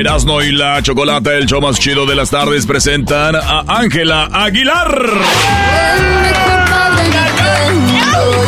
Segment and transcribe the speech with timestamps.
[0.00, 4.88] Erasno y la Chocolate, el show más chido de las tardes, presentan a Ángela Aguilar.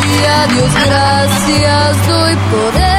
[0.09, 2.92] Y a Dios gracias doy por eso.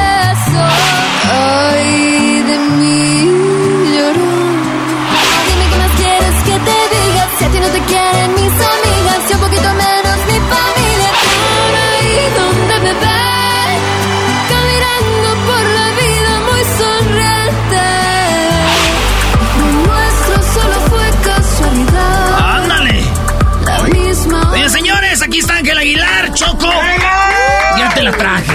[28.17, 28.51] Traje.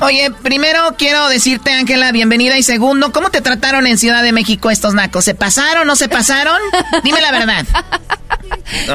[0.00, 2.58] Oye, primero quiero decirte, Ángela, bienvenida.
[2.58, 5.24] Y segundo, ¿cómo te trataron en Ciudad de México estos nacos?
[5.24, 5.86] ¿Se pasaron?
[5.86, 6.58] ¿No se pasaron?
[7.04, 7.64] Dime la verdad.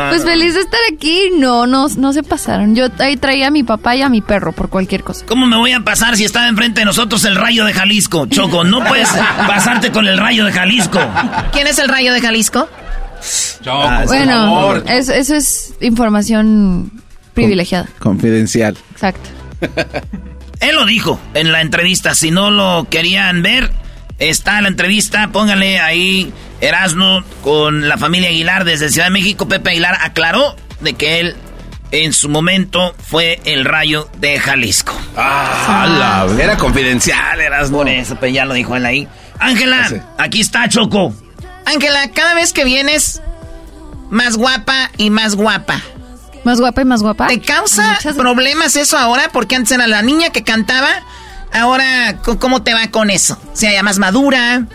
[0.10, 1.30] Pues feliz de estar aquí.
[1.38, 2.76] No, no, no se pasaron.
[2.76, 5.26] Yo ahí traía a mi papá y a mi perro por cualquier cosa.
[5.26, 8.26] ¿Cómo me voy a pasar si estaba enfrente de nosotros el rayo de Jalisco?
[8.26, 9.08] Choco, no puedes
[9.48, 11.00] pasarte con el rayo de Jalisco.
[11.54, 12.68] ¿Quién es el rayo de Jalisco?
[14.08, 16.92] bueno, es- eso es información
[17.44, 17.88] privilegiada.
[18.00, 18.78] Confidencial.
[18.92, 19.30] Exacto.
[20.60, 22.16] Él lo dijo en la entrevista.
[22.16, 23.72] Si no lo querían ver,
[24.20, 25.30] está la entrevista.
[25.32, 26.32] Póngale ahí
[26.62, 29.48] Erasno con la familia Aguilar desde Ciudad de México.
[29.48, 31.36] Pepe Aguilar aclaró de que él
[31.92, 34.94] en su momento fue el rayo de Jalisco.
[35.16, 37.78] Ah, la- era confidencial, Erasmo.
[37.78, 39.08] Por eso, pues ya lo dijo él ahí.
[39.40, 39.96] Ángela, Sí.
[40.18, 41.14] aquí está Choco.
[41.66, 43.22] Ángela, cada vez que vienes,
[44.10, 45.82] más guapa y más guapa.
[46.48, 47.28] Más guapa y más guapa.
[47.28, 49.30] ¿Te causa Muchas- problemas eso ahora?
[49.34, 50.88] Porque antes era la niña que cantaba.
[51.52, 53.38] Ahora, ¿cómo te va con eso?
[53.52, 54.66] O sea, ya más madura.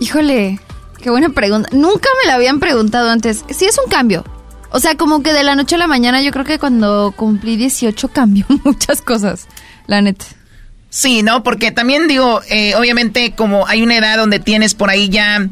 [0.00, 0.58] Híjole,
[1.00, 1.68] qué buena pregunta.
[1.72, 3.44] Nunca me la habían preguntado antes.
[3.50, 4.24] Sí es un cambio.
[4.70, 7.56] O sea, como que de la noche a la mañana yo creo que cuando cumplí
[7.56, 9.46] 18 cambió muchas cosas.
[9.86, 10.24] La neta.
[10.90, 11.44] Sí, ¿no?
[11.44, 15.48] Porque también digo, eh, obviamente como hay una edad donde tienes por ahí ya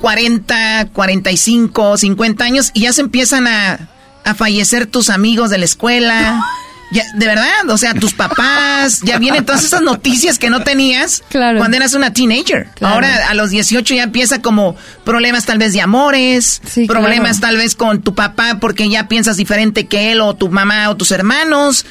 [0.00, 3.88] 40, 45, 50 años y ya se empiezan a,
[4.24, 6.44] a fallecer tus amigos de la escuela.
[6.92, 11.22] Ya, de verdad, o sea, tus papás, ya vienen todas esas noticias que no tenías
[11.28, 11.58] Claro.
[11.58, 12.66] cuando eras una teenager.
[12.74, 12.94] Claro.
[12.96, 14.74] Ahora a los 18 ya empieza como
[15.04, 17.52] problemas tal vez de amores, Sí, problemas claro.
[17.52, 20.96] tal vez con tu papá porque ya piensas diferente que él o tu mamá o
[20.96, 21.86] tus hermanos.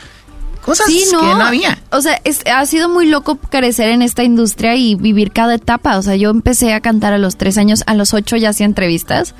[0.70, 1.20] Cosas Sí, no.
[1.20, 1.78] que no había.
[1.92, 5.98] O sea, es- ha sido muy loco crecer en esta industria y vivir cada etapa.
[5.98, 8.66] O sea, yo empecé a cantar a los tres años, a los ocho ya hacía
[8.66, 9.34] entrevistas.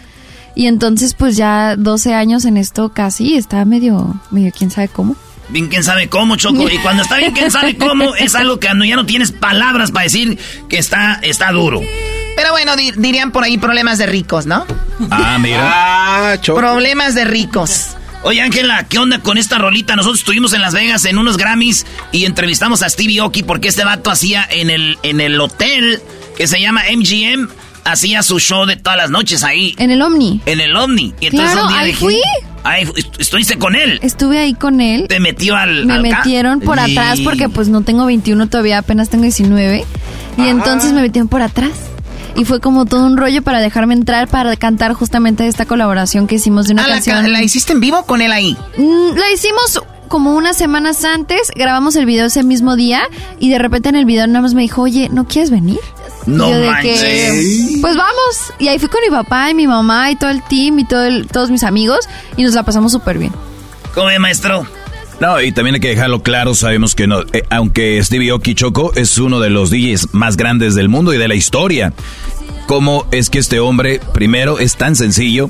[0.56, 5.16] Y entonces, pues ya 12 años en esto casi, está medio, medio quién sabe cómo.
[5.50, 6.70] Bien, quién sabe cómo, Choco.
[6.70, 9.92] Y cuando está bien, quién sabe cómo, es algo que cuando ya no tienes palabras
[9.92, 10.38] para decir
[10.68, 11.82] que está, está duro.
[12.36, 14.66] Pero bueno, di- dirían por ahí problemas de ricos, ¿no?
[15.10, 15.60] Ah, mira.
[15.64, 16.60] Ah, Choco.
[16.60, 17.96] Problemas de ricos.
[18.24, 19.96] Oye, Ángela, ¿qué onda con esta rolita?
[19.96, 23.86] Nosotros estuvimos en Las Vegas en unos Grammys y entrevistamos a Stevie Oki porque este
[23.86, 26.02] vato hacía en el, en el hotel
[26.38, 27.48] que se llama MGM,
[27.86, 30.42] hacía su show de todas las noches ahí, En el Omni.
[30.46, 31.14] en el OVNI.
[31.22, 32.22] Y entonces Claro, un día ahí dije, fui.
[32.66, 32.86] Ahí
[33.18, 34.00] estuviste con él.
[34.04, 35.06] Estuve ahí con él.
[35.08, 35.86] Te metió al...
[35.86, 39.86] Me al metieron por atrás porque pues no tengo 21 todavía, apenas tengo 19.
[40.38, 41.72] Y entonces me metieron por atrás.
[42.40, 46.36] Y fue como todo un rollo para dejarme entrar para cantar justamente esta colaboración que
[46.36, 47.22] hicimos de una Ah, la, canción.
[47.22, 48.56] ca- ¿La hiciste en vivo con él ahí?
[48.78, 53.02] Mm, La hicimos como unas semanas antes, grabamos el video ese mismo día
[53.40, 55.80] y de repente en el video nada más me dijo, oye, ¿no quieres venir?
[56.26, 57.02] No Y yo de manches.
[57.02, 58.54] que, pues vamos.
[58.60, 61.06] Y ahí fui con mi papá y mi mamá y todo el team y todo
[61.06, 62.00] el- todos mis amigos
[62.38, 63.32] y nos la pasamos súper bien.
[63.94, 64.66] ¿Cómo maestro?
[65.20, 68.94] No, y también hay que dejarlo claro, sabemos que no, eh, aunque Stevie Oki Choco
[68.96, 71.94] es uno de los DJs más grandes del mundo y de la historia,
[72.68, 75.50] ¿cómo es que este hombre, primero, es tan sencillo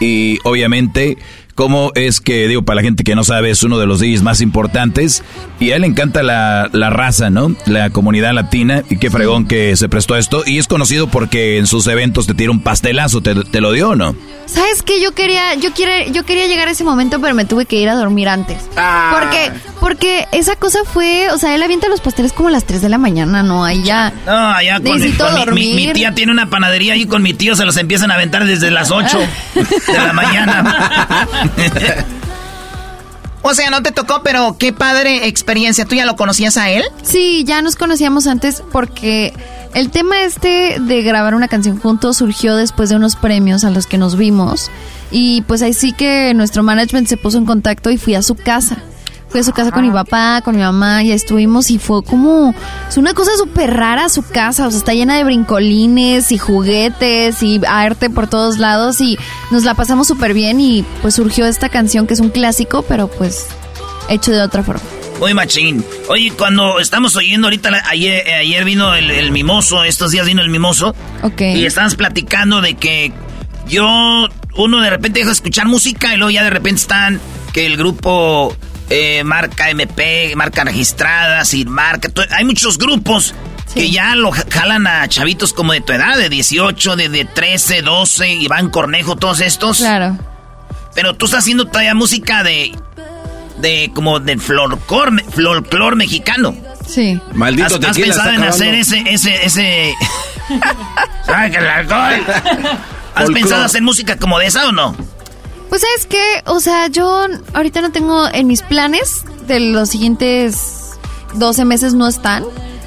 [0.00, 1.18] y obviamente,
[1.60, 4.22] cómo es que, digo, para la gente que no sabe, es uno de los DJs
[4.22, 5.22] más importantes
[5.58, 7.54] y a él le encanta la, la raza, ¿no?
[7.66, 11.58] La comunidad latina y qué fregón que se prestó a esto y es conocido porque
[11.58, 14.16] en sus eventos te tira un pastelazo, ¿te, te lo dio o no?
[14.46, 15.02] ¿Sabes qué?
[15.02, 17.90] Yo quería, yo quiere, yo quería llegar a ese momento, pero me tuve que ir
[17.90, 18.56] a dormir antes.
[18.78, 19.18] Ah.
[19.20, 22.80] Porque, porque esa cosa fue, o sea, él avienta los pasteles como a las 3
[22.80, 23.64] de la mañana, ¿no?
[23.66, 24.12] Ahí ya.
[24.26, 25.86] No, allá con, Necesito con mi- mi, dormir.
[25.88, 28.70] mi tía tiene una panadería ahí con mi tío, se los empiezan a aventar desde
[28.70, 29.18] las 8
[29.54, 31.49] de la mañana.
[33.42, 35.84] o sea, no te tocó, pero qué padre experiencia.
[35.84, 36.84] ¿Tú ya lo conocías a él?
[37.02, 39.32] Sí, ya nos conocíamos antes porque
[39.74, 43.86] el tema este de grabar una canción juntos surgió después de unos premios a los
[43.86, 44.70] que nos vimos
[45.10, 48.34] y pues ahí sí que nuestro management se puso en contacto y fui a su
[48.34, 48.78] casa.
[49.30, 52.02] Fui a su casa con mi papá, con mi mamá, y ahí estuvimos y fue
[52.02, 52.52] como...
[52.88, 57.42] Es una cosa súper rara su casa, o sea, está llena de brincolines y juguetes
[57.42, 59.16] y arte por todos lados y
[59.52, 63.06] nos la pasamos súper bien y pues surgió esta canción que es un clásico, pero
[63.08, 63.46] pues
[64.08, 64.82] hecho de otra forma.
[65.20, 65.84] Muy machín.
[66.08, 70.26] Oye, cuando estamos oyendo ahorita, la- ayer, eh, ayer vino el, el mimoso, estos días
[70.26, 70.94] vino el mimoso.
[71.22, 71.42] Ok.
[71.42, 73.12] Y estábamos platicando de que
[73.68, 73.86] yo,
[74.56, 77.20] uno de repente deja de escuchar música y luego ya de repente están
[77.52, 78.56] que el grupo
[78.90, 82.10] eh, marca MP, marca registrada, sin marca.
[82.36, 83.34] Hay muchos grupos
[83.74, 87.24] que ya lo ja- jalan a chavitos como de tu edad, de 18, de, de
[87.24, 89.78] 13, 12, Iván Cornejo, todos estos.
[89.78, 90.18] Claro.
[90.94, 92.76] Pero tú estás haciendo todavía música de.
[93.58, 96.54] de como del folclore, mexicano.
[96.88, 97.20] Sí.
[97.32, 99.94] Maldito ¿Has, has pensado en hacer ese, ese, ese.
[101.26, 102.24] ¿Sabes que el alcohol?
[103.14, 104.96] ¿Has pensado hacer música como de esa o no?
[105.70, 110.98] Pues sabes que, o sea, yo ahorita no tengo en mis planes de los siguientes
[111.34, 112.44] 12 meses no están.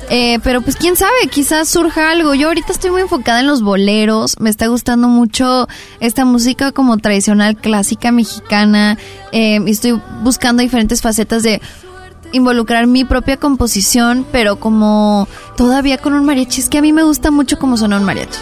[0.10, 2.34] Eh, pero pues quién sabe, quizás surja algo.
[2.34, 5.68] Yo ahorita estoy muy enfocada en los boleros, me está gustando mucho
[6.02, 8.98] esta música como tradicional clásica mexicana.
[9.32, 11.62] Eh, y estoy buscando diferentes facetas de
[12.34, 16.62] involucrar mi propia composición, pero como todavía con un mariachi.
[16.62, 18.40] Es que a mí me gusta mucho cómo suena un mariachi.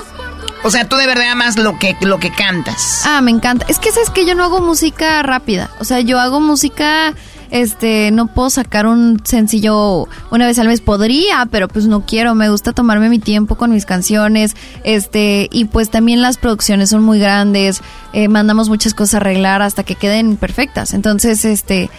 [0.63, 3.01] O sea, tú de verdad amas lo que, lo que cantas.
[3.05, 3.65] Ah, me encanta.
[3.67, 5.71] Es que sabes que yo no hago música rápida.
[5.79, 7.15] O sea, yo hago música,
[7.49, 10.79] este, no puedo sacar un sencillo una vez al mes.
[10.79, 12.35] Podría, pero pues no quiero.
[12.35, 14.55] Me gusta tomarme mi tiempo con mis canciones.
[14.83, 17.81] Este, y pues también las producciones son muy grandes.
[18.13, 20.93] Eh, mandamos muchas cosas a arreglar hasta que queden perfectas.
[20.93, 21.89] Entonces, este,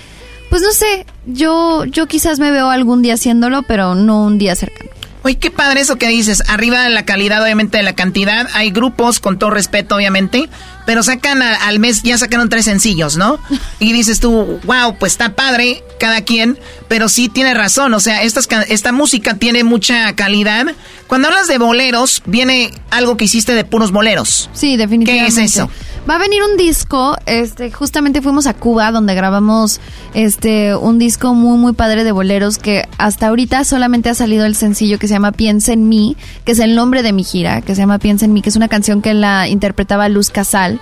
[0.50, 1.04] pues no sé.
[1.26, 4.90] Yo, yo quizás me veo algún día haciéndolo, pero no un día cercano.
[5.24, 6.42] Oye, qué padre eso que dices.
[6.48, 8.48] Arriba de la calidad, obviamente, de la cantidad.
[8.54, 10.48] Hay grupos, con todo respeto, obviamente.
[10.84, 13.38] Pero sacan a- al mes, ya sacaron tres sencillos, ¿no?
[13.78, 16.58] Y dices tú, wow, pues está padre, cada quien.
[16.88, 17.94] Pero sí tiene razón.
[17.94, 20.66] O sea, estas, ca- esta música tiene mucha calidad.
[21.06, 24.50] Cuando hablas de boleros, viene algo que hiciste de puros boleros.
[24.54, 25.34] Sí, definitivamente.
[25.36, 25.70] ¿Qué es eso?
[26.08, 29.80] Va a venir un disco, este, justamente fuimos a Cuba donde grabamos
[30.14, 34.56] este un disco muy muy padre de boleros que hasta ahorita solamente ha salido el
[34.56, 37.76] sencillo que se llama Piensa en mí, que es el nombre de mi gira, que
[37.76, 40.80] se llama Piensa en mí, que es una canción que la interpretaba Luz Casal.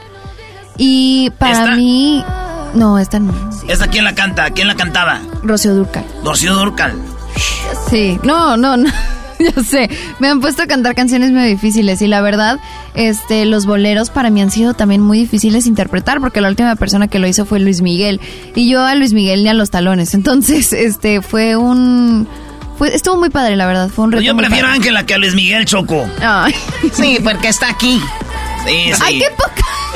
[0.79, 1.77] Y para ¿Esta?
[1.77, 2.25] mí
[2.75, 3.35] no, esta no.
[3.69, 4.51] ¿Esta quién la canta?
[4.53, 5.21] ¿Quién la cantaba?
[5.43, 6.05] Rocío Durcal.
[6.25, 6.95] Rocío Durcal.
[7.91, 8.89] Sí, no, no, no.
[9.57, 12.59] Yo sé, me han puesto a cantar canciones muy difíciles y la verdad,
[12.95, 16.77] este, los boleros para mí han sido también muy difíciles de interpretar porque la última
[16.77, 18.21] persona que lo hizo fue Luis Miguel
[18.55, 22.29] y yo a Luis Miguel ni a los talones, entonces, este, fue un,
[22.77, 24.73] fue, estuvo muy padre la verdad, fue un reto Yo prefiero a.
[24.73, 26.07] Ángela que a Luis Miguel Choco.
[26.23, 26.55] Ay,
[26.93, 28.01] Sí, porque está aquí.
[28.67, 29.03] Sí, sí.
[29.03, 29.55] ay, qué poca.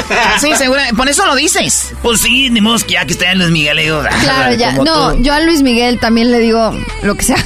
[0.41, 0.81] Sí, seguro.
[0.97, 1.93] Por eso lo dices.
[2.03, 4.03] Pues sí, ni modo que ya que esté en Luis Miguel, digo.
[4.05, 5.23] ah, Claro, ya, no, tú.
[5.23, 7.37] yo a Luis Miguel también le digo lo que sea.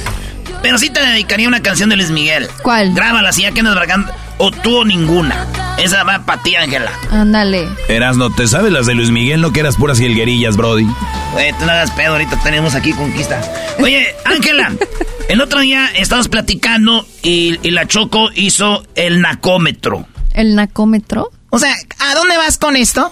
[0.61, 2.47] Pero sí te dedicaría una canción de Luis Miguel.
[2.61, 2.93] ¿Cuál?
[2.93, 4.11] Grábala, si ya que nos bragando.
[4.37, 5.45] O tú o ninguna.
[5.77, 6.91] Esa va para ti, Ángela.
[7.11, 7.67] Ándale.
[7.87, 9.41] Erasno, ¿te sabes las de Luis Miguel?
[9.41, 10.85] No que eras puras jilguerillas, Brody.
[11.33, 13.41] Güey, tú no hagas pedo, ahorita tenemos aquí conquista.
[13.79, 14.73] Oye, Ángela,
[15.29, 20.05] el otro día estábamos platicando y, y la Choco hizo el nacómetro.
[20.33, 21.31] ¿El nacómetro?
[21.49, 23.11] O sea, ¿a dónde vas con esto?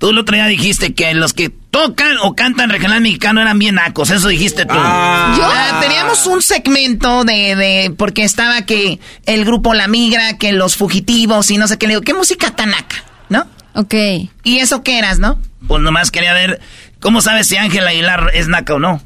[0.00, 3.74] Tú el otro día dijiste que los que tocan o cantan regional mexicano eran bien
[3.74, 4.08] nacos.
[4.08, 4.72] Eso dijiste tú.
[4.74, 10.74] Ah, teníamos un segmento de, de, porque estaba que el grupo La Migra, que los
[10.76, 11.86] fugitivos y no sé qué.
[11.86, 13.04] Le digo, ¿qué música tan naca?
[13.28, 13.46] ¿No?
[13.74, 13.94] Ok.
[14.42, 15.38] ¿Y eso qué eras, no?
[15.68, 16.62] Pues nomás quería ver
[17.00, 19.02] cómo sabes si Ángel Aguilar es naca o no.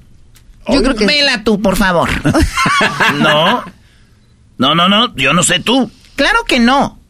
[0.69, 1.07] Yo creo que...
[1.07, 2.09] Vela tú, por favor.
[3.19, 3.65] No.
[4.59, 5.13] No, no, no.
[5.17, 5.91] Yo no sé tú.
[6.15, 7.01] claro que no.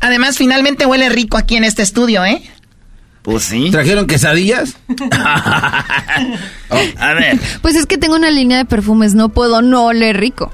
[0.00, 2.42] Además, finalmente huele rico aquí en este estudio, ¿eh?
[3.24, 3.70] Pues sí.
[3.70, 4.76] ¿Trajeron quesadillas?
[6.98, 7.40] A ver.
[7.62, 10.52] Pues es que tengo una línea de perfumes, no puedo no oler rico.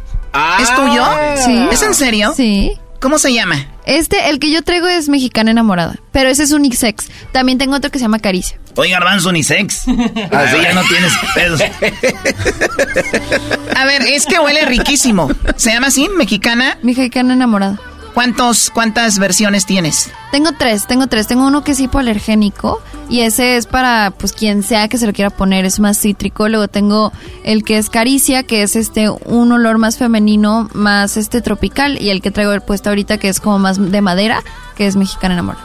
[0.60, 1.04] ¿Es tuyo?
[1.44, 1.66] Sí.
[1.72, 2.32] ¿Es en serio?
[2.36, 2.78] Sí.
[3.00, 3.66] ¿Cómo se llama?
[3.86, 7.08] Este, el que yo traigo es mexicana enamorada, pero ese es unisex.
[7.32, 8.60] También tengo otro que se llama Caricia.
[8.76, 9.88] Oye, Garbanzo, unisex.
[10.30, 11.60] Así ya no tienes pedos.
[13.74, 15.28] A ver, es que huele riquísimo.
[15.56, 16.08] ¿Se llama así?
[16.08, 16.78] ¿Mexicana?
[16.82, 17.80] Mexicana enamorada.
[18.14, 20.10] ¿Cuántos, ¿Cuántas versiones tienes?
[20.32, 21.26] Tengo tres, tengo tres.
[21.26, 25.12] Tengo uno que es hipoalergénico y ese es para pues quien sea que se lo
[25.12, 26.48] quiera poner, es más cítrico.
[26.48, 27.12] Luego tengo
[27.44, 32.10] el que es caricia, que es este un olor más femenino, más este tropical y
[32.10, 34.42] el que traigo puesto ahorita que es como más de madera,
[34.76, 35.64] que es mexicana enamorada.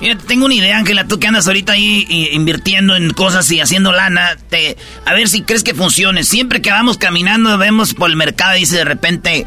[0.00, 3.60] Mira, tengo una idea, Ángela, tú que andas ahorita ahí i- invirtiendo en cosas y
[3.60, 6.22] haciendo lana, te, a ver si crees que funcione.
[6.22, 9.46] Siempre que vamos caminando, vemos por el mercado y dice de repente,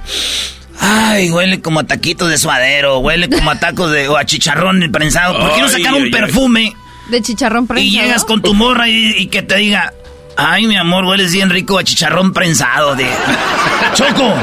[0.79, 4.89] ay, huele como a taquitos de suadero, huele como a tacos de, o a chicharrón
[4.91, 5.37] prensado.
[5.39, 6.11] ¿Por qué no sacar un ay.
[6.11, 6.75] perfume
[7.09, 7.87] De chicharrón prensado.
[7.87, 9.93] y llegas con tu morra y, y que te diga,
[10.37, 13.07] ay, mi amor, hueles bien rico a chicharrón prensado de...
[13.93, 14.33] ¡Choco!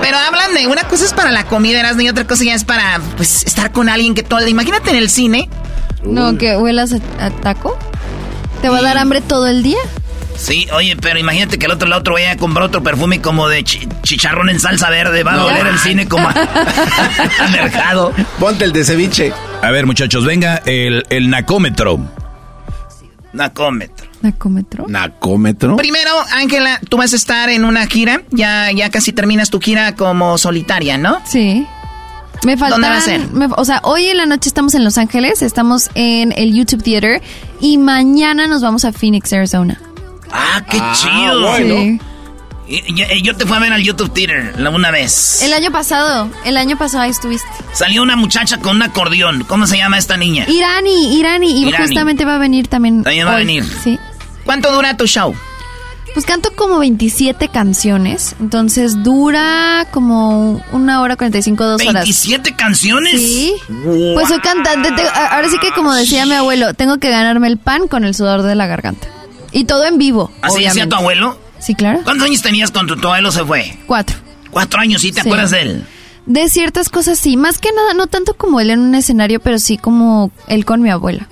[0.00, 2.64] Pero hablan de una cosa es para la comida, Erasmo, y otra cosa ya es
[2.64, 4.46] para pues estar con alguien que todo.
[4.46, 5.48] Imagínate en el cine.
[6.02, 7.78] No, que huelas a, a taco.
[8.60, 9.78] ¿Te va a dar hambre todo el día?
[10.38, 13.48] Sí, oye, pero imagínate que el otro, el otro vaya a comprar otro perfume como
[13.48, 15.24] de chi- chicharrón en salsa verde.
[15.24, 16.32] Va a oler el cine como a,
[17.40, 18.12] a mercado.
[18.38, 19.32] Ponte el de ceviche.
[19.62, 21.98] A ver, muchachos, venga el, el nacómetro.
[23.32, 24.06] Nacómetro.
[24.22, 24.86] ¿Nacómetro?
[24.88, 25.76] ¿Nacómetro?
[25.76, 28.22] Primero, Ángela, tú vas a estar en una gira.
[28.30, 31.20] Ya, ya casi terminas tu gira como solitaria, ¿no?
[31.26, 31.66] Sí.
[32.44, 33.28] Me faltan, ¿Dónde va a ser?
[33.32, 36.82] me- o sea, hoy en la noche estamos en Los Ángeles, estamos en el YouTube
[36.82, 37.20] Theater
[37.60, 39.80] y mañana nos vamos a Phoenix, Arizona.
[40.32, 41.40] Ah, qué Ah, chido.
[41.40, 41.74] bueno.
[41.76, 42.00] Sí.
[42.70, 45.40] Y- y- Yo, te fui a ver al YouTube Theater la- una vez.
[45.42, 47.48] El año pasado, el año pasado ahí estuviste.
[47.72, 49.44] Salió una muchacha con un acordeón.
[49.44, 50.44] ¿Cómo se llama esta niña?
[50.48, 51.86] Irani, Irani, y Irani.
[51.86, 53.02] justamente va a venir también.
[53.04, 53.64] También va a venir.
[53.82, 53.98] Sí.
[54.44, 55.34] ¿Cuánto dura tu show?
[56.12, 62.04] Pues canto como 27 canciones, entonces dura como una hora 45, dos horas.
[62.06, 63.12] ¿27 canciones?
[63.20, 63.54] Sí.
[64.14, 64.90] Pues soy cantante.
[64.92, 68.14] te- ahora sí que como decía mi abuelo, tengo que ganarme el pan con el
[68.14, 69.06] sudor de la garganta.
[69.52, 70.30] Y todo en vivo.
[70.42, 70.94] ¿Así decía obviamente.
[70.94, 71.38] tu abuelo?
[71.58, 72.00] Sí, claro.
[72.04, 73.76] ¿Cuántos años tenías cuando tu abuelo se fue?
[73.86, 74.16] Cuatro.
[74.50, 75.28] Cuatro años, ¿sí te Sí.
[75.28, 75.84] acuerdas de él?
[76.26, 79.58] De ciertas cosas sí, más que nada, no tanto como él en un escenario, pero
[79.58, 81.26] sí como él con mi abuela.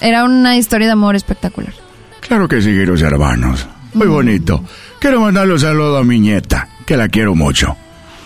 [0.00, 1.72] Era una historia de amor espectacular.
[2.20, 3.66] Claro que sí, queridos hermanos.
[3.94, 4.64] Muy bonito.
[4.98, 7.76] Quiero mandarle un saludo a mi nieta, que la quiero mucho.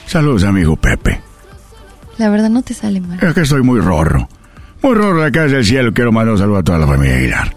[0.07, 1.21] Saludos, amigo Pepe.
[2.19, 3.19] La verdad no te sale mal.
[3.23, 4.29] Es que estoy muy rorro.
[4.83, 5.93] Muy rorro de acá desde el cielo.
[5.93, 7.57] Quiero mandar un saludo a toda la familia Aguilar.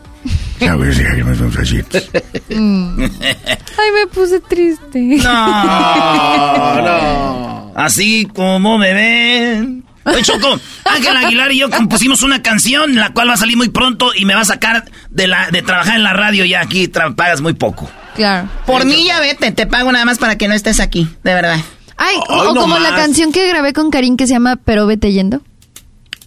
[0.57, 2.09] Claro que sí, aquí me son besitos.
[2.49, 4.99] Ay, me puse triste.
[5.23, 7.73] No, no.
[7.75, 9.83] Así como me ven.
[10.05, 13.69] Oye, Choco, Ángel Aguilar y yo compusimos una canción, la cual va a salir muy
[13.69, 16.87] pronto y me va a sacar de, la, de trabajar en la radio y aquí
[16.87, 17.89] tra- pagas muy poco.
[18.15, 18.49] Claro.
[18.65, 21.59] Por mí ya vete, te pago nada más para que no estés aquí, de verdad.
[21.95, 25.11] Ay, o- no como la canción que grabé con Karim que se llama Pero vete
[25.13, 25.41] yendo.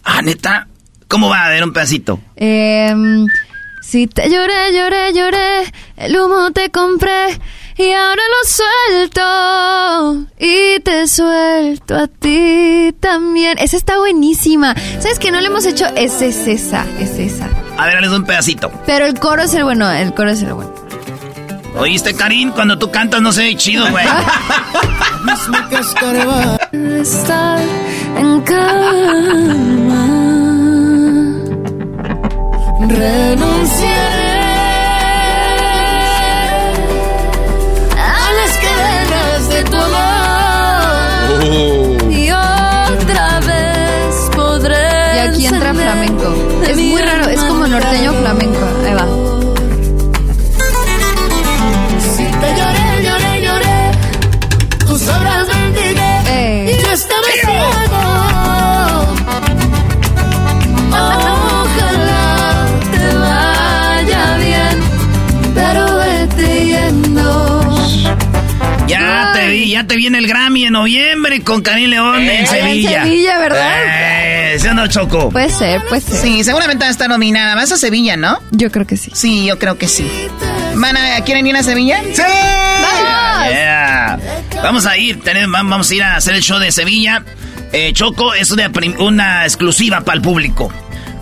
[0.03, 0.67] Ah, neta.
[1.07, 2.19] ¿Cómo va a ver un pedacito?
[2.35, 3.25] Em,
[3.83, 7.37] si te lloré, lloré, lloré, el humo te compré
[7.77, 8.47] y ahora lo
[8.95, 13.57] suelto y te suelto a ti también.
[13.59, 14.73] Esa está buenísima.
[14.99, 15.85] ¿Sabes que no le hemos hecho?
[15.97, 17.49] Esa es esa, es esa.
[17.77, 18.71] A ver, les doy un pedacito.
[18.85, 20.73] Pero el coro es el bueno, el coro es el bueno.
[21.75, 22.51] ¿Oíste, Karim?
[22.51, 24.05] Cuando tú cantas no se ve chido, güey.
[27.01, 27.59] Estar
[28.17, 30.22] en calma.
[32.89, 34.22] Renunciaré
[69.73, 72.29] Ya te vi, ya te vi en el Grammy en noviembre con Karim León en
[72.29, 73.03] en Sevilla.
[73.03, 73.73] Sevilla, ¿verdad?
[73.85, 75.29] Eh, Eh, ¿Sí o no, Choco?
[75.29, 76.15] Puede ser, puede ser.
[76.15, 77.55] Sí, seguramente va a estar nominada.
[77.55, 78.39] Vas a Sevilla, ¿no?
[78.51, 79.11] Yo creo que sí.
[79.15, 80.07] Sí, yo creo que sí.
[80.75, 82.01] ¿Van a, ¿Quieren ir a Sevilla?
[82.13, 82.21] ¡Sí!
[83.49, 84.19] Yeah.
[84.63, 87.23] Vamos a ir, tenemos- vamos a ir a hacer el show de Sevilla.
[87.71, 90.71] Eh, Choco es una, una exclusiva para el público.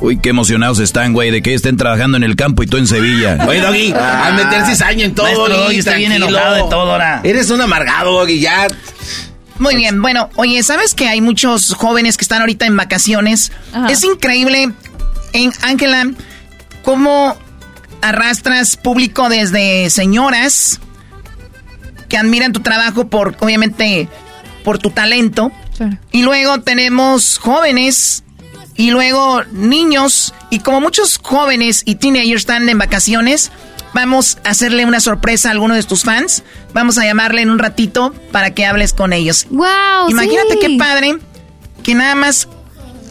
[0.02, 2.88] Uy, qué emocionados están, güey, de que estén trabajando en el campo y tú en
[2.88, 3.38] Sevilla.
[3.48, 7.22] Oye, Doggy, al meter cizaña en todo, Maestro Doggy, está bien enojado de todo ahora.
[7.24, 8.68] Eres un amargado, Doggy, ya.
[9.60, 13.52] Muy bien, bueno, oye, ¿sabes que hay muchos jóvenes que están ahorita en vacaciones?
[13.74, 13.92] Ajá.
[13.92, 14.72] Es increíble,
[15.34, 16.10] en Ángela,
[16.84, 17.38] cómo
[18.02, 20.80] arrastras público desde señoras
[22.10, 24.10] que admiran tu trabajo por, obviamente,
[24.64, 25.52] por tu talento.
[26.12, 28.24] Y luego tenemos jóvenes
[28.76, 30.34] y luego niños.
[30.50, 33.52] Y como muchos jóvenes y teenagers están en vacaciones,
[33.94, 36.44] vamos a hacerle una sorpresa a alguno de tus fans.
[36.74, 39.48] Vamos a llamarle en un ratito para que hables con ellos.
[39.50, 40.10] ¡Wow!
[40.10, 40.60] Imagínate sí.
[40.60, 41.18] qué padre
[41.84, 42.48] que nada más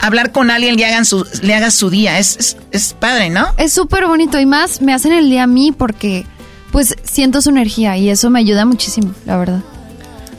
[0.00, 2.18] hablar con alguien le, hagan su, le hagas su día.
[2.18, 3.54] Es, es, es padre, ¿no?
[3.58, 6.26] Es súper bonito y más me hacen el día a mí porque
[6.70, 9.60] pues siento su energía y eso me ayuda muchísimo, la verdad.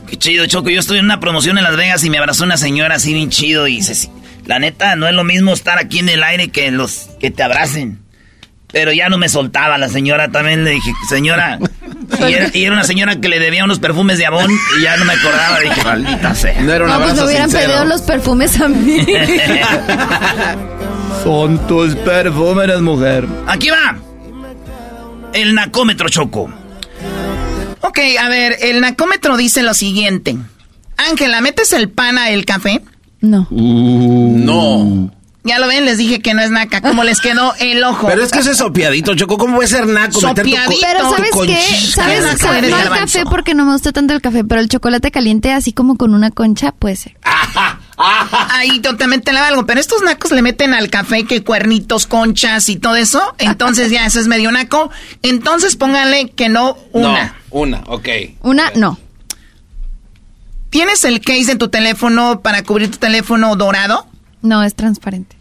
[0.08, 0.70] Qué chido, Choco.
[0.70, 3.30] Yo estuve en una promoción en Las Vegas y me abrazó una señora así bien
[3.30, 4.10] chido y se,
[4.52, 7.42] la neta no es lo mismo estar aquí en el aire que los que te
[7.42, 8.00] abracen.
[8.68, 11.58] Pero ya no me soltaba la señora, también le dije, señora.
[12.28, 14.98] Y era, y era una señora que le debía unos perfumes de Avon y ya
[14.98, 15.58] no me acordaba.
[15.62, 16.62] Dije, maldita sea.
[16.62, 17.70] No era un No, pues me hubieran sincero.
[17.70, 19.06] pedido los perfumes a mí.
[21.24, 23.26] Son tus perfumes, mujer.
[23.48, 23.96] Aquí va.
[25.34, 26.52] El nacómetro, Choco.
[27.80, 30.36] Ok, a ver, el nacómetro dice lo siguiente.
[30.98, 32.82] Ángela, ¿metes el pan a el café?
[33.22, 33.48] No.
[33.52, 35.12] No.
[35.44, 36.82] Ya lo ven, les dije que no es naca.
[36.82, 38.06] ¿Cómo les quedó el ojo?
[38.08, 39.40] Pero es que eso es sopiadito, Choco.
[39.40, 40.14] ¿Cómo puede ser naco?
[40.14, 40.72] co- Sopiadito.
[40.80, 41.88] Pero ¿sabes qué?
[41.96, 42.22] ¿Sabes?
[42.70, 45.74] No el café porque no me gusta tanto el café, pero el chocolate caliente así
[45.74, 47.18] como con una concha puede ser.
[48.52, 49.66] Ahí totalmente la valgo.
[49.66, 53.22] Pero estos nacos le meten al café que cuernitos, conchas y todo eso.
[53.40, 54.92] Entonces ya eso es medio naco.
[55.24, 57.26] Entonces pónganle que no una.
[57.26, 58.08] No, una, ok.
[58.42, 58.98] Una, no.
[60.72, 64.08] ¿Tienes el case en tu teléfono para cubrir tu teléfono dorado?
[64.42, 65.36] No, es transparente.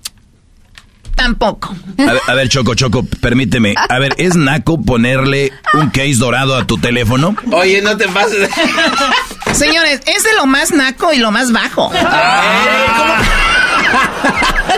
[1.15, 1.73] Tampoco.
[1.99, 3.75] A ver, a ver, Choco, Choco, permíteme.
[3.77, 7.37] A ver, ¿es naco ponerle un case dorado a tu teléfono?
[7.53, 8.51] Oye, no te pases.
[9.53, 11.93] Señores, es de lo más naco y lo más bajo.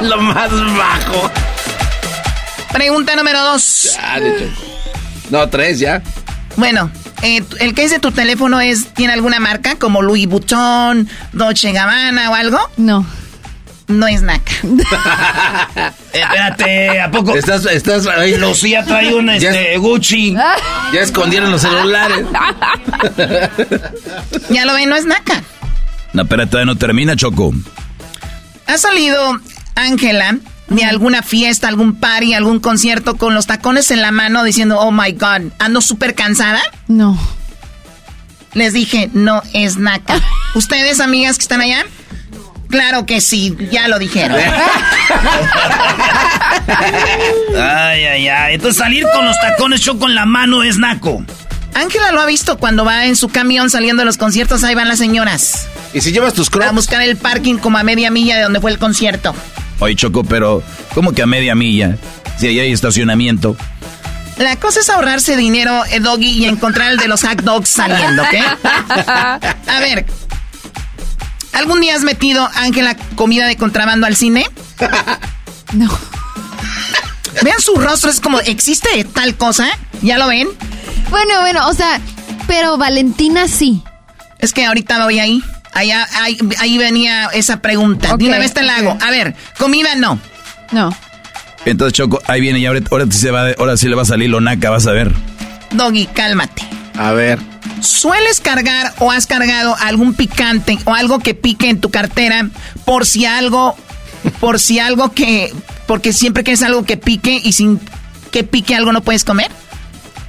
[0.02, 1.30] Lo más bajo.
[2.72, 3.96] Pregunta número dos.
[4.00, 4.62] Dale, Choco.
[5.30, 6.02] No, tres ya.
[6.56, 6.90] Bueno,
[7.22, 12.30] eh, el case de tu teléfono es tiene alguna marca como Louis Vuitton, Dolce Gabbana
[12.30, 12.58] o algo.
[12.76, 13.06] No.
[13.88, 14.52] No es naca.
[16.12, 17.34] Espérate, ¿a poco?
[17.34, 18.06] Estás, estás.
[18.06, 20.34] ay, Lucía trae un Ya- este, Gucci.
[20.34, 22.24] Ya escondieron los celulares.
[24.50, 25.42] Ya lo ven, no es naca.
[26.12, 27.52] No, pero todavía no termina, Choco.
[28.66, 29.40] ¿Ha salido
[29.74, 30.36] Ángela
[30.74, 34.90] de alguna fiesta, algún party, algún concierto con los tacones en la mano diciendo, oh
[34.90, 36.60] my god, ando súper cansada?
[36.88, 37.18] No.
[38.54, 40.20] Les dije, no es naca.
[40.54, 41.84] ¿Ustedes, amigas que están allá?
[42.68, 44.38] Claro que sí, ya lo dijeron.
[47.54, 48.54] Ay, ay, ay.
[48.54, 51.24] Entonces salir con los tacones Choco en la mano es naco.
[51.74, 54.88] Ángela lo ha visto cuando va en su camión saliendo de los conciertos, ahí van
[54.88, 55.66] las señoras.
[55.94, 56.72] ¿Y si llevas tus A crocs?
[56.74, 59.34] buscar el parking como a media milla de donde fue el concierto.
[59.82, 60.62] Oye, Choco, pero
[60.94, 61.98] ¿cómo que a media milla?
[62.38, 63.56] Si ahí hay estacionamiento.
[64.38, 68.22] La cosa es ahorrarse dinero, eh, Doggy, y encontrar el de los hot dogs saliendo,
[68.22, 68.34] ¿ok?
[69.66, 70.06] A ver,
[71.52, 74.46] ¿algún día has metido, Ángela, comida de contrabando al cine?
[75.72, 75.90] No.
[77.42, 79.66] Vean su rostro, es como, ¿existe tal cosa?
[80.00, 80.46] ¿Ya lo ven?
[81.10, 82.00] Bueno, bueno, o sea,
[82.46, 83.82] pero Valentina sí.
[84.38, 85.42] Es que ahorita voy ahí.
[85.74, 88.12] Allá, ahí, ahí venía esa pregunta.
[88.14, 88.98] Ok, De una vez te la hago.
[89.00, 90.18] A ver, comida no.
[90.70, 90.94] No.
[91.64, 94.06] Entonces, Choco, ahí viene y ahora, ahora, sí se va, ahora sí le va a
[94.06, 95.12] salir lo naca, vas a ver.
[95.70, 96.62] Doggy, cálmate.
[96.98, 97.38] A ver.
[97.80, 102.48] ¿Sueles cargar o has cargado algún picante o algo que pique en tu cartera
[102.84, 103.76] por si algo,
[104.40, 105.52] por si algo que,
[105.86, 107.80] porque siempre que es algo que pique y sin
[108.30, 109.50] que pique algo no puedes comer?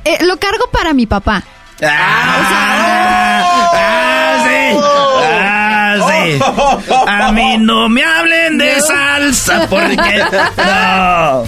[0.06, 1.44] Eh, lo cargo para mi papá.
[1.82, 3.44] Ah,
[4.46, 6.13] sí.
[7.08, 10.22] A mí no me hablen de salsa porque
[10.58, 11.44] no.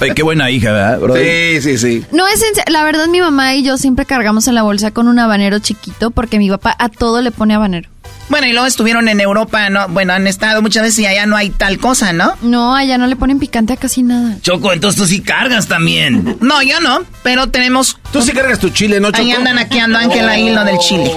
[0.00, 1.16] Oye, qué buena hija, ¿verdad, bro?
[1.16, 2.04] Sí, sí, sí.
[2.12, 5.18] No es la verdad mi mamá y yo siempre cargamos en la bolsa con un
[5.18, 7.88] habanero chiquito porque mi papá a todo le pone habanero.
[8.28, 9.88] Bueno, y luego estuvieron en Europa, ¿no?
[9.88, 12.34] Bueno, han estado muchas veces y allá no hay tal cosa, ¿no?
[12.42, 14.36] No, allá no le ponen picante a casi nada.
[14.42, 16.36] Choco, entonces tú sí cargas también.
[16.46, 17.98] No, yo no, pero tenemos...
[18.12, 19.22] Tú sí cargas tu chile, ¿no, Choco?
[19.22, 21.10] Ahí andan aquí ando Ángela y lo del chile.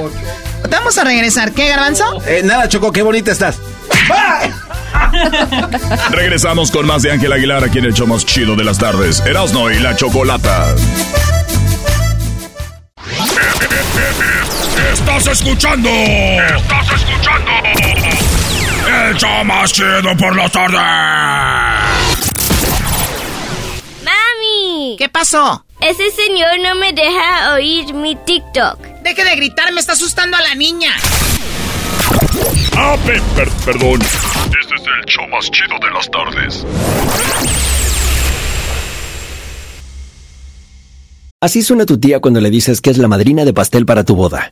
[0.69, 1.51] Vamos a regresar.
[1.51, 2.21] ¿Qué, Garbanzo?
[2.25, 3.59] Eh, nada, Choco, qué bonita estás.
[6.11, 9.21] Regresamos con más de Ángel Aguilar aquí en el show más chido de las tardes.
[9.25, 10.75] Erasno y la Chocolata.
[14.93, 15.89] Estás escuchando.
[15.89, 17.51] Estás escuchando.
[19.07, 20.79] El show más chido por las tardes.
[24.03, 24.95] ¡Mami!
[24.97, 25.63] ¿Qué pasó?
[25.81, 28.79] Ese señor no me deja oír mi TikTok.
[29.01, 30.91] Deje de gritar, me está asustando a la niña.
[32.75, 34.01] Ah, pe- per- perdón.
[34.01, 36.65] Este es el show más chido de las tardes.
[41.41, 44.15] Así suena tu tía cuando le dices que es la madrina de pastel para tu
[44.15, 44.51] boda.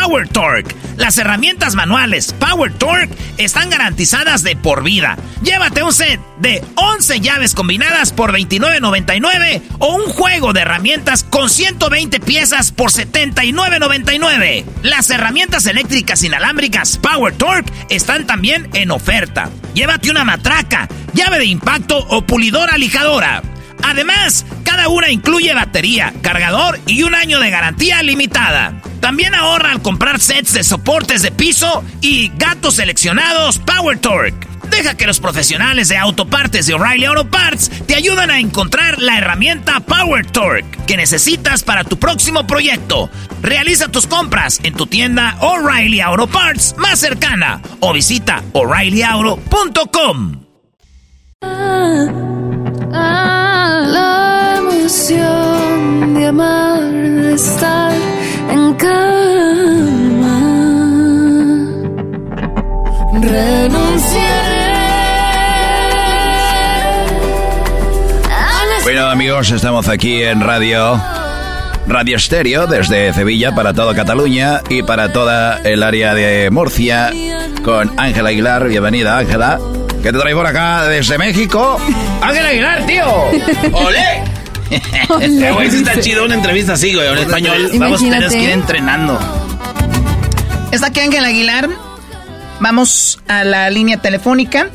[0.00, 0.74] Power Torque.
[0.96, 5.18] Las herramientas manuales Power Torque están garantizadas de por vida.
[5.42, 11.50] Llévate un set de 11 llaves combinadas por $29.99 o un juego de herramientas con
[11.50, 14.64] 120 piezas por $79.99.
[14.82, 19.50] Las herramientas eléctricas inalámbricas Power Torque están también en oferta.
[19.74, 23.42] Llévate una matraca, llave de impacto o pulidora lijadora.
[23.82, 28.80] Además, cada una incluye batería, cargador y un año de garantía limitada.
[29.00, 34.48] También ahorra al comprar sets de soportes de piso y gatos seleccionados Power Torque.
[34.70, 39.16] Deja que los profesionales de autopartes de O'Reilly Auto Parts te ayuden a encontrar la
[39.18, 43.10] herramienta Power Torque que necesitas para tu próximo proyecto.
[43.42, 50.42] Realiza tus compras en tu tienda O'Reilly Auto Parts más cercana o visita o'ReillyAuto.com.
[53.90, 56.82] La emoción de amar,
[57.32, 58.17] estar
[58.50, 60.38] en cama.
[63.12, 64.58] Renunciaré.
[68.82, 71.00] Bueno amigos, estamos aquí en Radio
[71.86, 77.12] Radio Estéreo desde Sevilla para toda Cataluña y para toda el área de Murcia
[77.64, 78.68] con Ángela Aguilar.
[78.68, 79.58] Bienvenida Ángela.
[80.02, 81.78] ¿Qué te trae por acá desde México?
[82.20, 83.04] Ángela Aguilar, tío.
[83.72, 84.37] ¡Olé!
[84.70, 87.70] Eh, güey, sí está chido una entrevista así, güey, en español.
[87.78, 88.36] Vamos a tener Imagínate.
[88.38, 89.18] que ir entrenando.
[90.70, 91.68] Está aquí Ángel Aguilar.
[92.60, 94.68] Vamos a la línea telefónica.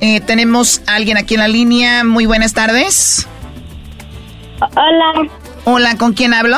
[0.00, 2.04] Eh, tenemos a alguien aquí en la línea.
[2.04, 3.26] Muy buenas tardes.
[4.60, 5.30] Hola.
[5.64, 6.56] Hola, ¿con quién hablo?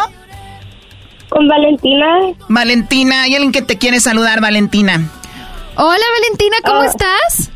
[1.29, 2.07] Con Valentina.
[2.49, 5.11] Valentina, hay alguien que te quiere saludar, Valentina.
[5.77, 6.85] Hola Valentina, ¿cómo Oh.
[6.85, 7.51] estás?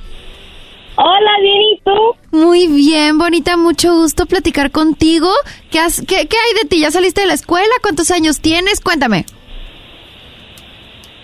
[0.97, 2.37] Hola, bien, ¿y tú?
[2.39, 5.29] Muy bien, bonita, mucho gusto platicar contigo.
[5.71, 6.81] ¿Qué, has- qué, qué hay de ti?
[6.81, 7.67] ¿Ya saliste de la escuela?
[7.83, 8.81] ¿Cuántos años tienes?
[8.81, 9.27] Cuéntame.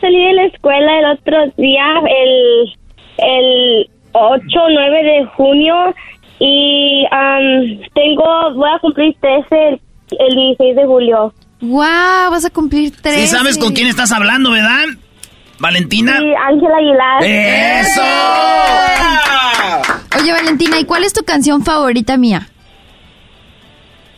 [0.00, 2.72] Salí de la escuela el otro día, el,
[3.18, 5.74] el 8 o 9 de junio,
[6.38, 9.80] y am, tengo, voy a cumplir 13 el,
[10.18, 11.34] el 16 de julio.
[11.60, 12.30] ¡Wow!
[12.30, 13.16] Vas a cumplir tres.
[13.20, 14.86] Sí sabes con quién estás hablando, ¿verdad?
[15.60, 16.18] Valentina.
[16.18, 17.22] Sí, Ángela Aguilar.
[17.80, 18.02] ¡Eso!
[20.20, 22.48] Oye, Valentina, ¿y cuál es tu canción favorita mía?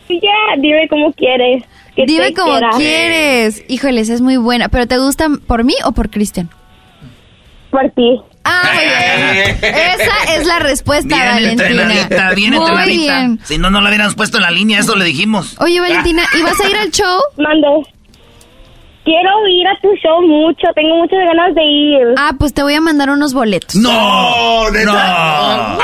[0.09, 1.63] Ya, dime cómo quieres.
[1.95, 2.69] que Dime quiera.
[2.77, 3.63] quieres.
[3.67, 4.69] Híjoles, es muy buena.
[4.69, 6.49] ¿Pero te gusta por mí o por Cristian?
[7.71, 8.19] Por ti.
[8.43, 9.57] Ah, muy bien.
[9.61, 12.31] Esa es la respuesta, Bien Valentina.
[12.35, 13.39] bien Muy bien.
[13.43, 15.55] Si no, no la hubiéramos puesto en la línea, eso le dijimos.
[15.59, 17.19] Oye, Valentina, ¿y vas a ir al show?
[17.37, 17.67] Mande.
[19.03, 22.07] Quiero ir a tu show mucho, tengo muchas ganas de ir.
[22.17, 23.75] Ah, pues te voy a mandar unos boletos.
[23.75, 24.69] ¡No!
[24.71, 24.93] ¡No!
[24.95, 25.77] Ah,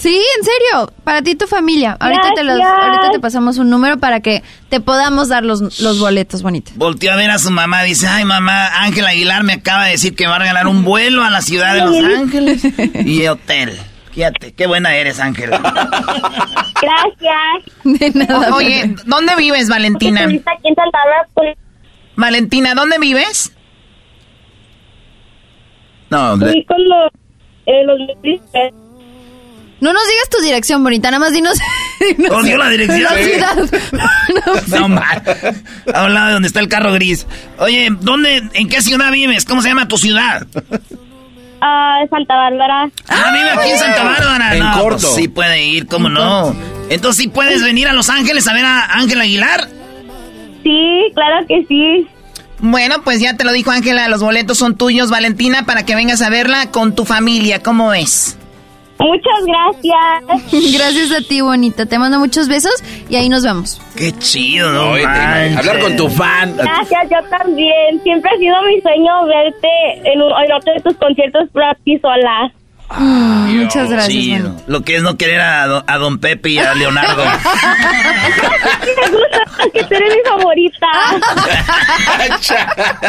[0.00, 1.94] Sí, en serio, para ti y tu familia.
[2.00, 5.98] Ahorita te, los, ahorita te pasamos un número para que te podamos dar los, los
[5.98, 6.72] boletos, bonita.
[6.76, 10.14] Volteó a ver a su mamá, dice, ay mamá, Ángel Aguilar me acaba de decir
[10.16, 12.62] que va a regalar un vuelo a la ciudad de Los Ángeles
[13.04, 13.78] y hotel.
[14.12, 15.50] Fíjate, qué buena eres, Ángel.
[16.82, 17.64] Gracias.
[17.84, 18.54] De nada.
[18.54, 20.22] Oye, ¿dónde vives, Valentina?
[20.24, 20.74] Aquí en
[22.16, 23.52] Valentina, ¿dónde vives?
[26.10, 27.10] No, fui con los,
[27.66, 28.72] eh, los turistas.
[29.80, 31.58] No nos digas tu dirección, bonita, nada más dinos.
[32.18, 33.02] dinos ¿Oh, dio la dirección?
[33.02, 33.24] La Sí.
[33.30, 33.56] ciudad.
[34.70, 35.22] No, No mal.
[35.94, 37.26] A un lado de donde está el carro gris.
[37.58, 39.44] Oye, ¿dónde, en qué ciudad vives?
[39.44, 40.46] ¿Cómo se llama tu ciudad?
[41.60, 42.90] Ah, Santa Bárbara.
[43.08, 44.54] Ah, vive aquí en Santa Bárbara.
[44.56, 45.00] En no, corto.
[45.02, 46.54] pues sí puede ir, ¿cómo no?
[46.88, 49.68] Entonces sí puedes venir a Los Ángeles a ver a Ángel Aguilar.
[50.62, 52.06] Sí, claro que sí.
[52.58, 56.20] Bueno, pues ya te lo dijo Ángela, los boletos son tuyos, Valentina, para que vengas
[56.20, 57.62] a verla con tu familia.
[57.62, 58.36] ¿Cómo es?
[59.00, 60.72] Muchas gracias.
[60.78, 61.86] Gracias a ti, bonita.
[61.86, 62.72] Te mando muchos besos
[63.08, 63.80] y ahí nos vemos.
[63.96, 64.90] Qué chido, ¿no?
[64.92, 66.54] Oye, hablar con tu fan.
[66.56, 68.00] Gracias, yo también.
[68.02, 69.68] Siempre ha sido mi sueño verte
[70.04, 72.52] en, un- en otro de tus conciertos para ti sola.
[72.98, 74.62] Mm, muchas gracias, bonita.
[74.66, 77.22] Lo que es no querer a, do- a Don Pepe y a Leonardo.
[77.24, 77.30] Me
[79.10, 80.86] gusta porque tú eres mi favorita.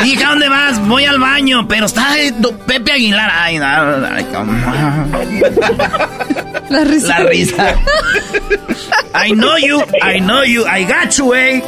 [0.06, 0.88] Hija, ¿dónde vas?
[0.88, 3.32] Voy al baño, pero está eh, Don Pepe Aguilar.
[3.34, 4.54] Ay, no, ay, cómo.
[6.70, 7.20] La risa.
[7.20, 7.76] La risa.
[9.26, 11.64] I know you, I know you, I got you, eh.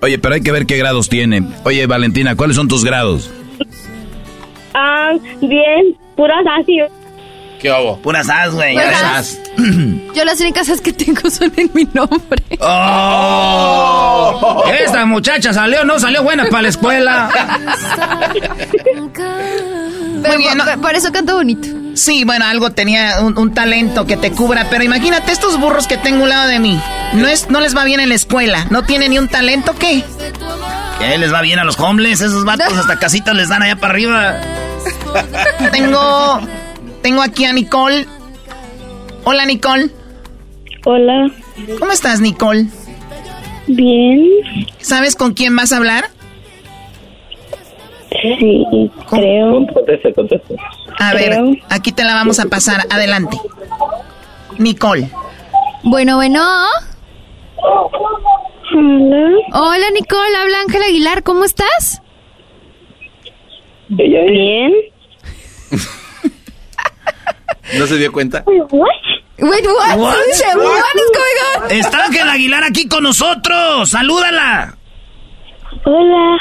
[0.00, 1.42] Oye, pero hay que ver qué grados tiene.
[1.64, 3.30] Oye, Valentina, ¿cuáles son tus grados?
[4.80, 6.78] Ah, bien, puras así.
[7.60, 7.96] ¿Qué hago?
[7.98, 8.74] Puras as, güey.
[8.74, 9.40] Puras as.
[10.14, 12.40] Yo las únicas que tengo son en mi nombre.
[12.60, 14.62] Oh.
[14.80, 17.28] Esta muchacha salió, no salió buena para la escuela.
[18.84, 19.02] Pero
[20.28, 20.80] Muy bien, por, ¿no?
[20.80, 21.68] por eso canto bonito.
[21.98, 25.96] Sí, bueno, algo tenía un, un talento que te cubra, pero imagínate estos burros que
[25.96, 26.80] tengo a un lado de mí.
[27.14, 30.04] No, es, no les va bien en la escuela, no tienen ni un talento, ¿qué?
[31.00, 32.20] ¿Qué les va bien a los homeless?
[32.20, 34.40] Esos vatos hasta casitas les dan allá para arriba.
[35.72, 36.40] Tengo,
[37.02, 38.06] tengo aquí a Nicole.
[39.24, 39.90] Hola, Nicole.
[40.84, 41.30] Hola.
[41.78, 42.66] ¿Cómo estás, Nicole?
[43.66, 44.22] Bien.
[44.80, 46.10] ¿Sabes con quién vas a hablar?
[48.10, 49.66] Sí, creo.
[49.72, 50.56] Conteste, conteste.
[50.98, 51.52] A ver, Creo.
[51.68, 52.86] aquí te la vamos a pasar.
[52.90, 53.36] Adelante.
[54.58, 55.10] Nicole.
[55.82, 56.42] Bueno, bueno.
[57.56, 59.36] Hola.
[59.52, 60.36] Hola, Nicole.
[60.36, 61.22] Habla Ángela Aguilar.
[61.22, 62.02] ¿Cómo estás?
[63.88, 64.72] Bien.
[67.78, 68.42] ¿No se dio cuenta?
[68.46, 68.62] What?
[68.70, 69.96] Wait, what?
[69.96, 69.98] What?
[69.98, 70.16] What?
[70.16, 70.42] What is
[71.14, 71.70] going on?
[71.70, 73.90] Está Ángela Aguilar aquí con nosotros.
[73.90, 74.77] Salúdala.
[75.84, 76.38] Hola.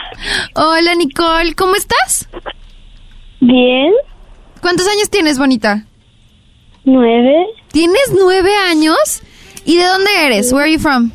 [0.55, 1.53] Hola, Nicole.
[1.55, 2.27] ¿Cómo estás?
[3.39, 3.93] Bien.
[4.61, 5.85] ¿Cuántos años tienes, bonita?
[6.83, 7.45] Nueve.
[7.71, 9.21] ¿Tienes nueve años?
[9.65, 10.51] ¿Y de dónde eres?
[10.51, 11.11] Where are you from?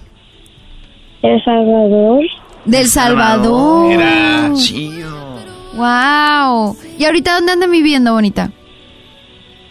[1.22, 2.20] El Salvador.
[2.64, 3.88] Del Salvador.
[3.88, 5.38] Mira, chido.
[5.74, 6.76] Wow.
[6.98, 8.50] ¿Y ahorita dónde andan viviendo, bonita?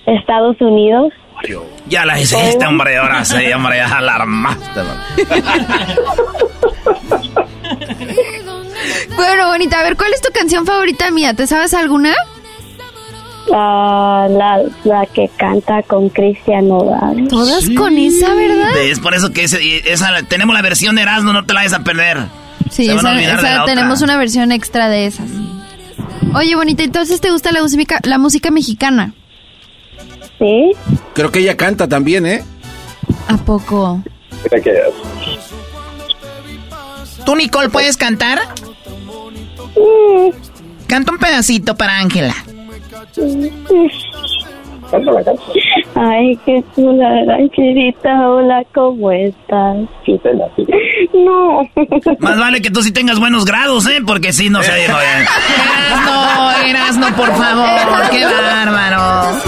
[0.06, 1.14] Estados Unidos.
[1.88, 2.98] Ya la hiciste, hombre.
[2.98, 3.78] Ahora sí, hombre.
[3.78, 4.82] Ya alarmaste.
[4.84, 4.98] man.
[9.15, 11.34] Bueno, bonita, a ver, ¿cuál es tu canción favorita mía?
[11.34, 12.13] ¿Te sabes alguna?
[13.49, 14.27] La,
[14.84, 17.27] la que canta con Cristian Nodal.
[17.27, 18.77] Todas con esa, ¿verdad?
[18.81, 21.73] Es por eso que ese- esa, tenemos la versión de Erasmo, no te la vayas
[21.73, 22.17] a perder.
[22.69, 23.75] Sí, Se van a esa, olvidar de esa la otra.
[23.75, 25.29] tenemos una versión extra de esas.
[26.34, 29.13] Oye, bonita, entonces te gusta la música, la música mexicana.
[30.39, 30.71] Sí.
[31.13, 32.43] Creo que ella canta también, ¿eh?
[33.27, 34.01] ¿A poco?
[37.25, 38.39] ¿Tú, Nicole, puedes cantar?
[40.88, 42.36] Canta un pedacito para Ángela.
[45.95, 49.77] Ay, qué chula, rancherita, hola, ¿cómo estás?
[51.13, 51.62] No.
[52.19, 53.99] Más vale que tú sí tengas buenos grados, ¿eh?
[54.05, 54.91] Porque si no se bien.
[54.91, 58.10] Erasno, Erasno, por favor.
[58.12, 59.39] Qué bárbaro.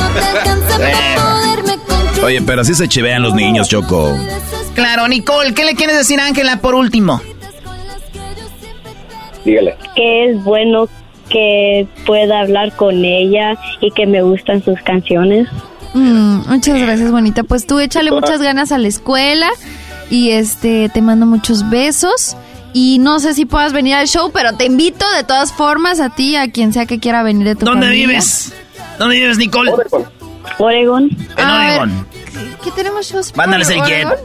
[2.23, 4.17] Oye, pero así se chivean los niños, Choco.
[4.75, 7.21] Claro, Nicole, ¿qué le quieres decir a Ángela por último?
[9.45, 9.75] Dígale.
[9.95, 10.87] Que es bueno
[11.29, 15.47] que pueda hablar con ella y que me gustan sus canciones.
[15.93, 17.43] Mm, muchas gracias, bonita.
[17.43, 19.49] Pues tú échale muchas ganas a la escuela
[20.09, 22.35] y este te mando muchos besos.
[22.75, 26.09] Y no sé si puedas venir al show, pero te invito de todas formas a
[26.09, 28.07] ti, a quien sea que quiera venir de tu ¿Dónde familia.
[28.07, 28.51] vives?
[28.97, 29.71] ¿Dónde vives, Nicole?
[30.57, 31.09] Oregon.
[31.37, 32.07] En A ver, Oregon.
[32.63, 33.35] ¿Qué tenemos shows?
[33.35, 34.05] Mándales el jet.
[34.07, 34.17] Oregon?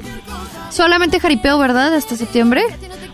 [0.70, 1.94] Solamente jaripeo, ¿verdad?
[1.94, 2.62] Hasta septiembre.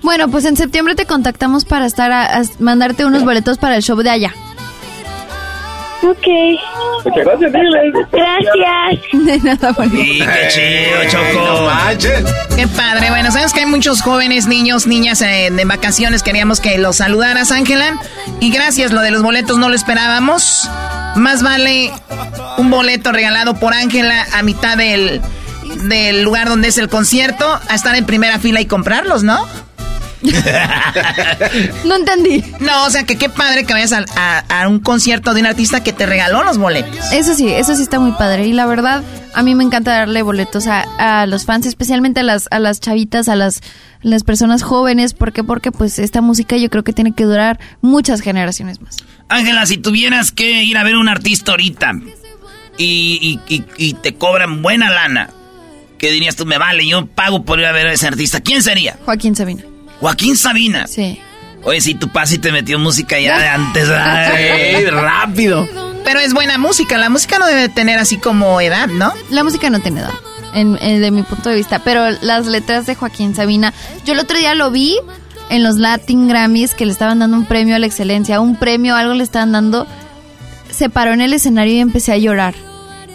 [0.04, 3.82] Bueno, pues en septiembre te contactamos para estar a, a mandarte unos boletos para el
[3.82, 4.34] show de allá.
[6.02, 6.26] Ok.
[7.04, 7.92] Muchas gracias, dígale.
[8.12, 9.12] Gracias.
[9.12, 9.74] De nada.
[9.90, 11.70] Sí, qué chido, Choco.
[12.54, 13.08] Qué padre.
[13.08, 16.22] Bueno, sabes que hay muchos jóvenes, niños, niñas eh, de vacaciones.
[16.22, 17.98] Queríamos que los saludaras, Ángela.
[18.40, 20.68] Y gracias, lo de los boletos no lo esperábamos.
[21.16, 21.90] Más vale
[22.58, 25.22] un boleto regalado por Ángela a mitad del,
[25.88, 29.48] del lugar donde es el concierto a estar en primera fila y comprarlos, ¿no?
[31.84, 32.42] No entendí.
[32.60, 35.46] No, o sea, que qué padre que vayas a, a- a un concierto de un
[35.46, 37.12] artista que te regaló los boletos.
[37.12, 38.46] Eso sí, eso sí está muy padre.
[38.46, 39.02] Y la verdad,
[39.34, 42.80] a mí me encanta darle boletos a, a los fans, especialmente a las, a las
[42.80, 43.60] chavitas, a las,
[44.02, 45.14] las personas jóvenes.
[45.14, 45.44] ¿Por qué?
[45.44, 48.96] Porque pues esta música yo creo que tiene que durar muchas generaciones más.
[49.28, 51.92] Ángela, si tuvieras que ir a ver a un artista ahorita
[52.78, 55.30] y, y- y- y te cobran buena lana,
[55.98, 56.44] ¿qué dirías tú?
[56.46, 58.40] Me vale, yo pago por ir a ver a ese artista.
[58.40, 58.96] ¿Quién sería?
[59.04, 59.62] Joaquín Sabina.
[60.00, 60.86] Joaquín Sabina.
[60.86, 61.20] Sí.
[61.62, 63.88] Oye, si tu pasi te metió música ya de antes.
[63.94, 65.66] Ay, rápido.
[66.04, 66.98] Pero es buena música.
[66.98, 69.12] La música no debe tener así como edad, ¿no?
[69.30, 70.10] La música no tiene edad,
[70.52, 71.78] en, en- de mi punto de vista.
[71.78, 73.72] Pero las letras de Joaquín Sabina,
[74.04, 74.98] yo el otro día lo vi
[75.48, 78.94] en los Latin Grammys que le estaban dando un premio a la excelencia, un premio,
[78.96, 79.86] algo le estaban dando.
[80.70, 82.54] Se paró en el escenario y empecé a llorar.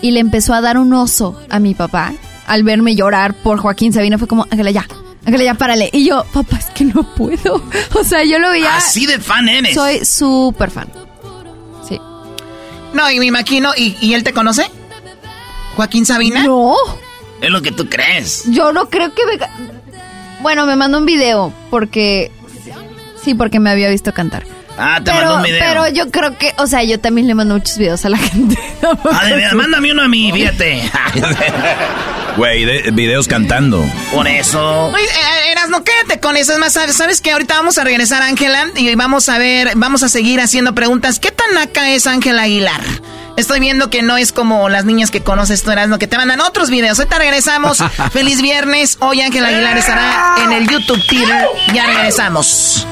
[0.01, 2.13] Y le empezó a dar un oso a mi papá
[2.47, 4.17] al verme llorar por Joaquín Sabina.
[4.17, 4.85] Fue como, Ángela, ya,
[5.25, 5.89] Ángela, ya, párale.
[5.93, 7.61] Y yo, papá, es que no puedo.
[7.93, 8.75] O sea, yo lo veía.
[8.77, 9.75] Así de fan eres.
[9.75, 10.89] Soy súper fan.
[11.87, 11.99] Sí.
[12.93, 14.69] No, y me imagino, ¿y, y él te conoce?
[15.75, 16.43] ¿Joaquín Sabina?
[16.43, 16.75] No.
[17.41, 18.43] Es lo que tú crees.
[18.47, 19.39] Yo no creo que me...
[20.41, 22.31] Bueno, me mandó un video porque...
[23.23, 24.45] Sí, porque me había visto cantar.
[24.79, 25.59] Ah, te Pero, mandó un video.
[25.59, 26.53] pero yo creo que...
[26.57, 28.57] O sea, yo también le mando muchos videos a la gente.
[29.11, 30.89] Ah, de mándame uno a mí, fíjate.
[32.37, 33.83] Güey, de- videos cantando.
[34.13, 34.93] Por eso.
[34.97, 36.53] Eh, Eras, no quédate con eso.
[36.53, 40.03] Es más, sabes, ¿sabes que ahorita vamos a regresar, Ángela, y vamos a ver, vamos
[40.03, 41.19] a seguir haciendo preguntas.
[41.19, 42.79] ¿Qué tan naca es Ángela Aguilar?
[43.35, 46.39] Estoy viendo que no es como las niñas que conoces tú, Erasmo, que te mandan
[46.39, 46.99] otros videos.
[46.99, 47.83] Ahorita regresamos.
[48.13, 48.97] Feliz viernes.
[49.01, 51.47] Hoy Ángela Aguilar estará en el YouTube Theater.
[51.73, 52.85] Ya regresamos.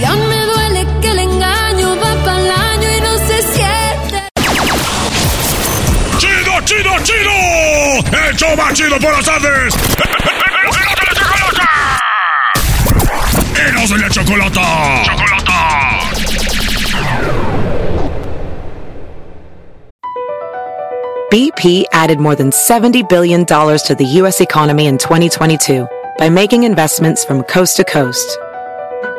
[0.00, 4.28] Ya me duele que el engaño va para el año y no se siente.
[6.18, 8.28] ¡Chido, chido, chido!
[8.28, 9.74] ¡El show más chido por las tardes!
[13.68, 15.02] ¡Eros de la chocolata!
[15.04, 15.98] ¡Chocolata!
[21.30, 24.40] BP added more than $70 billion to the U.S.
[24.42, 25.86] economy in 2022
[26.18, 28.38] by making investments from coast to coast.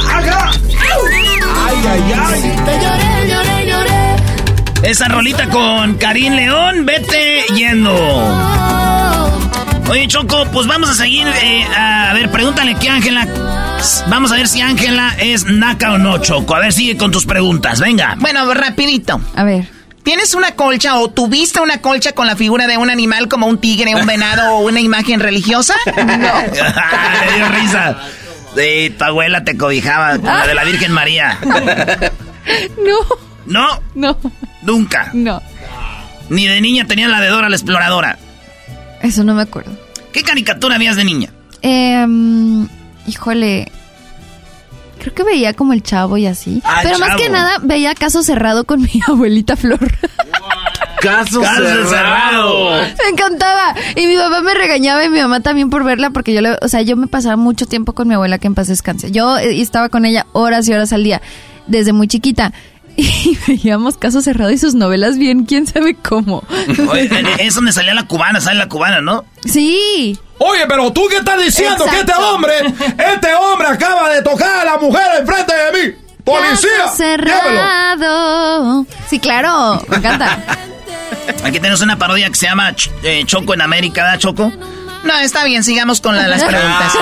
[0.00, 2.40] Ay, ay, ay.
[2.64, 4.88] Te lloré, lloré, lloré.
[4.90, 7.92] Esa rolita con Karim León, vete yendo.
[9.90, 11.26] Oye, Choco, pues vamos a seguir.
[11.42, 13.26] eh, a, ver, pregúntale que Ángela.
[14.08, 16.54] Vamos a ver si Ángela es naca o no, Choco.
[16.54, 17.80] A ver, sigue con tus preguntas.
[17.80, 18.14] Venga.
[18.18, 19.20] Bueno, rapidito.
[19.34, 19.66] A ver.
[20.04, 23.58] ¿Tienes una colcha o tuviste una colcha con la figura de un animal como un
[23.58, 25.74] tigre, un venado o una imagen religiosa?
[25.86, 27.96] Le dio risa.
[28.58, 31.38] Sí, tu abuela te cobijaba con la de la Virgen María.
[32.78, 32.96] No.
[33.44, 33.82] ¿No?
[33.94, 34.18] No.
[34.62, 35.10] Nunca.
[35.12, 35.42] No.
[36.30, 38.18] Ni de niña tenía la de Dora la exploradora.
[39.02, 39.72] Eso no me acuerdo.
[40.12, 41.28] ¿Qué caricatura habías de niña?
[41.60, 42.66] Em,
[43.06, 43.70] híjole.
[44.98, 46.60] Creo que veía como el chavo y así.
[46.64, 49.78] Ah, Pero más que nada veía caso cerrado con mi abuelita Flor.
[51.00, 52.70] Caso, Caso cerrado.
[52.72, 53.74] me encantaba.
[53.94, 56.68] Y mi papá me regañaba y mi mamá también por verla porque yo le, o
[56.68, 59.10] sea, yo me pasaba mucho tiempo con mi abuela que en paz descanse.
[59.12, 61.22] Yo eh, estaba con ella horas y horas al día
[61.68, 62.52] desde muy chiquita.
[63.24, 66.42] Y veíamos Caso Cerrado y sus novelas bien, quién sabe cómo.
[66.90, 67.08] Oye,
[67.38, 69.24] es donde salía la cubana, sale la cubana, ¿no?
[69.44, 70.18] Sí.
[70.38, 72.54] Oye, pero tú qué estás diciendo que este hombre,
[73.14, 75.94] este hombre acaba de tocar a la mujer enfrente de mí.
[76.24, 76.68] ¡Policía!
[76.84, 77.60] Caso llévelo.
[77.62, 78.86] cerrado.
[79.08, 80.38] Sí, claro, me encanta.
[81.44, 84.52] Aquí tenemos una parodia que se llama Ch- eh, Choco en América, ¿da Choco?
[85.04, 86.92] No, está bien, sigamos con la- las preguntas.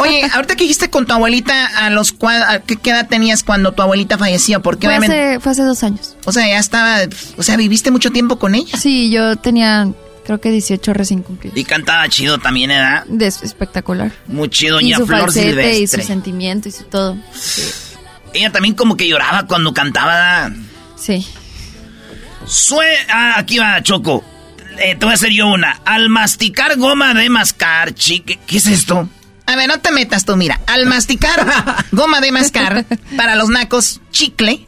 [0.00, 3.42] Oye, ahorita que dijiste con tu abuelita, ¿a los cua- a qué, qué edad tenías
[3.44, 4.62] cuando tu abuelita falleció?
[4.62, 6.16] Porque Fue obviamente, hace, fue hace dos años.
[6.24, 6.98] o sea, ya estaba,
[7.36, 8.76] o sea, viviste mucho tiempo con ella.
[8.78, 9.88] Sí, yo tenía
[10.24, 11.56] creo que 18 recién cumplidos.
[11.56, 13.02] Y cantaba chido también, ¿eh?
[13.06, 14.10] De espectacular.
[14.26, 16.02] Muy chido, y doña su Flor falsete y su Silvestre.
[16.02, 17.16] sentimiento y su todo.
[18.32, 20.50] Ella también como que lloraba cuando cantaba.
[20.96, 21.24] Sí.
[22.46, 24.24] Sue ah, aquí va, Choco.
[24.78, 25.80] Eh, te voy a hacer yo una.
[25.84, 28.38] Al masticar goma de mascar, chique.
[28.46, 29.08] ¿Qué es esto?
[29.46, 30.60] A ver, no te metas tú, mira.
[30.66, 31.46] Al masticar
[31.92, 32.84] goma de mascar
[33.16, 34.66] para los nacos, chicle.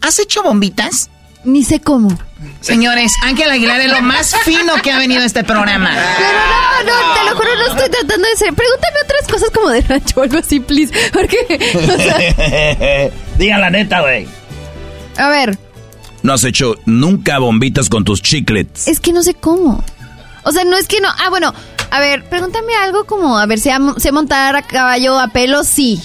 [0.00, 1.10] ¿Has hecho bombitas?
[1.44, 2.16] Ni sé cómo.
[2.60, 5.90] Señores, Ángel Aguilar es lo más fino que ha venido a este programa.
[5.90, 8.52] Pero no, no, te lo juro, no estoy tratando de ser.
[8.54, 10.92] Pregúntame otras cosas como de Nacho o algo así, please.
[11.12, 11.36] Porque,
[11.74, 14.26] o sea, Diga la neta, güey.
[15.16, 15.58] a ver,
[16.22, 18.88] no has hecho nunca bombitas con tus chiclets.
[18.88, 19.84] Es que no sé cómo.
[20.44, 21.08] O sea, no es que no.
[21.08, 21.54] Ah, bueno,
[21.90, 25.62] a ver, pregúntame algo como, a ver, ¿sé, sé montar a caballo a pelo?
[25.64, 26.00] Sí.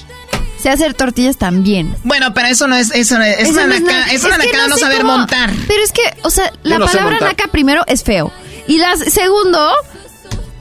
[0.62, 1.96] Sé hacer tortillas también.
[2.04, 4.68] Bueno, pero eso no es, eso no es, Eso una no naca- es una nacada
[4.68, 5.52] no saber cómo- montar.
[5.68, 8.32] Pero es que, o sea, la palabra naca primero es feo.
[8.68, 9.70] Y la segundo,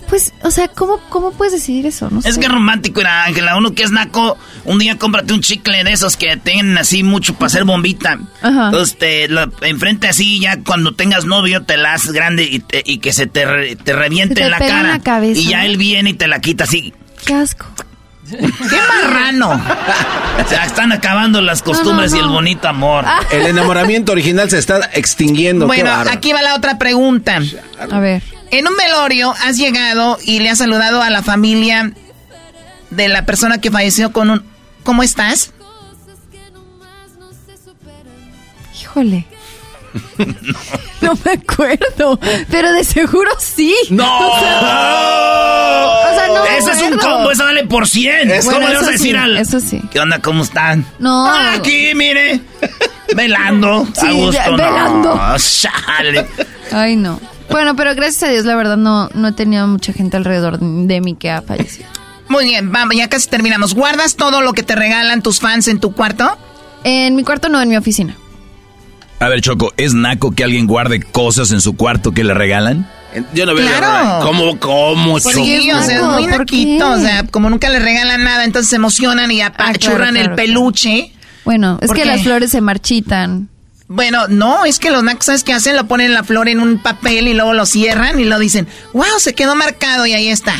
[0.08, 2.08] pues, o sea, ¿cómo, cómo puedes decidir eso?
[2.10, 2.40] No Es sé.
[2.40, 3.56] que es romántico, era Ángela.
[3.56, 7.34] Uno que es naco, un día cómprate un chicle de esos que tienen así mucho
[7.34, 8.18] para hacer bombita.
[8.42, 8.66] Ajá.
[8.66, 12.82] Entonces, te, la- enfrente así, ya cuando tengas novio, te la haces grande y, te-
[12.86, 14.88] y que se te, re- te reviente Se te en la pega en cara.
[14.98, 15.40] la cabeza.
[15.40, 16.94] Y ya él viene y te la quita así.
[17.24, 17.66] Qué asco.
[18.28, 19.50] ¡Qué marrano!
[19.52, 23.04] O sea, están acabando las costumbres No, no, y el bonito amor.
[23.30, 25.66] El enamoramiento original se está extinguiendo.
[25.68, 27.38] Bueno, aquí va la otra pregunta.
[27.90, 28.22] A ver.
[28.50, 31.92] En un velorio has llegado y le has saludado a la familia
[32.90, 34.44] de la persona que falleció con un...
[34.84, 35.52] ¿Cómo estás?
[38.80, 39.26] Híjole.
[41.02, 42.18] No me acuerdo,
[42.50, 43.76] pero de seguro sí.
[43.90, 44.02] ¡No!
[44.28, 48.26] O sea, o sea, no me Eso es un combo, eso vale por 100.
[48.28, 49.36] Bueno, ¿Cómo le vas a decir sí, al...?
[49.36, 49.80] eso sí.
[49.92, 50.18] ¿Qué onda?
[50.20, 50.84] ¿Cómo están?
[50.98, 51.26] No.
[51.28, 52.40] Ah, aquí, mire.
[53.14, 53.86] Velando.
[53.94, 54.56] Sí, a gusto, ya, no.
[54.56, 55.20] velando.
[55.38, 56.26] Chale.
[56.72, 57.20] Ay, no.
[57.50, 61.00] Bueno, pero gracias a Dios, la verdad, no, no he tenido mucha gente alrededor de
[61.00, 61.88] mí que ha fallecido.
[62.28, 63.74] Muy bien, vamos, ya casi terminamos.
[63.74, 66.36] ¿Guardas todo lo que te regalan tus fans en tu cuarto?
[66.82, 68.16] En mi cuarto no, en mi oficina.
[69.20, 72.86] A ver, Choco, ¿es naco que alguien guarde cosas en su cuarto que le regalan?
[73.32, 74.26] Yo no veo la Claro.
[74.26, 78.44] ¿Cómo, cómo, Sí, o sea, es muy naquito, o sea, como nunca les regalan nada,
[78.44, 80.36] entonces se emocionan y apachurran claro, el claro.
[80.36, 81.12] peluche.
[81.44, 82.08] Bueno, es ¿Por que qué?
[82.08, 83.48] las flores se marchitan.
[83.88, 85.76] Bueno, no, es que los nacos, ¿sabes qué hacen?
[85.76, 89.18] Lo ponen la flor en un papel y luego lo cierran y lo dicen, wow,
[89.18, 90.54] se quedó marcado y ahí está.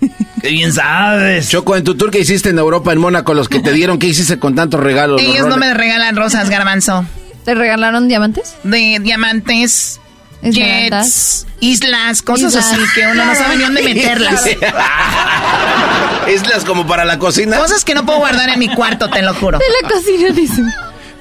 [0.42, 1.48] Qué bien sabes.
[1.48, 4.06] Choco, en tu tour que hiciste en Europa, en Mónaco, los que te dieron, ¿qué
[4.06, 5.20] hiciste con tantos regalos?
[5.22, 7.04] Los Ellos no me regalan rosas, garbanzo.
[7.44, 8.54] ¿Te regalaron diamantes?
[8.62, 10.00] De diamantes,
[10.42, 11.46] Esmeraldas.
[11.46, 12.72] jets, islas, cosas Islas.
[12.72, 14.46] así que uno no sabe ni dónde meterlas.
[16.34, 17.58] Islas como para la cocina.
[17.58, 19.58] Cosas que no puedo guardar en mi cuarto, te lo juro.
[19.58, 20.66] De la cocina, dicen.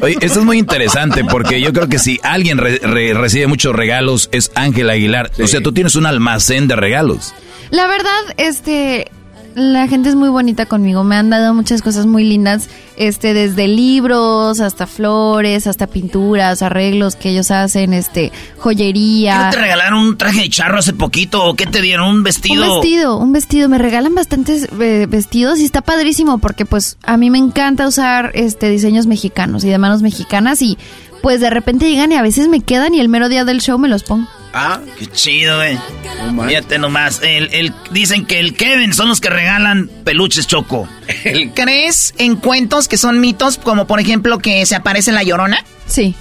[0.01, 3.75] Oye, esto es muy interesante porque yo creo que si alguien re- re- recibe muchos
[3.75, 5.29] regalos es Ángel Aguilar.
[5.43, 7.33] O sea, tú tienes un almacén de regalos.
[7.69, 9.11] La verdad, este,
[9.55, 11.03] la gente es muy bonita conmigo.
[11.03, 17.15] Me han dado muchas cosas muy lindas, este, desde libros hasta flores, hasta pinturas, arreglos
[17.15, 19.45] que ellos hacen, este, ¿Qué joyería.
[19.45, 22.09] no te regalaron un traje de charro hace poquito o qué te dieron?
[22.09, 22.63] ¿Un vestido?
[22.63, 23.69] Un vestido, un vestido.
[23.69, 28.31] Me regalan bastantes eh, vestidos y está padrísimo porque pues a mí me encanta usar
[28.35, 30.77] este diseños mexicanos y de manos mexicanas y
[31.21, 33.77] pues de repente llegan y a veces me quedan y el mero día del show
[33.77, 34.27] me los pongo.
[34.53, 35.77] Ah, qué chido, güey.
[36.47, 37.21] Fíjate nomás.
[37.21, 40.87] El, el- dicen que el Kevin son los que regalan peluches choco.
[41.53, 45.63] ¿Crees en cuentos que son mitos, como por ejemplo que se aparece la llorona?
[45.85, 46.15] Sí.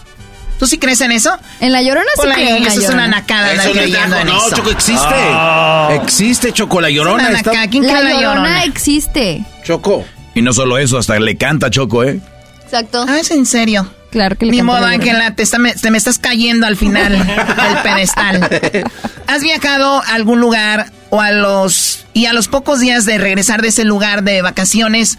[0.59, 1.31] ¿Tú sí crees en eso?
[1.61, 4.27] En la llorona sí creo ahí, en la eso es una nacada Eso creyendo en
[4.27, 4.57] no, eso.
[4.57, 5.07] Choco, existe.
[5.15, 5.91] Ah.
[6.03, 7.23] Existe, Choco, la llorona.
[7.23, 8.65] Es una está- ¿Quién La cree en la llorona llorona?
[8.65, 9.45] existe.
[9.65, 10.05] Choco.
[10.35, 12.21] Y no solo eso, hasta le canta Choco, ¿eh?
[12.65, 13.07] Exacto.
[13.09, 13.89] Ah, es en serio.
[14.11, 14.85] Claro que le Ni modo.
[14.87, 18.49] Ángela, te, está- me- te me estás cayendo al final del pedestal.
[19.27, 23.61] ¿Has viajado a algún lugar o a los y a los pocos días de regresar
[23.63, 25.19] de ese lugar de vacaciones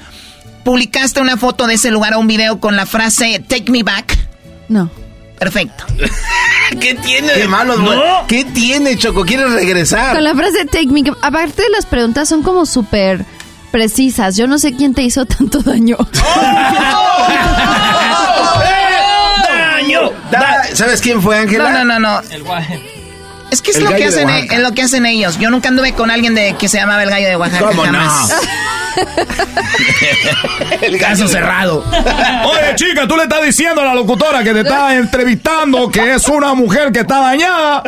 [0.63, 4.17] publicaste una foto de ese lugar o un video con la frase Take me back?
[4.67, 4.89] No.
[5.37, 5.85] Perfecto.
[6.81, 7.31] ¿Qué tiene?
[7.33, 8.25] Qué malo, No.
[8.27, 9.23] ¿Qué tiene, Choco?
[9.23, 10.13] ¿Quieres regresar?
[10.15, 11.03] Con la frase take me.
[11.21, 13.23] Aparte las preguntas son como súper
[13.71, 14.35] precisas.
[14.35, 15.95] Yo no sé quién te hizo tanto daño.
[20.73, 21.71] ¿Sabes quién fue, Ángela?
[21.71, 22.21] No, no, no, no.
[23.51, 24.55] Es que es El lo que, hacen, Oaxaca.
[24.55, 25.39] es lo que hacen ellos.
[25.39, 27.65] Yo nunca anduve con alguien de que se llamaba el gallo de Oaxaca.
[27.65, 27.91] ¿Cómo no?
[27.99, 28.33] jamás.
[30.81, 31.83] El caso cerrado.
[32.45, 36.27] Oye, chica, tú le estás diciendo a la locutora que te está entrevistando que es
[36.27, 37.83] una mujer que está dañada.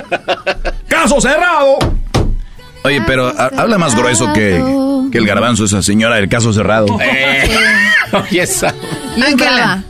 [0.88, 1.78] Caso cerrado.
[2.84, 4.64] Oye, pero ha- habla más grueso que,
[5.12, 6.88] que el garbanzo, esa señora del caso cerrado.
[8.14, 8.74] Oye, esa.
[9.24, 9.84] Ángela.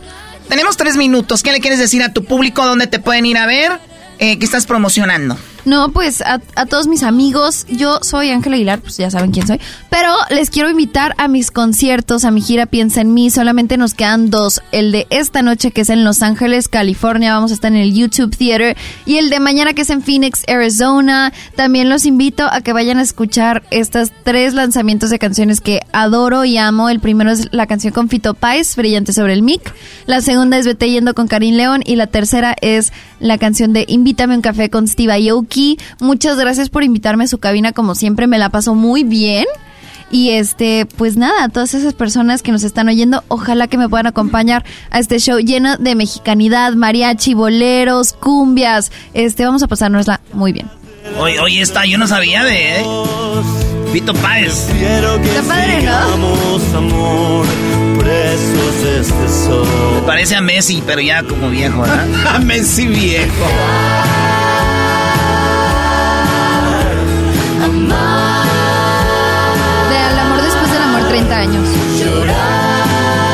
[0.51, 1.43] Tenemos tres minutos.
[1.43, 2.65] ¿Qué le quieres decir a tu público?
[2.65, 3.79] ¿Dónde te pueden ir a ver?
[4.19, 5.37] Eh, ¿Qué estás promocionando?
[5.63, 9.45] No, pues a, a todos mis amigos, yo soy Ángela Aguilar, pues ya saben quién
[9.45, 9.59] soy,
[9.91, 13.93] pero les quiero invitar a mis conciertos, a mi gira Piensa en mí, solamente nos
[13.93, 17.71] quedan dos, el de esta noche que es en Los Ángeles, California, vamos a estar
[17.71, 22.07] en el YouTube Theater, y el de mañana que es en Phoenix, Arizona, también los
[22.07, 26.89] invito a que vayan a escuchar estas tres lanzamientos de canciones que adoro y amo,
[26.89, 29.73] el primero es la canción con Fito Páez, Brillante sobre el mic,
[30.07, 33.85] la segunda es Vete Yendo con Karim León, y la tercera es la canción de
[33.87, 35.50] Invítame un café con Steve Aoki.
[35.99, 39.45] Muchas gracias por invitarme a su cabina, como siempre me la paso muy bien.
[40.09, 44.07] Y este, pues nada, todas esas personas que nos están oyendo, ojalá que me puedan
[44.07, 48.91] acompañar a este show lleno de mexicanidad, mariachi, boleros, cumbias.
[49.13, 50.69] Este, vamos a pasárnosla muy bien.
[51.17, 52.85] Oye, oye, esta yo no sabía de ¿eh?
[53.93, 54.69] Vito Páez.
[54.69, 56.77] Está padre, ¿no?
[56.77, 57.45] amor,
[57.97, 59.67] presos de este sol.
[59.95, 62.07] Me parece a Messi, pero ya como viejo, ¿verdad?
[62.35, 63.45] a Messi viejo.
[71.31, 71.67] años.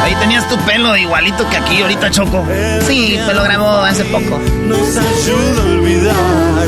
[0.04, 2.46] Ahí tenías tu pelo igualito que aquí ahorita, Choco.
[2.88, 4.40] Sí, me lo grabó hace poco.
[4.68, 6.68] Nos ayuda a olvidar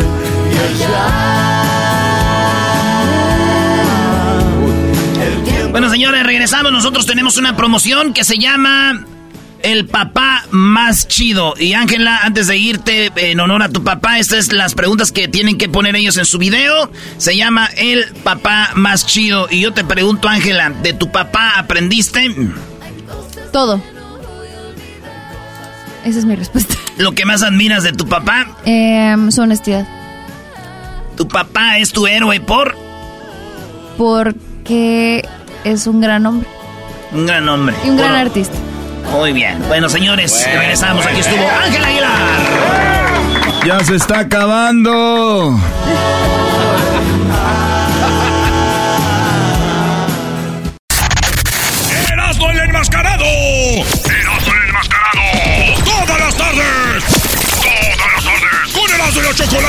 [5.65, 5.69] y.
[5.71, 6.71] Bueno, señores, regresamos.
[6.71, 9.05] Nosotros tenemos una promoción que se llama
[9.63, 11.53] el Papá Más Chido.
[11.57, 15.27] Y Ángela, antes de irte en honor a tu papá, estas es las preguntas que
[15.27, 16.91] tienen que poner ellos en su video.
[17.17, 19.47] Se llama El Papá Más Chido.
[19.49, 22.33] Y yo te pregunto, Ángela, ¿de tu papá aprendiste
[23.51, 23.81] Todo.
[26.05, 26.75] Esa es mi respuesta.
[26.97, 28.55] lo que más admiras de tu papá?
[28.65, 29.85] Em, su honestidad.
[31.17, 32.77] ¿Tu papá es tu héroe por?
[33.97, 35.27] Porque
[35.65, 36.47] es un gran hombre.
[37.11, 37.75] Un gran hombre.
[37.85, 38.55] Y un gran artista.
[39.11, 39.61] Muy bien.
[39.67, 41.05] Bueno, señores, regresamos.
[41.05, 42.39] Aquí estuvo Ángel Aguilar.
[43.65, 45.59] Ya se está acabando.
[52.11, 53.25] ¡Erasmo el enmascarado!
[53.25, 55.21] ¡Erasmo el enmascarado!
[55.83, 57.03] ¡Todas las tardes!
[57.61, 58.73] ¡Todas las tardes!
[58.73, 59.68] ¡Con Erasmo y la Chocolata!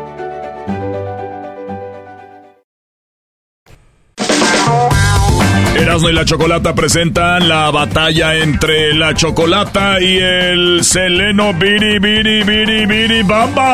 [5.81, 12.43] Erasmo y la Chocolata presentan la batalla entre la Chocolata y el Seleno Biri Biri
[12.43, 13.71] Biri Biri Bamba.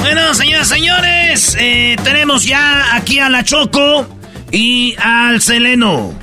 [0.00, 4.06] Bueno, señoras, señores, eh, tenemos ya aquí a la Choco
[4.52, 6.14] y al Seleno.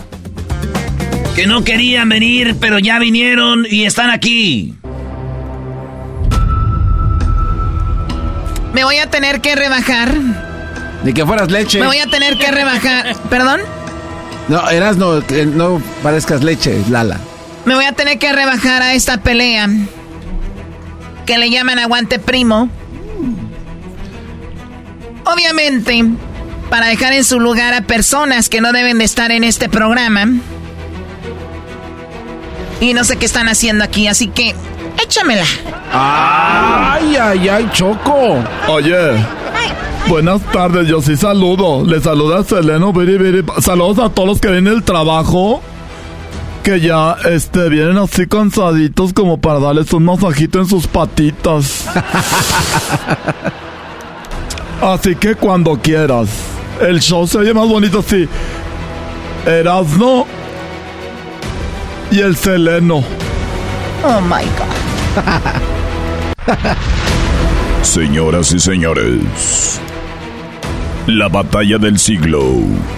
[1.35, 4.73] Que no querían venir, pero ya vinieron y están aquí.
[8.75, 10.13] Me voy a tener que rebajar.
[11.05, 11.79] Ni que fueras leche.
[11.79, 13.15] Me voy a tener que rebajar.
[13.29, 13.61] ¿Perdón?
[14.49, 17.17] No, eras no, no parezcas leche, Lala.
[17.63, 19.69] Me voy a tener que rebajar a esta pelea.
[21.25, 22.69] Que le llaman aguante primo.
[25.23, 26.03] Obviamente,
[26.69, 30.27] para dejar en su lugar a personas que no deben de estar en este programa.
[32.81, 34.53] Y no sé qué están haciendo aquí, así que
[35.03, 35.45] échamela.
[35.91, 38.43] Ay, ay, ay, Choco.
[38.67, 38.95] Oye.
[40.07, 41.83] Buenas tardes, yo sí saludo.
[41.83, 43.43] Le saluda Seleno Biri Biri.
[43.59, 45.61] Saludos a todos los que vienen del trabajo.
[46.63, 51.85] Que ya este, vienen así cansaditos como para darles un masajito en sus patitas.
[54.81, 56.29] así que cuando quieras.
[56.81, 58.27] El show se oye más bonito así.
[59.45, 60.25] Erasno
[62.11, 63.03] y el Seleno.
[64.03, 64.74] Oh my God.
[67.81, 69.79] Señoras y señores,
[71.07, 72.43] la batalla del siglo,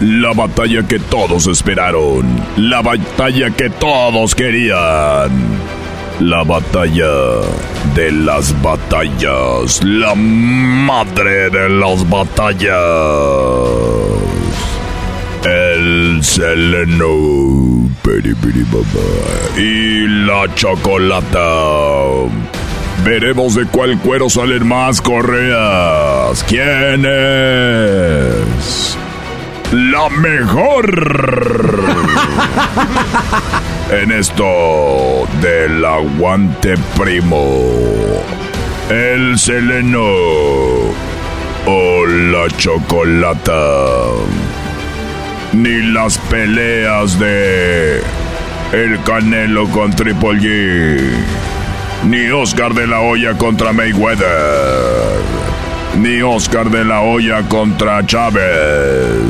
[0.02, 5.30] la batalla que todos esperaron, la batalla que todos querían,
[6.20, 7.12] la batalla
[7.94, 12.72] de las batallas, la madre de las batallas,
[15.44, 17.77] el Seleno,
[19.58, 21.50] y la chocolata.
[23.04, 26.42] Veremos de cuál cuero salen más correas.
[26.48, 28.98] ¿Quién es?
[29.74, 31.84] La mejor.
[33.92, 38.24] en esto del aguante primo.
[38.90, 40.08] El seleno.
[41.66, 43.52] O la chocolata.
[45.54, 48.02] Ni las peleas de.
[48.74, 51.00] El Canelo con Triple G.
[52.04, 54.28] Ni Oscar de la Hoya contra Mayweather.
[55.98, 59.22] Ni Oscar de la Hoya contra Chávez.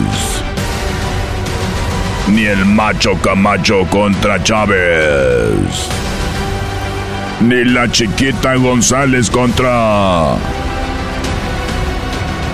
[2.34, 5.88] Ni el macho Camacho contra Chávez.
[7.40, 10.36] ni la chiquita González contra...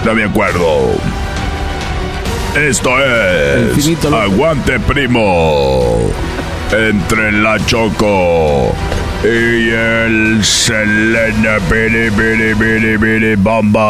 [0.05, 0.91] No me acuerdo.
[2.55, 6.11] Esto es Aguante Primo
[6.71, 8.75] entre la Choco
[9.23, 13.81] y el Selena Biri Biri Biri Biri Bamba.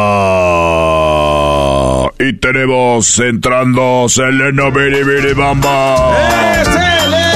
[2.18, 5.96] Y tenemos entrando Selena Biri Biri Bamba.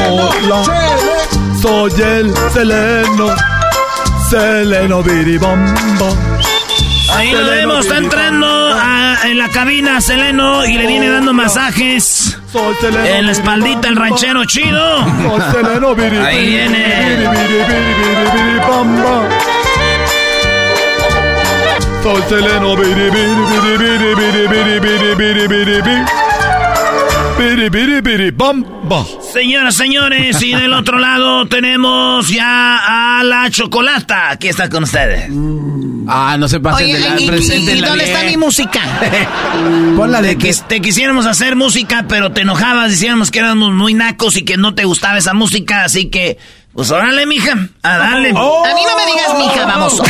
[0.08, 0.62] Hola,
[1.60, 3.34] soy el Seleno,
[4.30, 6.37] Seleno Biribamba.
[7.18, 12.38] Ahí lo vemos, está entrando a- en la cabina Seleno y le viene dando masajes
[13.16, 15.04] en la espaldita el ranchero chido.
[15.04, 15.94] Soy Seleno
[16.24, 17.28] Ahí viene.
[22.02, 22.76] Soy Seleno
[28.34, 29.04] Bomba.
[29.32, 34.30] Señoras, señores, y del otro lado tenemos ya a la chocolata.
[34.30, 35.30] Aquí está con ustedes.
[36.08, 37.76] Ah, no se pasen Oye, de la y, presente.
[37.76, 38.80] ¿Y, dónde está mi música?
[39.96, 40.54] Ponla de te, que...
[40.66, 44.74] te quisiéramos hacer música, pero te enojabas, decíamos que éramos muy nacos y que no
[44.74, 46.38] te gustaba esa música, así que,
[46.72, 48.32] pues órale, mija, a darle.
[48.34, 48.64] Oh.
[48.64, 49.68] A mí no me digas, mija, oh.
[49.68, 50.02] vamos.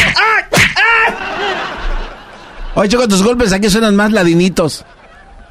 [2.74, 4.86] Oye, Choco, tus golpes aquí suenan más ladinitos.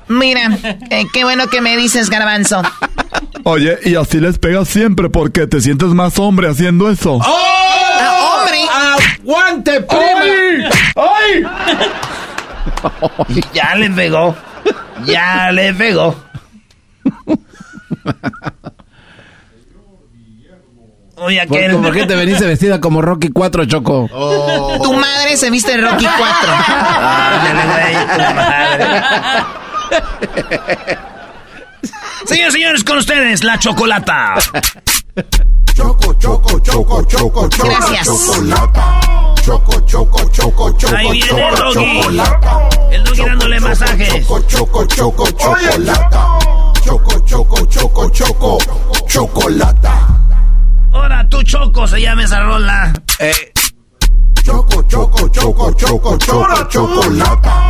[0.10, 0.50] Mira,
[0.90, 2.62] eh, qué bueno que me dices, garbanzo.
[3.44, 7.20] Oye, y así les pegas siempre porque te sientes más hombre haciendo eso.
[7.24, 8.60] Ah, hombre.
[9.22, 10.70] ¡Aguante, prima!
[10.96, 11.44] ¡Ay!
[13.54, 14.36] Ya le pegó.
[15.06, 16.16] Ya le pegó.
[21.20, 21.76] Oye, ¿Por, aquel.
[21.78, 24.08] por qué te veniste vestida como Rocky 4, Choco?
[24.84, 26.54] Tu madre se viste de Rocky 4.
[32.26, 34.36] Señores, señores, con ustedes, la chocolata.
[35.76, 37.68] Choco, choco, choco, choco, choco.
[37.68, 38.06] Gracias.
[38.08, 39.00] Chocolata.
[39.44, 40.96] Choco, choco, choco, choco.
[40.96, 42.02] Ahí viene el choco, doggy.
[42.92, 44.10] El doggy dándole masajes.
[44.28, 46.40] Choco, choco, choco, chocolata.
[46.84, 48.58] Choco, choco, choco, choco,
[49.08, 50.08] chocolata.
[50.92, 52.94] Ahora tú, Choco, se llama esa rola.
[53.20, 53.54] Eh,
[54.44, 57.67] Choco, choco, choco, choco, choco, chocolata.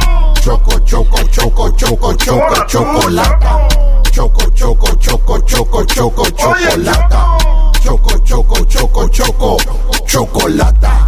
[0.48, 3.68] Choco, choco, choco, choco, choco, chocolata.
[4.12, 7.38] Choco, choco, choco, choco, choco, chocolata.
[7.84, 9.58] Choco, choco, choco, choco,
[10.06, 11.06] chocolata.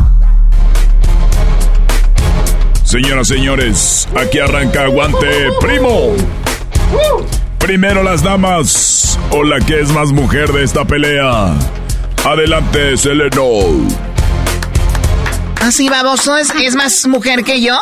[2.84, 6.16] Señoras, señores, aquí arranca Aguante Primo.
[7.60, 11.54] Primero las damas o la que es más mujer de esta pelea.
[12.26, 13.88] Adelante, Seleno.
[15.62, 17.78] Así, baboso, ¿es, es más mujer que yo?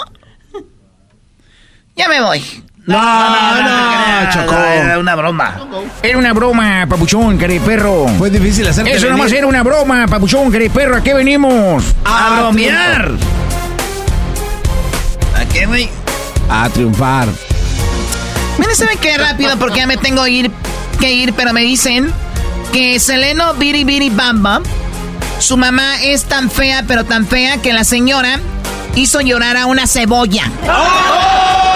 [1.98, 2.44] Ya me voy.
[2.86, 4.56] No, no, no, Choco.
[4.56, 5.68] Era una broma.
[6.02, 8.08] Era una broma, papuchón, querido perro.
[8.18, 10.96] Fue difícil hacerte Eso nomás era una broma, papuchón, querido perro.
[10.96, 11.84] ¿A qué venimos?
[12.06, 13.12] A bromear.
[15.36, 15.90] ¿A qué, güey?
[16.50, 17.28] A triunfar.
[18.60, 19.58] Mira, ¿saben qué rápido?
[19.58, 20.52] Porque ya me tengo ir,
[21.00, 22.14] que ir, pero me dicen
[22.72, 24.62] que Seleno Biri Biri Bamba,
[25.40, 28.40] su mamá es tan fea, pero tan fea que la señora
[28.96, 30.50] hizo llorar a una cebolla.
[30.64, 31.67] ¡Aguante,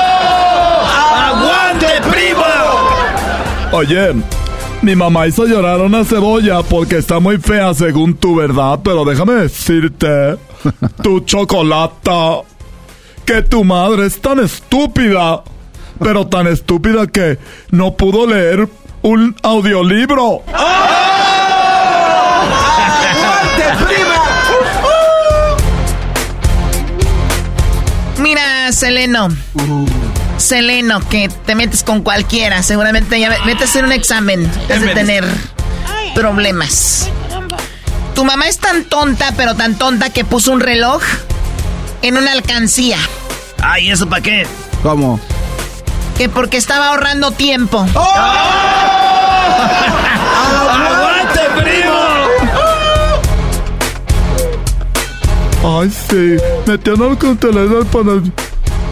[3.73, 4.13] Oye,
[4.81, 9.05] mi mamá hizo llorar a una cebolla porque está muy fea según tu verdad, pero
[9.05, 10.35] déjame decirte,
[11.03, 12.41] tu chocolata,
[13.25, 15.43] que tu madre es tan estúpida,
[16.03, 18.67] pero tan estúpida que no pudo leer
[19.03, 20.41] un audiolibro.
[28.17, 29.29] Mira, Seleno.
[30.41, 32.63] Seleno, que te metes con cualquiera.
[32.63, 35.23] Seguramente ya vete a hacer un examen antes de tener
[36.13, 37.09] problemas.
[38.15, 41.01] Tu mamá es tan tonta, pero tan tonta que puso un reloj
[42.01, 42.97] en una alcancía.
[43.61, 44.47] Ay, ¿eso para qué?
[44.83, 45.19] ¿Cómo?
[46.17, 47.85] Que porque estaba ahorrando tiempo.
[50.73, 52.01] ¡Aguante, primo!
[55.63, 56.37] Ay, sí,
[56.67, 58.21] metiendo con teléfono para...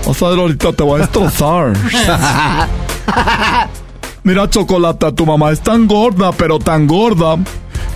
[0.09, 1.73] Vas a ver, ahorita te voy a destrozar.
[4.23, 7.37] Mira, Chocolata, tu mamá es tan gorda, pero tan gorda,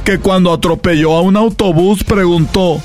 [0.03, 2.79] que cuando atropelló a un autobús preguntó...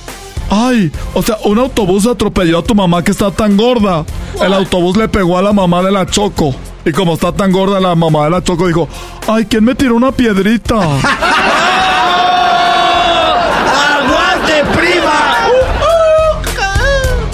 [0.49, 4.07] Ay, o sea, un autobús atropelló a tu mamá que está tan gorda.
[4.41, 6.55] El autobús le pegó a la mamá de la Choco.
[6.87, 8.89] Y como está tan gorda, la mamá de la Choco dijo...
[9.27, 10.79] Ay, ¿quién me tiró una piedrita?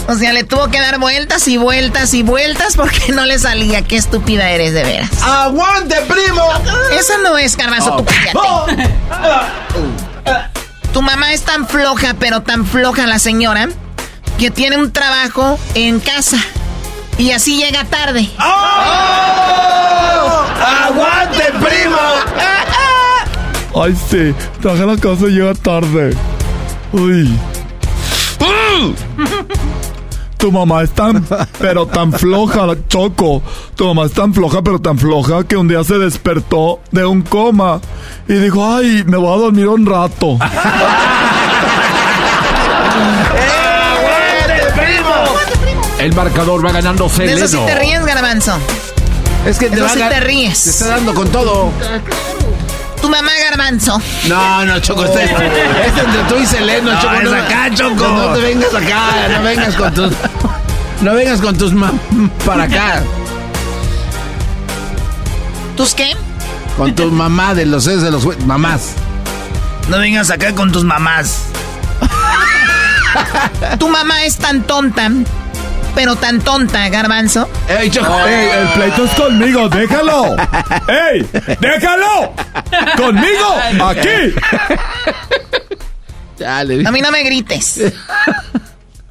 [0.06, 3.82] O sea, le tuvo que dar vueltas y vueltas y vueltas porque no le salía.
[3.82, 5.10] Qué estúpida eres, de veras.
[5.22, 6.42] ¡Aguante, primo!
[6.98, 8.90] Esa no es, Garbanzo, tú cállate.
[10.92, 13.68] Tu mamá es tan floja, pero tan floja la señora,
[14.38, 16.38] que tiene un trabajo en casa.
[17.18, 18.28] Y así llega tarde.
[18.38, 18.44] ¡Oh!
[20.86, 21.98] ¡Aguante, primo!
[23.76, 24.34] Ay, sí.
[24.60, 26.16] Traje la casa y llega tarde.
[26.92, 27.36] Uy.
[30.44, 31.26] Tu mamá es tan,
[31.58, 33.42] pero tan floja, Choco.
[33.76, 37.22] Tu mamá es tan floja, pero tan floja que un día se despertó de un
[37.22, 37.80] coma
[38.28, 40.36] y dijo, ay, me voy a dormir un rato.
[45.98, 47.46] El marcador va ganando De Seleno.
[47.46, 48.58] eso sí te ríes, garbanzo.
[49.46, 50.62] Es que te, Eso va sí te ríes.
[50.62, 51.70] Te está dando con todo.
[53.04, 54.00] Tu mamá, garbanzo.
[54.28, 57.14] No, no, Choco, este, este entre tú y Seleno, No, Choco.
[57.16, 58.08] es acá, Choco.
[58.08, 60.12] No, te vengas acá, no vengas con tus.
[61.02, 61.92] No vengas con tus ma
[62.46, 63.02] para acá.
[65.76, 66.16] ¿Tus qué?
[66.78, 68.92] Con tu mamá de los es de los mamás.
[69.88, 71.40] No vengas acá con tus mamás.
[73.78, 75.10] Tu mamá es tan tonta,
[75.94, 77.48] pero tan tonta, garbanzo.
[77.68, 78.18] ¡Ey, Choco!
[78.26, 79.68] ¡Ey, el pleito es conmigo!
[79.68, 80.36] ¡Déjalo!
[80.88, 81.26] ¡Ey!
[81.60, 82.32] ¡Déjalo!
[82.96, 83.86] ¡Conmigo!
[83.88, 84.34] ¡Aquí!
[86.46, 87.80] A mí no me grites.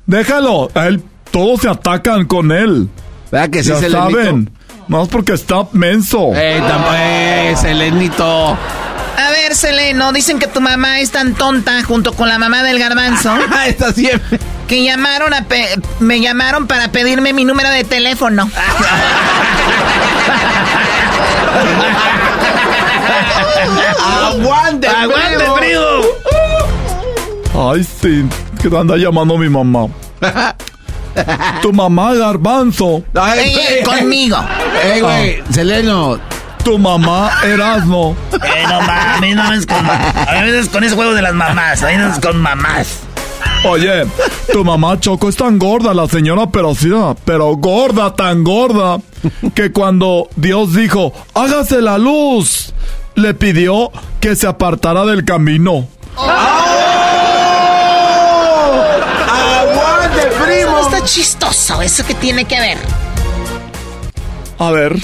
[0.06, 0.70] Déjalo.
[0.76, 2.90] Él, todos se atacan con él.
[3.32, 4.10] ¿Verdad que sí, ya Selenito?
[4.10, 4.50] saben.
[4.88, 6.34] Más porque está menso.
[6.36, 6.94] ¡Ey, tampoco!
[6.96, 8.58] ¡Ey, Selenito!
[9.16, 12.80] A ver, Seleno, dicen que tu mamá es tan tonta junto con la mamá del
[12.80, 13.36] garbanzo.
[13.68, 14.40] Está siempre.
[14.74, 18.50] Que llamaron a pe- me llamaron para pedirme mi número de teléfono.
[24.04, 25.82] ¡Aguante, ¡Aguante, primo!
[27.72, 28.26] Ay, sí.
[28.62, 29.88] Que te anda llamando mi mamá.
[31.62, 33.04] Tu mamá, garbanzo.
[33.14, 34.38] Ay, Ey, conmigo.
[34.84, 35.44] ¡Ey, güey!
[35.52, 36.20] Seleno.
[36.64, 38.16] Tu mamá, Erasmo.
[38.34, 41.88] Eh, no mames, no es con A veces con ese juego de las mamás, a
[41.88, 43.00] veces con mamás.
[43.66, 44.06] Oye,
[44.52, 46.90] tu mamá Choco es tan gorda, la señora pero sí,
[47.24, 49.00] pero gorda, tan gorda,
[49.56, 52.74] que cuando Dios dijo, hágase la luz,
[53.16, 53.90] le pidió
[54.20, 55.88] que se apartara del camino.
[59.30, 60.80] ¡Aguante, primo!
[60.80, 62.78] Está chistoso, ¿eso que tiene que ver?
[64.60, 64.98] A ver,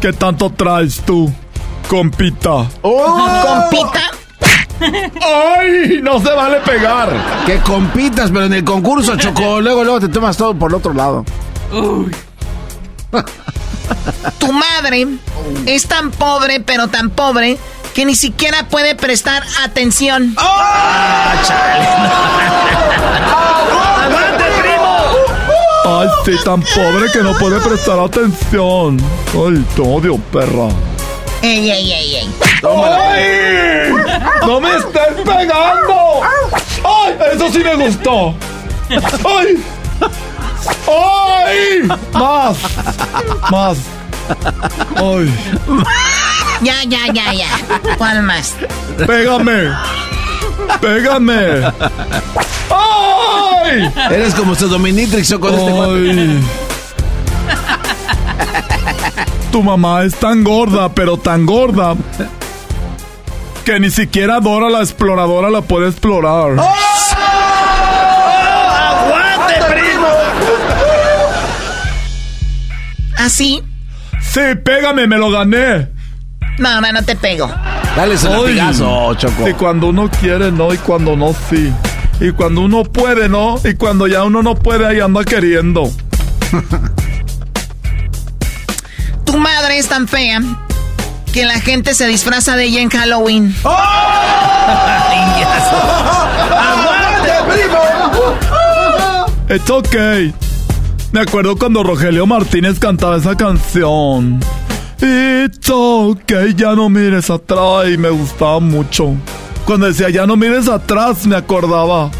[0.00, 1.30] ¿qué tanto traes tú,
[1.88, 2.66] compita?
[2.80, 4.10] ¿Compita?
[4.80, 6.00] ¡Ay!
[6.02, 7.10] No se vale pegar.
[7.46, 9.60] Que compitas, pero en el concurso, Choco.
[9.60, 11.24] Luego, luego te tomas todo por el otro lado.
[14.38, 15.06] Tu madre
[15.66, 17.58] es tan pobre, pero tan pobre,
[17.94, 20.34] que ni siquiera puede prestar atención.
[23.98, 24.96] ¡Aguante, primo!
[25.84, 29.00] Ay, sí, tan pobre que no puede prestar atención.
[29.32, 30.68] Ay, te odio, perra.
[31.42, 32.34] Ey, ey, ey, ey.
[32.64, 33.92] ¡Ay!
[34.46, 36.20] ¡No me estés pegando!
[36.84, 37.14] ¡Ay!
[37.34, 38.34] Eso sí me gustó.
[39.24, 39.64] ¡Ay!
[40.88, 41.88] ¡Ay!
[42.12, 42.56] Más.
[43.50, 43.78] Más.
[44.96, 45.32] ¡Ay!
[46.62, 47.48] Ya, ya, ya, ya.
[47.98, 48.54] ¿Cuál más?
[49.06, 49.72] ¡Pégame!
[50.80, 51.72] ¡Pégame!
[52.70, 53.92] ¡Ay!
[54.10, 55.70] Eres como su Dominitrix o con este.
[55.70, 56.42] ¡Ay!
[59.56, 61.96] Tu mamá es tan gorda, pero tan gorda,
[63.64, 66.58] que ni siquiera Dora la exploradora la puede explorar.
[68.90, 70.08] ¡Aguante, primo!
[73.16, 73.62] ¿Así?
[74.20, 75.88] Sí, pégame, me lo gané.
[76.58, 77.50] No, no, no te pego.
[77.96, 79.48] Dale ese latigazo, Choco.
[79.48, 81.72] Y cuando uno quiere, no, y cuando no, sí.
[82.20, 85.90] Y cuando uno puede, no, y cuando ya uno no puede, ahí anda queriendo.
[89.26, 90.40] Tu madre es tan fea
[91.32, 93.54] que la gente se disfraza de ella en Halloween.
[93.64, 93.76] ¡Aguante,
[97.48, 99.26] primo!
[99.48, 100.34] It's okay.
[101.12, 104.40] Me acuerdo cuando Rogelio Martínez cantaba esa canción.
[105.00, 109.14] It's okay, ya no mires atrás y me gustaba mucho.
[109.66, 112.10] Cuando decía ya no mires atrás me acordaba.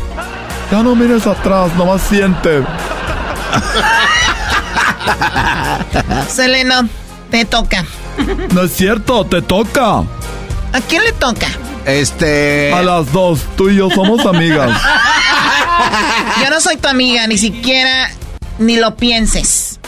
[0.71, 2.61] Ya no mires atrás, nomás siente.
[6.29, 6.89] Seleno,
[7.31, 7.85] te toca.
[8.53, 9.99] No es cierto, te toca.
[9.99, 11.47] ¿A quién le toca?
[11.85, 12.73] Este.
[12.73, 14.71] A las dos, tú y yo somos amigas.
[16.43, 18.11] Yo no soy tu amiga, ni siquiera
[18.59, 19.79] ni lo pienses.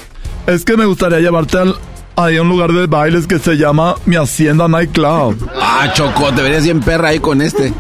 [0.47, 1.79] Es que me gustaría llevarte al,
[2.17, 5.51] a un lugar de bailes que se llama Mi Hacienda Nightclub.
[5.61, 7.73] Ah, Choco, te verías bien perra ahí con este.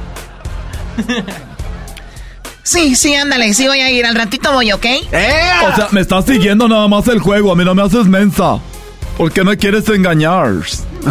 [2.69, 4.05] Sí, sí, ándale, sí voy a ir.
[4.05, 4.85] Al ratito voy, ¿ok?
[5.07, 8.59] O sea, me estás siguiendo nada más el juego, a mí no me haces mensa.
[9.16, 10.53] ¿Por qué me quieres engañar?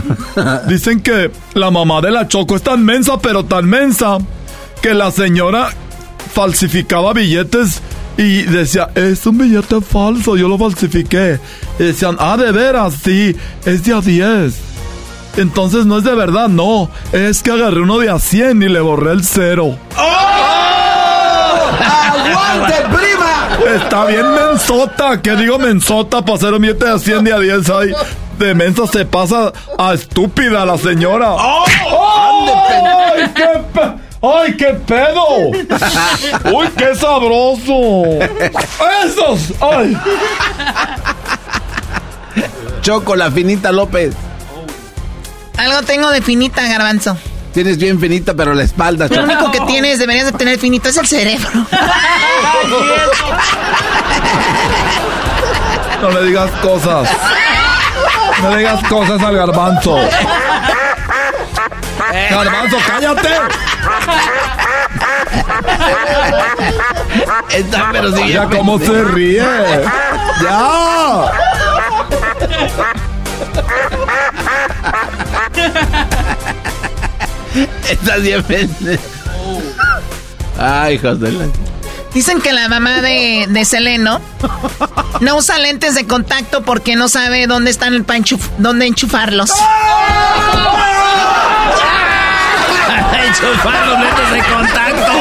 [0.67, 4.19] Dicen que la mamá de la Choco es tan mensa, pero tan mensa,
[4.83, 5.69] que la señora
[6.31, 7.81] falsificaba billetes
[8.17, 11.39] y decía, es un billete falso, yo lo falsifiqué.
[11.79, 13.35] Y decían, ah, de veras, sí,
[13.65, 14.53] es de a 10.
[15.37, 16.91] Entonces no es de verdad, no.
[17.13, 19.75] Es que agarré uno de a 100 y le borré el cero.
[21.87, 23.75] ¡Aguante, prima!
[23.75, 25.21] Está bien mensota.
[25.21, 27.69] ¿Qué digo mensota para hacer un billete de a 100 de a 10?
[27.69, 27.93] Ay,
[28.39, 31.35] de mensa se pasa a estúpida la señora.
[31.39, 35.49] ¡Ay, qué pe- ¡Ay, qué pedo!
[36.53, 38.03] ¡Uy, qué sabroso!
[39.05, 39.53] ¡Esos!
[39.61, 39.95] ¡Ay!
[42.81, 44.13] Choco, la finita López.
[45.57, 47.17] Algo tengo de finita, garbanzo.
[47.57, 50.97] Tienes bien finita, pero la espalda, Lo único que tienes, deberías de tener finito, es
[50.97, 51.49] el cerebro.
[55.99, 57.09] No le digas cosas.
[58.43, 59.97] No le digas cosas al garbanzo.
[62.29, 63.29] Garbanzo, cállate.
[67.49, 68.33] Está, pero sí.
[68.33, 69.43] Ya cómo se ríe.
[70.43, 71.31] Ya.
[77.89, 78.45] Estás bien.
[80.59, 81.45] Ay, hijos de la...
[82.13, 84.19] Dicen que la mamá de, de Seleno
[85.21, 89.51] no usa lentes de contacto porque no sabe dónde están para enchuf- dónde enchufarlos.
[93.27, 95.11] Enchufar los lentes de contacto.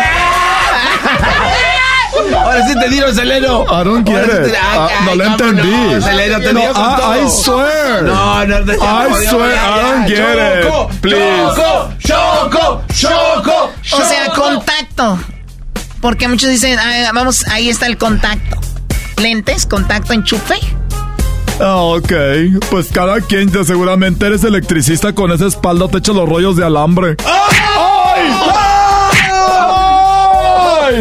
[2.35, 3.65] Ahora sí te dieron, Seleno.
[3.65, 4.53] I don't get Ahora sí it.
[4.53, 5.71] te- Ah, ay, no cómo entendí.
[5.95, 7.17] no, Seleno, te No, dio con I- todo.
[7.17, 8.03] I swear.
[8.03, 8.77] No, no te I
[9.29, 10.17] swear, ya, I don't ya.
[10.17, 11.01] get Choco, it.
[11.01, 11.55] Please.
[11.57, 15.19] Choco, Choco, Choco, O sea, contacto.
[16.01, 18.59] Porque muchos dicen, "Ah, vamos, ahí está el contacto.
[19.17, 20.57] Lentes, contacto, enchufe.
[21.59, 22.13] Ah, ok.
[22.71, 26.65] Pues cada quien, ya seguramente eres electricista con esa espalda, te echa los rollos de
[26.67, 27.17] alambre.
[27.25, 28.31] ¡Ay!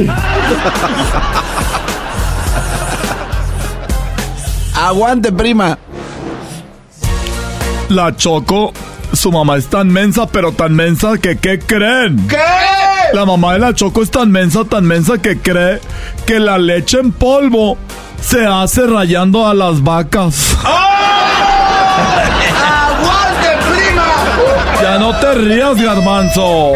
[0.08, 0.35] ¡Ay!
[4.76, 5.78] Aguante, prima.
[7.90, 8.72] La Choco,
[9.14, 12.28] su mamá es tan mensa, pero tan mensa que ¿qué creen?
[12.28, 12.38] ¿Qué?
[13.14, 15.80] La mamá de la Choco es tan mensa, tan mensa que cree
[16.26, 17.78] que la leche en polvo
[18.22, 20.58] se hace rayando a las vacas.
[22.74, 24.08] ¡Aguante, prima!
[24.82, 26.74] Ya no te rías, garbanzo.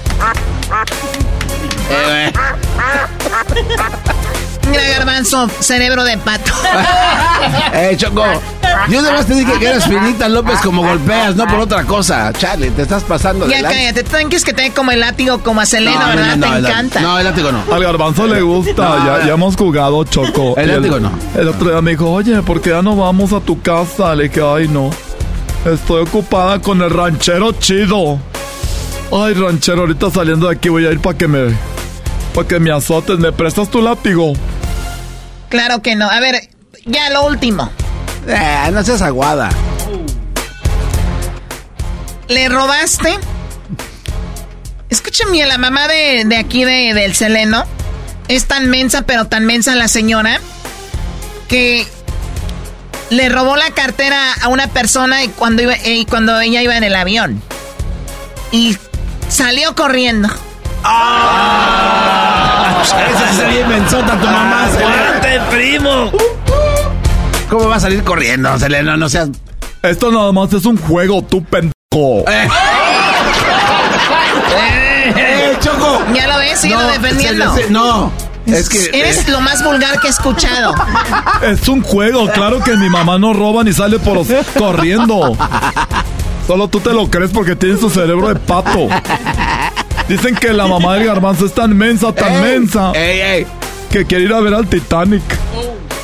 [1.90, 2.32] Eh,
[4.70, 6.52] Mira, garbanzo, cerebro de pato.
[7.74, 8.24] eh, Choco.
[8.88, 12.32] Yo nada más te dije que eras finita, López, como golpeas, no por otra cosa.
[12.32, 15.66] Chale, te estás pasando de Ya cállate, quieres que te como el látigo, como a
[15.66, 16.36] Selena, No, ¿verdad?
[16.36, 17.00] no, no, te el- encanta.
[17.00, 17.64] No, el látigo no.
[17.74, 20.56] Al garbanzo le gusta, No, ya, ya hemos jugado Choco.
[20.56, 21.10] El látigo no.
[21.36, 24.14] El otro día me dijo, oye, ¿por qué ya no vamos a tu casa?
[24.14, 24.90] Le dije, ay, no.
[25.64, 28.18] Estoy ocupada con el ranchero chido.
[29.12, 31.56] Ay, ranchero, ahorita saliendo de aquí voy a ir para que me...
[32.34, 33.18] Para que me azotes.
[33.18, 34.32] ¿Me prestas tu látigo?
[35.48, 36.08] Claro que no.
[36.08, 36.48] A ver,
[36.84, 37.70] ya lo último.
[38.26, 39.50] Eh, no seas aguada.
[42.28, 43.18] ¿Le robaste?
[44.88, 47.64] Escuchen bien, la mamá de, de aquí de, del Seleno
[48.28, 50.40] es tan mensa, pero tan mensa la señora,
[51.48, 51.86] que
[53.10, 56.84] le robó la cartera a una persona y cuando, iba, y cuando ella iba en
[56.84, 57.42] el avión.
[58.52, 58.76] Y
[59.28, 60.28] salió corriendo.
[63.10, 66.10] Esa se bien mensota tu mamá, ¡Aguante, primo!
[67.48, 68.96] ¿Cómo va a salir corriendo, Seleno?
[68.96, 69.28] No seas...
[69.82, 71.72] Esto nada más es un juego, tú pendejo.
[72.28, 72.48] Eh.
[75.16, 76.00] ¡Eh, Choco!
[76.14, 77.54] Ya lo ves, sigue defendiendo.
[77.54, 78.12] se- se- no,
[78.46, 78.90] es que...
[78.92, 80.74] Eres eh, lo más vulgar que he escuchado.
[81.42, 84.18] Es un juego, claro que mi mamá no roba ni sale por
[84.58, 85.36] corriendo.
[86.46, 88.88] Solo tú te lo crees porque tienes tu cerebro de pato.
[90.10, 93.46] Dicen que la mamá del garbanzo es tan mensa, tan Ey, mensa, ey, ey.
[93.92, 95.22] que quiere ir a ver al Titanic.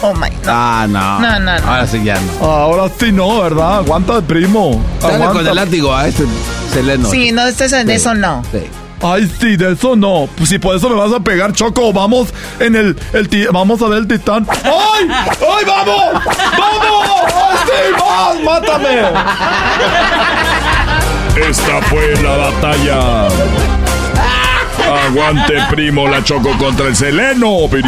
[0.00, 0.46] Oh my God.
[0.46, 1.18] Ah, no.
[1.20, 1.66] No, no, no.
[1.68, 2.46] Ahora sí ya no.
[2.46, 3.78] Ahora sí no, ¿verdad?
[3.78, 4.80] Aguanta primo.
[5.00, 5.34] Dale Aguanta.
[5.38, 6.24] con el látigo a este
[6.72, 7.10] Seleno.
[7.10, 8.42] Sí, no, de eso- de eso no.
[8.52, 8.60] Sí.
[9.02, 10.28] Ay, sí, de eso no.
[10.36, 12.28] Pues si por eso me vas a pegar, Choco, vamos
[12.60, 14.46] en el, el vamos a ver el titán.
[14.62, 15.08] ¡Ay!
[15.10, 16.12] ¡Ay, vamos!
[16.14, 17.32] ¡Vamos!
[17.34, 18.44] ¡Ay, sí, vas!
[18.44, 19.00] ¡Mátame!
[21.50, 23.28] Esta fue la batalla.
[25.04, 27.68] Aguante, primo, la choco contra el seleno.
[27.68, 27.86] Bien.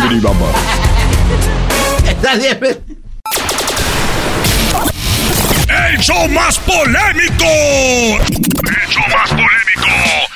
[5.69, 7.45] ¡El show más polémico!
[7.45, 9.89] ¡El show más polémico!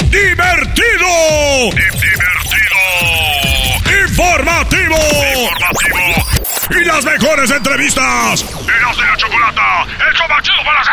[0.04, 1.70] ¡Divertido!
[1.72, 2.80] ¡Divertido!
[4.06, 4.96] ¡Informativo!
[5.42, 6.14] ¡Informativo!
[6.70, 8.44] ¡Y las mejores entrevistas!
[8.44, 9.84] ¡Eras de la chocolata!
[9.84, 10.92] ¡El show más chido para hacer!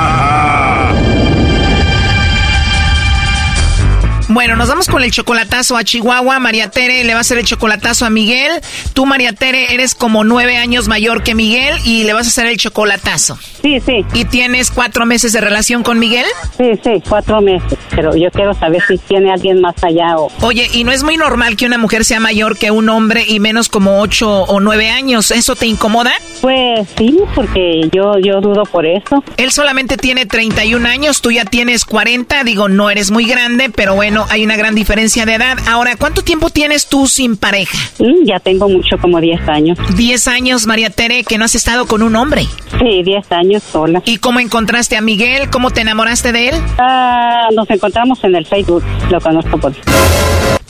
[4.33, 6.39] Bueno, nos vamos con el chocolatazo a Chihuahua.
[6.39, 8.61] María Tere le va a hacer el chocolatazo a Miguel.
[8.93, 12.45] Tú, María Tere, eres como nueve años mayor que Miguel y le vas a hacer
[12.45, 13.37] el chocolatazo.
[13.61, 14.05] Sí, sí.
[14.13, 16.25] ¿Y tienes cuatro meses de relación con Miguel?
[16.57, 17.77] Sí, sí, cuatro meses.
[17.93, 20.31] Pero yo quiero saber si tiene alguien más allá o...
[20.39, 23.41] Oye, ¿y no es muy normal que una mujer sea mayor que un hombre y
[23.41, 25.31] menos como ocho o nueve años?
[25.31, 26.13] ¿Eso te incomoda?
[26.39, 29.23] Pues sí, porque yo, yo dudo por eso.
[29.35, 32.45] Él solamente tiene 31 años, tú ya tienes 40.
[32.45, 35.57] Digo, no eres muy grande, pero bueno, hay una gran diferencia de edad.
[35.67, 37.77] Ahora, ¿cuánto tiempo tienes tú sin pareja?
[37.99, 39.77] Mm, ya tengo mucho, como 10 años.
[39.95, 42.43] 10 años, María Tere, que no has estado con un hombre.
[42.79, 44.01] Sí, 10 años sola.
[44.05, 45.49] ¿Y cómo encontraste a Miguel?
[45.49, 46.55] ¿Cómo te enamoraste de él?
[46.79, 49.73] Ah, nos encontramos en el Facebook, lo conozco por...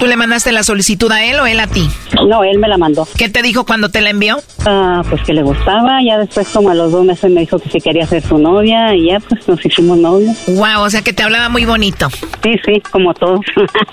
[0.01, 1.87] ¿Tú le mandaste la solicitud a él o él a ti?
[2.27, 3.07] No, él me la mandó.
[3.19, 4.39] ¿Qué te dijo cuando te la envió?
[4.65, 7.69] Ah, pues que le gustaba, ya después como a los dos meses me dijo que
[7.69, 10.35] si quería ser su novia y ya pues nos hicimos novios.
[10.47, 12.09] Wow, o sea que te hablaba muy bonito.
[12.41, 13.41] Sí, sí, como todos.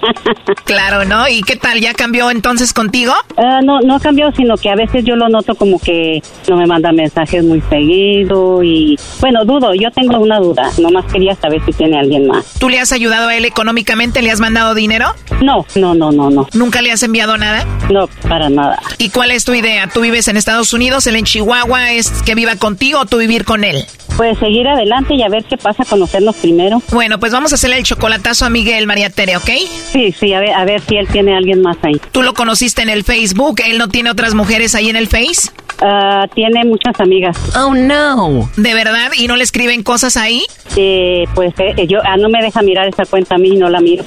[0.65, 1.29] claro, ¿no?
[1.29, 1.79] ¿Y qué tal?
[1.79, 3.13] ¿Ya cambió entonces contigo?
[3.37, 6.67] Ah, no, no cambió, sino que a veces yo lo noto como que no me
[6.67, 11.73] manda mensajes muy seguido y bueno, dudo, yo tengo una duda, nomás quería saber si
[11.73, 12.55] tiene alguien más.
[12.59, 14.23] ¿Tú le has ayudado a él económicamente?
[14.23, 15.13] ¿Le has mandado dinero?
[15.43, 16.49] No, no, no, no, no.
[16.55, 17.67] ¿Nunca le has enviado nada?
[17.91, 18.81] No, para nada.
[18.99, 19.89] ¿Y cuál es tu idea?
[19.89, 21.93] ¿Tú vives en Estados Unidos, él en Chihuahua?
[21.93, 23.85] ¿Es que viva contigo o tú vivir con él?
[24.17, 26.83] Pues seguir adelante y a ver qué pasa, conocernos primero.
[26.91, 29.51] Bueno, pues vamos a hacerle el chocolatazo a Miguel María Tere, ¿ok?
[29.93, 32.01] Sí, sí, a ver, a ver si él tiene alguien más ahí.
[32.11, 33.61] ¿Tú lo conociste en el Facebook?
[33.65, 35.51] ¿Él no tiene otras mujeres ahí en el Face?
[35.81, 37.37] Uh, tiene muchas amigas.
[37.57, 38.51] Oh, no.
[38.57, 39.13] ¿De verdad?
[39.17, 40.43] ¿Y no le escriben cosas ahí?
[40.77, 43.81] Eh, pues eh, yo ah, no me deja mirar esa cuenta a mí, no la
[43.81, 44.05] miro.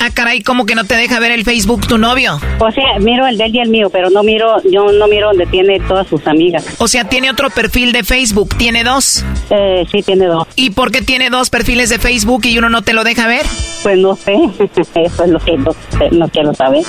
[0.00, 2.38] Ah, caray, ¿cómo que no te deja ver el Facebook tu novio?
[2.60, 5.28] O sea, miro el de él y el mío, pero no miro, yo no miro
[5.28, 6.64] donde tiene todas sus amigas.
[6.78, 9.24] O sea, tiene otro perfil de Facebook, ¿tiene dos?
[9.50, 10.46] Eh, sí, tiene dos.
[10.54, 13.44] ¿Y por qué tiene dos perfiles de Facebook y uno no te lo deja ver?
[13.82, 14.34] Pues no sé,
[14.94, 15.74] eso es lo que no,
[16.12, 16.84] no quiero saber.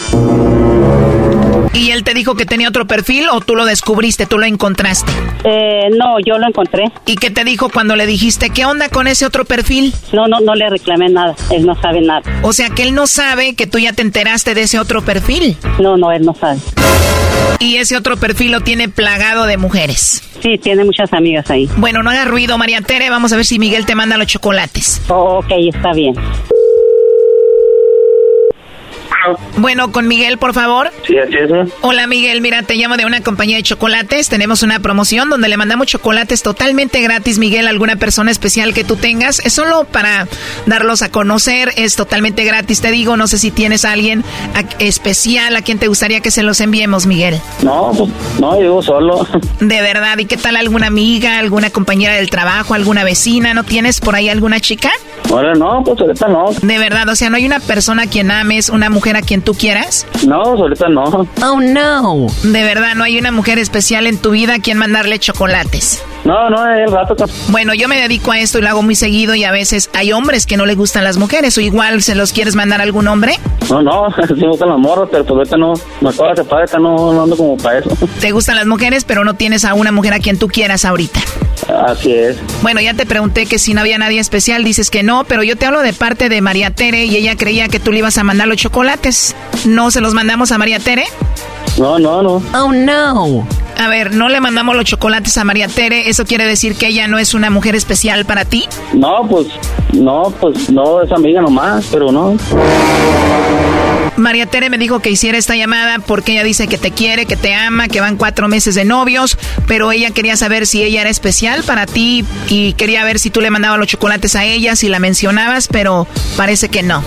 [1.74, 5.10] ¿Y él te dijo que tenía otro perfil o tú lo descubriste, tú lo encontraste?
[5.46, 6.92] Eh, no, yo lo encontré.
[7.06, 9.94] ¿Y qué te dijo cuando le dijiste qué onda con ese otro perfil?
[10.12, 11.36] No, no, no le reclamé nada.
[11.52, 12.22] Él no sabe nada.
[12.42, 15.56] O sea que él no sabe que tú ya te enteraste de ese otro perfil.
[15.80, 16.60] No, no, él no sabe.
[17.60, 20.24] Y ese otro perfil lo tiene plagado de mujeres.
[20.42, 21.70] Sí, tiene muchas amigas ahí.
[21.78, 23.10] Bueno, no haga ruido, María Tere.
[23.10, 25.02] Vamos a ver si Miguel te manda los chocolates.
[25.10, 26.16] Oh, ok, está bien.
[29.58, 30.92] Bueno, con Miguel, por favor.
[31.06, 31.50] Sí, así es.
[31.82, 32.42] Hola, Miguel.
[32.42, 34.30] Mira, te llamo de una compañía de chocolates.
[34.30, 38.84] Tenemos una promoción donde le mandamos chocolates totalmente gratis, Miguel, a alguna persona especial que
[38.84, 39.40] tú tengas.
[39.40, 40.28] Es solo para
[40.66, 41.72] darlos a conocer.
[41.78, 43.18] Es totalmente gratis, te digo.
[43.18, 44.24] No sé si tienes a alguien
[44.80, 47.40] especial a quien te gustaría que se los enviemos, Miguel.
[47.64, 48.10] No, pues,
[48.40, 49.28] no, yo solo.
[49.60, 50.18] De verdad.
[50.18, 53.54] ¿Y qué tal alguna amiga, alguna compañera del trabajo, alguna vecina?
[53.54, 54.92] ¿No tienes por ahí alguna chica?
[55.30, 56.50] Ahora no, pues ahorita no.
[56.62, 59.42] De verdad, o sea, ¿no hay una persona a quien ames, una mujer a quien
[59.42, 60.06] tú quieras?
[60.26, 61.28] No, ahorita no.
[61.44, 62.28] Oh, no.
[62.44, 66.04] De verdad, ¿no hay una mujer especial en tu vida a quien mandarle chocolates?
[66.26, 67.16] No, no, el rato.
[67.50, 70.12] Bueno, yo me dedico a esto y lo hago muy seguido y a veces hay
[70.12, 73.08] hombres que no les gustan las mujeres o igual se los quieres mandar a algún
[73.08, 73.40] hombre.
[73.70, 75.74] No, no, sí me gustan las morras, pero pues ahorita no.
[76.02, 77.90] Me acabo de separar, ahorita no, no ando como para eso.
[78.20, 81.22] Te gustan las mujeres, pero no tienes a una mujer a quien tú quieras ahorita.
[81.70, 82.38] Así es.
[82.62, 85.56] Bueno, ya te pregunté que si no había nadie especial, dices que no, pero yo
[85.56, 88.24] te hablo de parte de María Tere y ella creía que tú le ibas a
[88.24, 89.36] mandar los chocolates.
[89.66, 91.06] ¿No se los mandamos a María Tere?
[91.78, 92.44] No, no, no.
[92.54, 93.48] Oh, no.
[93.80, 96.10] A ver, no le mandamos los chocolates a María Tere.
[96.10, 98.66] ¿Eso quiere decir que ella no es una mujer especial para ti?
[98.92, 99.48] No, pues,
[99.94, 102.36] no, pues, no, es amiga nomás, pero no.
[104.18, 107.38] María Tere me dijo que hiciera esta llamada porque ella dice que te quiere, que
[107.38, 111.10] te ama, que van cuatro meses de novios, pero ella quería saber si ella era
[111.10, 114.90] especial para ti y quería ver si tú le mandabas los chocolates a ella, si
[114.90, 116.06] la mencionabas, pero
[116.36, 117.02] parece que no.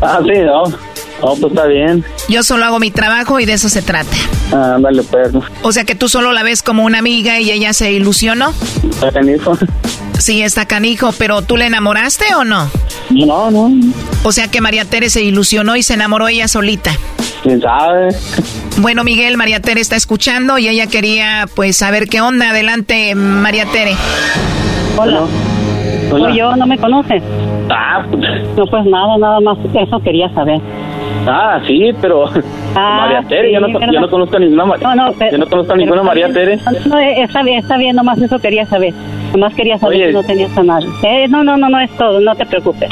[0.00, 0.93] Ah, sí, no.
[1.24, 2.04] No, pues está bien.
[2.28, 4.16] Yo solo hago mi trabajo y de eso se trata.
[4.52, 5.42] Ah, dale, perro.
[5.62, 8.52] O sea que tú solo la ves como una amiga y ella se ilusionó.
[8.90, 9.56] Está canijo.
[10.18, 12.70] Sí, está canijo, pero ¿tú le enamoraste o no?
[13.10, 13.70] No, no.
[14.22, 16.92] O sea que María Tere se ilusionó y se enamoró ella solita.
[17.42, 18.08] ¿Quién sabe?
[18.78, 22.50] Bueno, Miguel, María Tere está escuchando y ella quería pues saber qué onda.
[22.50, 23.96] Adelante, María Tere.
[24.96, 25.26] Hola.
[26.18, 27.22] Soy yo, ¿no me conoces?
[27.70, 28.22] Ah, pues,
[28.56, 29.58] No, pues nada, nada más.
[29.74, 30.60] Eso quería saber.
[31.26, 32.26] ah, sí, pero
[32.76, 34.88] Ah, María Tere, yo, no, yo no conozco a ninguna María.
[34.88, 36.32] No, no, pero- yo no conozco a ninguna María.
[36.32, 36.58] Tere.
[36.86, 38.92] No, eh, está bien, está bien, nomás eso quería saber.
[39.32, 40.08] Nomás quería saber Oye.
[40.08, 40.88] si no tenías a nadie.
[41.02, 42.88] Eh, no, no, no, no es todo, no te preocupes.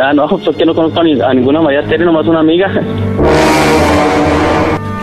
[0.00, 2.70] Ah, no, pues que no conozco a, ni- a ninguna María Tere, nomás una amiga.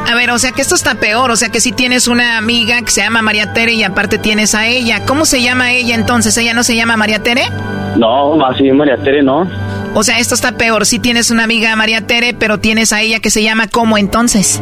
[0.08, 2.82] A ver, o sea que esto está peor, o sea que si tienes una amiga
[2.82, 5.04] que se llama María Tere y aparte tienes a ella.
[5.06, 6.38] ¿Cómo se llama ella entonces?
[6.38, 7.50] ¿Ella no se llama María Tere?
[7.98, 9.50] No, así María Tere no.
[9.96, 10.86] O sea, esto está peor.
[10.86, 14.62] Si tienes una amiga María Tere, pero tienes a ella que se llama ¿cómo entonces?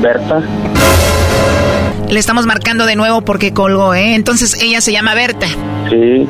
[0.00, 0.42] Berta.
[2.08, 4.14] Le estamos marcando de nuevo porque colgó, ¿eh?
[4.14, 5.46] Entonces ella se llama Berta.
[5.90, 6.28] Sí.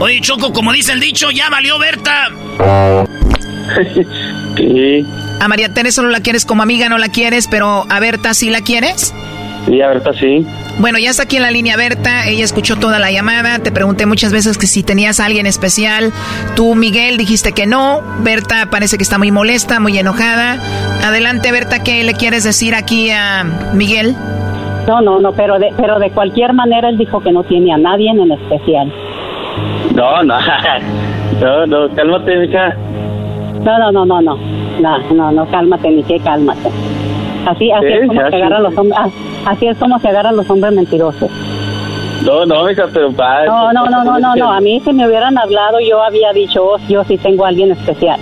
[0.00, 2.28] Oye, Choco, como dice el dicho, ya valió Berta.
[4.56, 5.06] Sí.
[5.42, 8.48] A María Tere solo la quieres como amiga, no la quieres, pero a Berta sí
[8.48, 9.12] la quieres.
[9.66, 10.46] Sí, a Berta sí.
[10.78, 14.06] Bueno, ya está aquí en la línea Berta, ella escuchó toda la llamada, te pregunté
[14.06, 16.12] muchas veces que si tenías a alguien especial,
[16.54, 20.60] tú Miguel dijiste que no, Berta parece que está muy molesta, muy enojada.
[21.04, 23.42] Adelante Berta, ¿qué le quieres decir aquí a
[23.74, 24.14] Miguel?
[24.86, 27.78] No, no, no, pero de, pero de cualquier manera él dijo que no tiene a
[27.78, 28.92] nadie en especial.
[29.92, 30.38] No, no.
[31.40, 32.76] No, no, cálmate, mija.
[33.64, 34.36] No, no, no, no, no.
[34.80, 36.70] No, no, no, cálmate, ni que cálmate.
[37.46, 39.00] Así, así Sí, es como se agarran los hombres,
[39.46, 41.30] así es como se agarran los hombres mentirosos.
[42.24, 43.44] No, no, mija, pero pa.
[43.44, 44.52] No, no, no, no, no, no.
[44.52, 47.72] A mí si me hubieran hablado yo había dicho, oh, yo sí tengo a alguien
[47.72, 48.18] especial.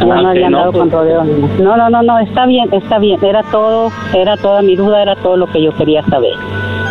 [0.00, 0.80] Yo Ah, no había andado pues.
[0.80, 1.26] con rodeos.
[1.58, 3.22] No, no, no, no, está bien, está bien.
[3.22, 6.34] Era todo, era toda mi duda, era todo lo que yo quería saber.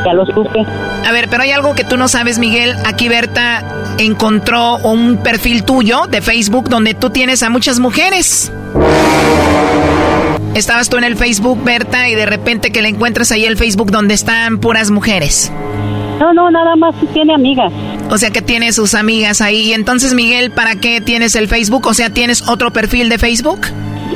[0.05, 0.63] Ya lo supe.
[1.05, 2.75] A ver, pero hay algo que tú no sabes, Miguel.
[2.85, 3.63] Aquí Berta
[3.97, 8.51] encontró un perfil tuyo de Facebook donde tú tienes a muchas mujeres.
[10.53, 13.91] Estabas tú en el Facebook, Berta, y de repente que le encuentras ahí el Facebook
[13.91, 15.51] donde están puras mujeres.
[16.19, 17.73] No, no, nada más tiene amigas.
[18.09, 19.69] O sea que tiene sus amigas ahí.
[19.69, 21.87] Y entonces, Miguel, ¿para qué tienes el Facebook?
[21.87, 23.67] O sea, ¿tienes otro perfil de Facebook?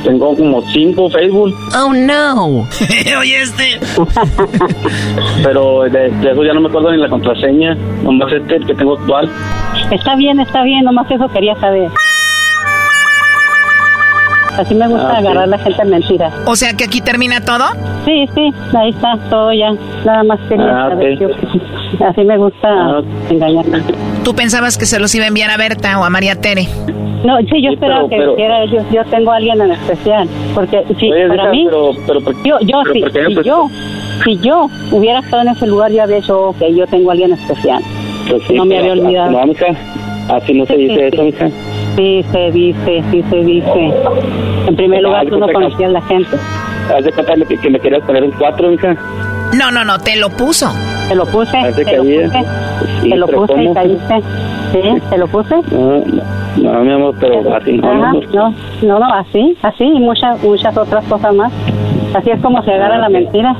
[0.04, 2.46] Tengo como cinco Facebook, Oh, no.
[3.20, 3.78] Oye, este.
[5.42, 7.74] pero de, de eso ya no me acuerdo ni la contraseña.
[8.02, 9.30] Nomás este el que tengo actual.
[9.90, 11.90] Está bien, está bien, nomás eso quería saber.
[14.60, 16.32] Así me gusta Ah, agarrar a la gente en mentiras.
[16.46, 17.64] O sea que aquí termina todo.
[18.04, 19.72] Sí, sí, ahí está, todo ya.
[20.04, 21.14] Nada más quería Ah, saber.
[21.14, 21.20] ok.
[21.20, 23.02] yo- así me gusta Ah.
[23.30, 23.64] engañar.
[24.24, 26.68] ¿Tú pensabas que se los iba a enviar a Berta o a María Tere?
[27.24, 30.28] No, sí, yo esperaba pero- que pero- dijera yo, yo tengo a alguien en especial.
[30.54, 33.28] Porque sí, Oye, para mí, pero, pero, ¿por- yo, yo pero sí, ¿por qué me
[33.28, 33.68] si pues- yo,
[34.24, 37.32] si yo hubiera estado en ese lugar, yo había dicho, ok, yo tengo a alguien
[37.32, 37.82] especial.
[38.28, 39.30] pues sí, no me pero había olvidado.
[39.32, 39.66] No, mija.
[40.28, 41.48] Así no se Sí, dice sí, eso, mija.
[41.96, 43.94] Sí, se dice, sí se dice.
[44.66, 46.36] En primer lugar, tú no conocías a la gente.
[46.94, 48.96] Haz de cuenta que, que me querías poner un cuatro, mija.
[49.56, 50.70] No, no, no, te lo puso.
[51.08, 52.44] Te lo puse, te lo puse,
[53.02, 54.22] Sí, te lo puse y caíste.
[54.72, 54.80] Sí,
[55.10, 55.56] te lo puse.
[55.72, 55.98] No,
[56.56, 57.90] no, no, mi amor, pero así no.
[57.90, 61.52] Ajá, no, no, no, no, así, así y muchas, muchas otras cosas más.
[62.14, 63.56] Así es como se agarra la mentira.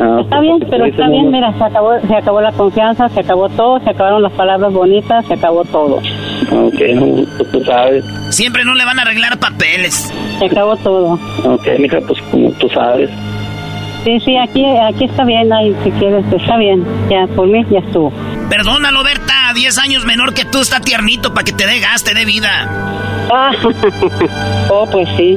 [0.00, 3.48] Ah, Está bien, pero está bien, mira, se acabó, se acabó la confianza, se acabó
[3.48, 5.96] todo, se acabaron las palabras bonitas, se acabó todo.
[5.96, 8.04] Ok, no, tú sabes.
[8.30, 10.12] Siempre no le van a arreglar papeles.
[10.38, 11.18] Se acabó todo.
[11.44, 13.10] Ok, mija, pues como tú sabes.
[14.04, 16.84] Sí, sí, aquí, aquí está bien, ahí si quieres, está bien.
[17.10, 18.12] Ya, por mí ya estuvo.
[18.48, 19.34] Perdónalo, Berta.
[19.54, 22.68] 10 años menor que tú, está tiernito para que te dé gaste de vida.
[23.30, 23.50] Ah,
[24.70, 25.36] oh, pues sí.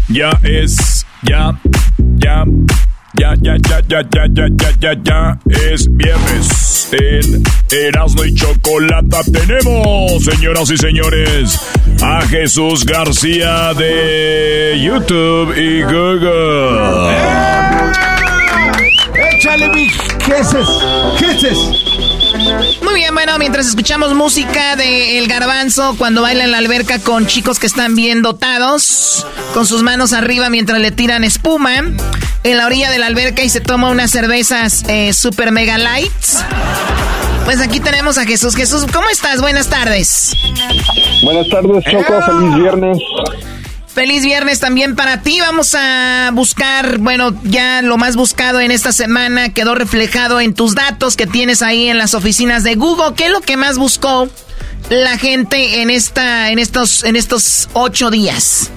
[0.09, 1.59] Ya es, ya,
[2.17, 2.45] ya,
[3.15, 5.39] ya, ya, ya, ya, ya, ya, ya, ya, ya,
[5.73, 6.87] es viernes.
[6.91, 11.59] En Erasmo y Chocolata tenemos, señoras y señores,
[12.03, 17.49] a Jesús García de YouTube y Google.
[19.39, 20.67] ¡Échale, mi jeses!
[21.17, 21.57] ¡Jeses!
[22.81, 27.25] Muy bien, bueno, mientras escuchamos música de El Garbanzo cuando baila en la alberca con
[27.25, 32.65] chicos que están bien dotados, con sus manos arriba mientras le tiran espuma, en la
[32.65, 36.43] orilla de la alberca y se toma unas cervezas eh, super mega lights.
[37.45, 38.57] Pues aquí tenemos a Jesús.
[38.57, 39.39] Jesús, ¿cómo estás?
[39.39, 40.33] Buenas tardes.
[41.23, 42.21] Buenas tardes, Choco.
[42.23, 42.97] Feliz viernes.
[43.99, 45.41] Feliz viernes también para ti.
[45.41, 50.73] Vamos a buscar, bueno, ya lo más buscado en esta semana quedó reflejado en tus
[50.73, 53.13] datos que tienes ahí en las oficinas de Google.
[53.17, 54.29] ¿Qué es lo que más buscó
[54.89, 58.71] la gente en esta, en estos, en estos ocho días?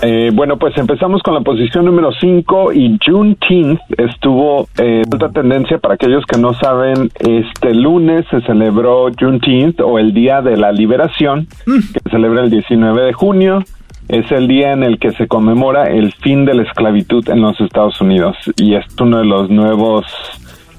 [0.00, 5.78] Eh, bueno, pues empezamos con la posición número 5 y Juneteenth estuvo en alta tendencia.
[5.78, 10.70] Para aquellos que no saben, este lunes se celebró Juneteenth o el Día de la
[10.70, 13.64] Liberación, que se celebra el 19 de junio.
[14.08, 17.60] Es el día en el que se conmemora el fin de la esclavitud en los
[17.60, 20.06] Estados Unidos y es uno de los nuevos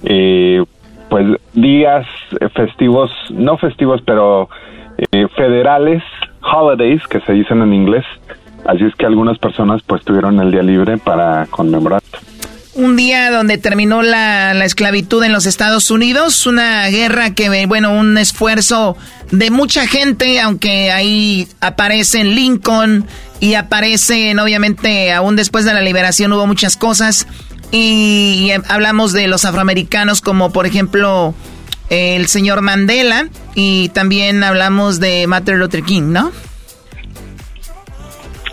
[0.04, 0.64] eh,
[1.10, 2.08] pues días
[2.56, 4.50] festivos, no festivos, pero
[5.12, 6.04] eh, federales,
[6.42, 8.06] holidays que se dicen en inglés.
[8.66, 12.02] Así es que algunas personas pues tuvieron el día libre para conmemorar.
[12.80, 17.92] Un día donde terminó la, la, esclavitud en los Estados Unidos, una guerra que, bueno,
[17.92, 18.96] un esfuerzo
[19.32, 23.06] de mucha gente, aunque ahí aparecen Lincoln
[23.42, 27.28] y aparecen, obviamente, aún después de la liberación hubo muchas cosas.
[27.74, 31.36] Y, y hablamos de los afroamericanos como, por ejemplo,
[31.90, 36.32] el señor Mandela y también hablamos de Martin Luther King, ¿no?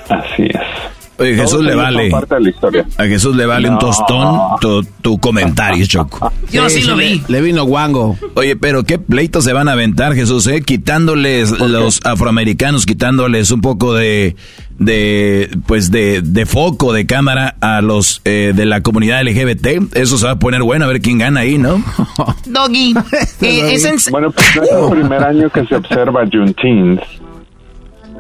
[0.09, 0.96] Así es.
[1.19, 2.11] Oye, Jesús le vale.
[2.99, 6.33] A Jesús le vale un tostón tu, tu, comentario, Choco.
[6.53, 7.23] Yo sí, lo vi.
[7.29, 8.19] Le, vino guango.
[8.35, 10.63] Oye, pero qué pleitos se van a aventar, Jesús, ¿eh?
[10.63, 14.37] Quitándoles los afroamericanos, quitándoles un poco de,
[14.79, 19.95] de pues de, de foco, de cámara a los eh, de la comunidad LGBT.
[19.97, 21.83] Eso se va a poner bueno, a ver quién gana ahí, ¿no?
[22.47, 22.95] Doggy.
[23.41, 23.97] eh, es en...
[24.11, 27.01] Bueno, pues no es el primer año que se observa Juneteenth.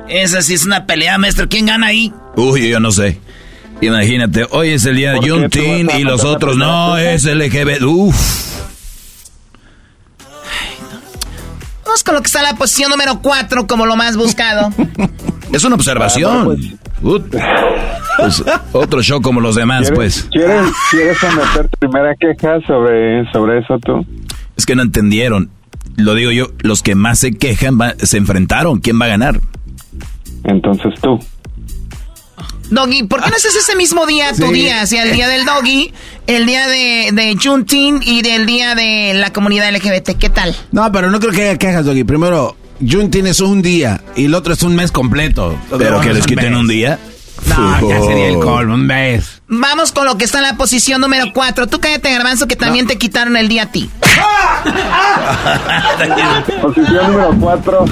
[0.08, 1.48] Esa sí es una pelea, maestro.
[1.48, 2.12] ¿Quién gana ahí?
[2.36, 3.20] Uy, yo no sé.
[3.80, 7.82] Imagínate, hoy es el día de Juneteenth y los otros no, es LGBT.
[7.82, 8.16] Uf.
[11.84, 14.72] Vamos con lo que está en la posición número 4 como lo más buscado.
[15.52, 16.58] es una observación.
[17.00, 17.22] Pues,
[18.16, 20.26] pues, otro show como los demás, pues.
[20.30, 24.06] ¿Quieres, ¿Quieres someter tu primera queja sobre, sobre eso tú?
[24.56, 25.50] Es que no entendieron.
[25.96, 28.80] Lo digo yo, los que más se quejan va, se enfrentaron.
[28.80, 29.40] ¿Quién va a ganar?
[30.46, 31.18] Entonces tú.
[32.70, 34.52] Doggy, ¿por qué no haces ese mismo día tu sí.
[34.52, 34.82] día?
[34.82, 35.92] O sea, el día del Doggy,
[36.26, 40.16] el día de, de Juneteenth y del día de la comunidad LGBT.
[40.18, 40.56] ¿Qué tal?
[40.72, 42.04] No, pero no creo que haya quejas, Doggy.
[42.04, 45.56] Primero, Juneteenth es un día y el otro es un mes completo.
[45.78, 46.98] ¿Pero que les quiten un día?
[47.44, 49.42] No, ya sería el colmo, un mes.
[49.46, 51.68] Vamos con lo que está en la posición número 4.
[51.68, 52.90] Tú cállate, Garbanzo, que también no.
[52.90, 53.88] te quitaron el día a ti.
[56.62, 57.84] posición número 4.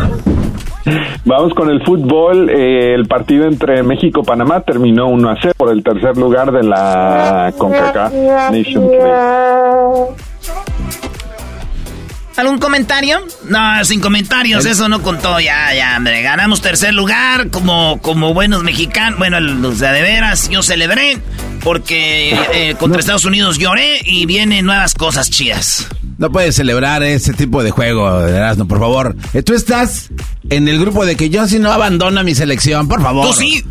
[1.24, 2.50] Vamos con el fútbol.
[2.50, 6.52] Eh, el partido entre México y Panamá terminó 1 a 0 por el tercer lugar
[6.52, 8.12] de la CONCACAF
[8.50, 10.14] Nations League.
[12.36, 13.20] ¿Algún comentario?
[13.48, 15.38] No, sin comentarios, eso no contó.
[15.38, 16.20] Ya, ya, hombre.
[16.22, 19.18] Ganamos tercer lugar como, como buenos mexicanos.
[19.20, 19.38] Bueno,
[19.68, 21.18] o sea, de veras, yo celebré
[21.62, 25.88] porque eh, contra Estados Unidos lloré y vienen nuevas cosas chidas.
[26.18, 29.16] No puedes celebrar ese tipo de juego, Erasmo, por favor.
[29.32, 30.10] Eh, Tú estás
[30.50, 33.34] en el grupo de que yo sí no abandono mi selección, por favor.
[33.34, 33.64] Sí.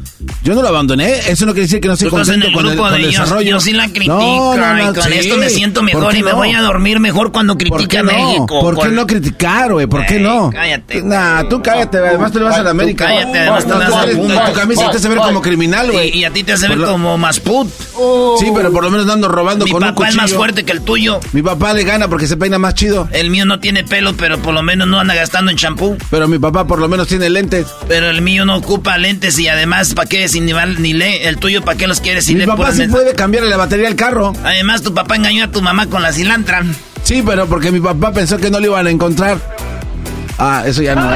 [0.44, 2.78] Yo no lo abandoné, eso no quiere decir que no estoy contento el con, el,
[2.78, 3.52] con de el desarrollo.
[3.52, 5.14] Yo, sí la critico no, no, no, y con sí.
[5.14, 8.60] esto me siento mejor y me voy a dormir mejor cuando critique a México.
[8.60, 9.88] ¿Por qué no criticar, güey?
[9.88, 10.50] ¿Por qué no?
[10.52, 11.02] Cállate.
[11.04, 13.06] Nah, tú cállate, además tú le vas a la América.
[13.06, 16.18] Cállate, además tú le vas a la Tu camisa te hace ver como criminal, güey.
[16.18, 17.70] Y, a ti te hace ver como más put.
[18.40, 20.12] Sí, pero por lo menos ando robando Mi con un papá cuchillo.
[20.12, 21.20] es más fuerte que el tuyo.
[21.32, 23.08] Mi papá le gana porque se peina más chido.
[23.12, 25.98] El mío no tiene pelo, pero por lo menos no anda gastando en champú.
[26.10, 27.68] Pero mi papá por lo menos tiene lentes.
[27.88, 30.30] Pero el mío no ocupa lentes y además, ¿para qué?
[30.30, 31.20] Sin ni, ni lee.
[31.24, 32.26] El tuyo, ¿para qué los quieres?
[32.26, 34.34] Si mi le papá sí puede cambiarle la batería al carro.
[34.44, 36.64] Además, tu papá engañó a tu mamá con la cilantra.
[37.04, 39.40] Sí, pero porque mi papá pensó que no lo iban a encontrar.
[40.38, 41.10] Ah, eso ya no.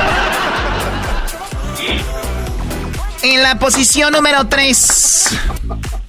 [3.21, 5.29] En la posición número 3.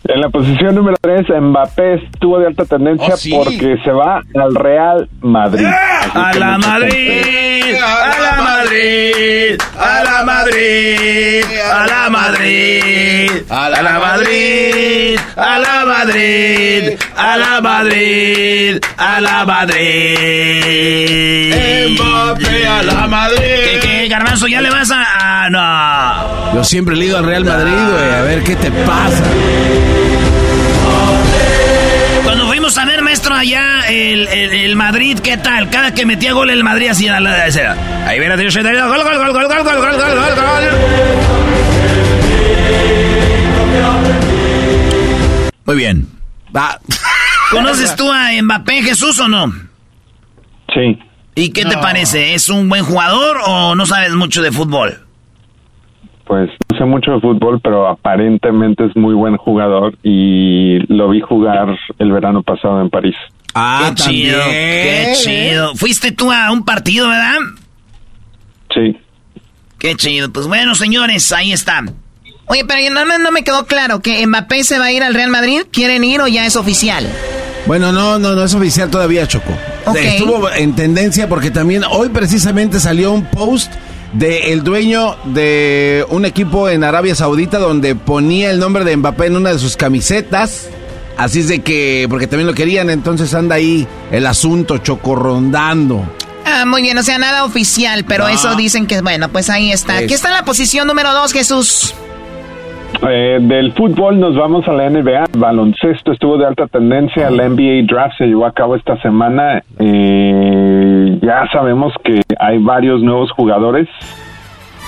[0.09, 5.06] En la posición número 3, Mbappé estuvo de alta tendencia porque se va al Real
[5.20, 5.66] Madrid.
[6.14, 15.18] A la Madrid, a la Madrid, a la Madrid, a la Madrid, a la Madrid,
[15.36, 19.94] a la Madrid, a la Madrid, a la Madrid.
[21.93, 23.39] Mbappé a la Madrid.
[23.39, 24.47] ¿Qué, qué, Garbanzo?
[24.47, 25.05] ¿Ya le vas a...?
[25.20, 26.48] Ah, no.
[26.55, 29.25] Yo siempre le digo al Real Madrid, güey, a ver qué te pasa.
[32.25, 35.70] Cuando fuimos a ver, maestro, allá el, el, el Madrid, ¿qué tal?
[35.70, 37.45] Cada que metía gol el Madrid así a la.
[38.07, 40.69] Ahí viene Dios, gol, gol, gol, gol, gol, gol, gol, gol, gol, gol, gol.
[45.66, 46.07] Muy bien.
[46.55, 46.81] Va.
[47.51, 49.53] ¿Conoces tú a Mbappé Jesús o no?
[50.75, 50.99] Sí.
[51.35, 52.35] ¿Y qué te parece?
[52.35, 55.07] ¿Es un buen jugador o no sabes mucho de fútbol?
[56.28, 61.20] Pues no sé mucho de fútbol, pero aparentemente es muy buen jugador y lo vi
[61.22, 61.68] jugar
[61.98, 63.16] el verano pasado en París.
[63.55, 65.74] Ah, qué chido, qué chido.
[65.74, 67.34] Fuiste tú a un partido, ¿verdad?
[68.74, 68.96] Sí.
[69.78, 70.30] Qué chido.
[70.32, 71.82] Pues bueno, señores, ahí está.
[72.46, 75.14] Oye, pero no, me- no me quedó claro que Mbappé se va a ir al
[75.14, 75.62] Real Madrid.
[75.72, 77.06] ¿Quieren ir o ya es oficial?
[77.66, 79.52] Bueno, no, no, no es oficial todavía, Choco.
[79.86, 79.96] Ok.
[79.96, 83.72] Estuvo en tendencia porque también hoy precisamente salió un post
[84.12, 89.26] de el dueño de un equipo en Arabia Saudita donde ponía el nombre de Mbappé
[89.26, 90.68] en una de sus camisetas.
[91.16, 96.02] Así es de que, porque también lo querían, entonces anda ahí el asunto chocorrondando.
[96.44, 98.30] Ah, muy bien, o sea, nada oficial, pero No.
[98.35, 99.98] eso dicen que, bueno, pues ahí está.
[99.98, 101.93] Es- Aquí está la posición número dos, Jesús.
[103.09, 105.27] Eh, del fútbol nos vamos a la NBA.
[105.36, 107.31] Baloncesto estuvo de alta tendencia.
[107.31, 109.62] La NBA Draft se llevó a cabo esta semana.
[109.78, 113.89] Eh, ya sabemos que hay varios nuevos jugadores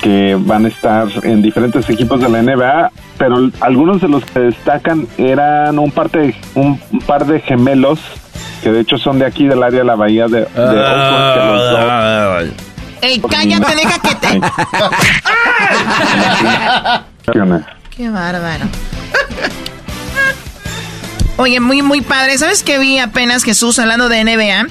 [0.02, 4.40] que van a estar en diferentes equipos de la NBA, pero algunos de los que
[4.40, 8.01] destacan eran un par de, un, un par de gemelos
[8.62, 11.40] que de hecho son de aquí del área de la bahía de, de Oakland, que
[11.47, 11.81] los dos-
[13.02, 14.40] Ey, cállate, deja que te...
[18.01, 18.64] Qué bárbaro.
[21.36, 22.39] Oye, muy, muy padre.
[22.39, 24.68] ¿Sabes qué vi apenas, Jesús, hablando de NBA?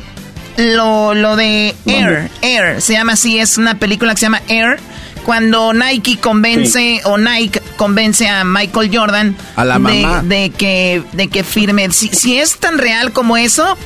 [0.57, 2.31] Lo, lo de Air.
[2.41, 2.81] Air.
[2.81, 4.79] Se llama así, es una película que se llama Air.
[5.25, 10.23] Cuando Nike convence, o Nike convence a Michael Jordan A la de, mamá.
[10.23, 11.91] de que, de que firme.
[11.91, 13.77] Si, si es tan real como eso,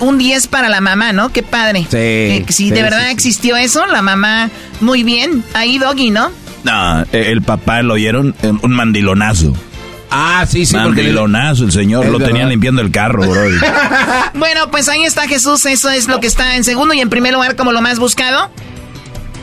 [0.00, 1.32] un 10 para la mamá, ¿no?
[1.32, 1.86] Qué padre.
[1.90, 3.12] Sí, Eh, si sí, de verdad sí.
[3.12, 4.50] existió eso, la mamá,
[4.82, 5.42] muy bien.
[5.54, 6.30] Ahí, Doggy, ¿no?
[6.64, 9.54] No, eh, el papá lo oyeron eh, un mandilonazo.
[10.10, 12.04] Ah, sí, sí, Mandilonazo, el señor.
[12.04, 12.50] Es lo tenían verdad.
[12.50, 13.40] limpiando el carro, bro.
[14.34, 17.32] Bueno, pues ahí está Jesús, eso es lo que está en segundo y en primer
[17.32, 18.50] lugar como lo más buscado.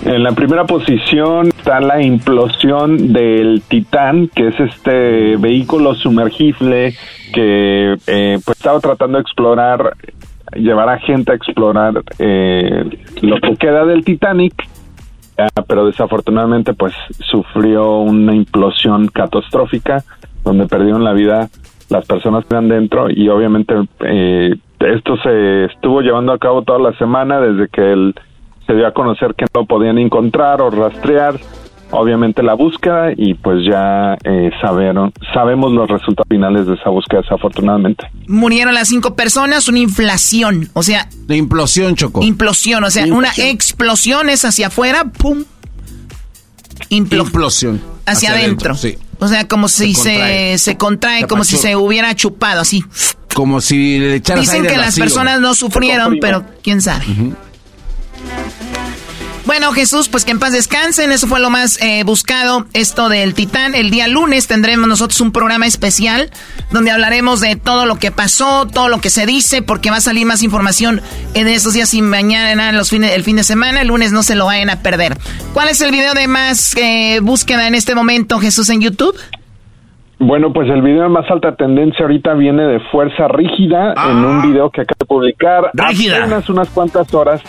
[0.05, 6.95] En la primera posición está la implosión del Titán, que es este vehículo sumergible
[7.33, 9.95] que eh, pues estaba tratando de explorar,
[10.55, 12.83] llevar a gente a explorar eh,
[13.21, 14.70] lo que queda del Titanic, ah,
[15.67, 16.93] pero desafortunadamente pues
[17.29, 20.03] sufrió una implosión catastrófica
[20.43, 21.49] donde perdieron la vida
[21.89, 26.79] las personas que eran dentro y obviamente eh, esto se estuvo llevando a cabo toda
[26.79, 28.15] la semana desde que el
[28.65, 31.35] se dio a conocer que no podían encontrar o rastrear
[31.91, 37.21] obviamente la búsqueda y pues ya eh, sabieron, sabemos los resultados finales de esa búsqueda
[37.21, 38.05] desafortunadamente.
[38.27, 42.23] Murieron las cinco personas, una inflación, o sea, De implosión, Choco.
[42.23, 45.43] implosión, o sea, una explosión es hacia afuera, pum,
[46.89, 47.81] implo- Implosión.
[48.05, 48.75] hacia, adentro.
[48.75, 48.97] Sí.
[49.19, 50.57] O sea, como si se, contrae.
[50.57, 52.83] se contrae, Se como si se hubiera chupado así.
[53.35, 55.03] Como si le echaras Dicen aire que las vacío.
[55.03, 57.05] personas no sufrieron, pero quién sabe.
[59.51, 61.11] Bueno, Jesús, pues que en paz descansen.
[61.11, 63.75] Eso fue lo más eh, buscado, esto del Titán.
[63.75, 66.29] El día lunes tendremos nosotros un programa especial
[66.71, 69.99] donde hablaremos de todo lo que pasó, todo lo que se dice, porque va a
[69.99, 71.01] salir más información
[71.33, 73.81] en estos días y mañana, los fines, el fin de semana.
[73.81, 75.17] El lunes no se lo vayan a perder.
[75.53, 79.17] ¿Cuál es el video de más eh, búsqueda en este momento, Jesús, en YouTube?
[80.17, 84.43] Bueno, pues el video de más alta tendencia ahorita viene de Fuerza Rígida en un
[84.43, 86.19] video que acaba de publicar Rígida.
[86.19, 87.41] apenas unas cuantas horas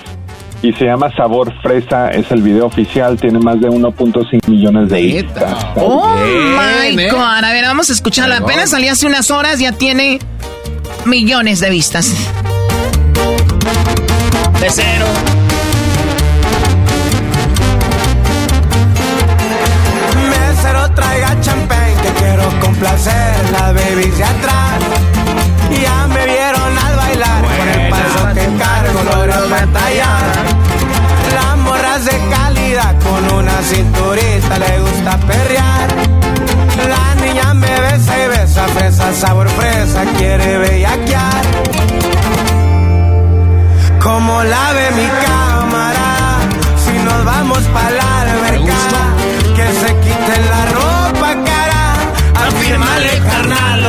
[0.62, 5.02] y se llama Sabor Fresa, es el video oficial, tiene más de 1.5 millones de
[5.02, 5.66] vistas.
[5.74, 7.10] Oh Bien, my ¿eh?
[7.10, 7.18] God.
[7.18, 8.36] A ver, vamos a escucharla.
[8.36, 8.51] Perdón.
[8.51, 10.20] Apenas salió hace unas horas, ya tiene
[11.05, 12.14] millones de vistas.
[14.60, 15.06] De cero.
[20.30, 24.80] Mesero traiga champagne que quiero complacer las babies de atrás.
[25.82, 30.41] Ya me vieron al bailar con el paso que cargo logro batallar.
[33.62, 35.89] Una cinturita le gusta perrear.
[36.89, 41.44] La niña me besa y besa, fresa fresa quiere bellaquear.
[44.02, 46.39] Como la ve mi cámara,
[46.76, 48.80] si nos vamos pa' la alberca,
[49.56, 52.48] que se quite la ropa cara.
[52.48, 53.82] Afírmale, carnal,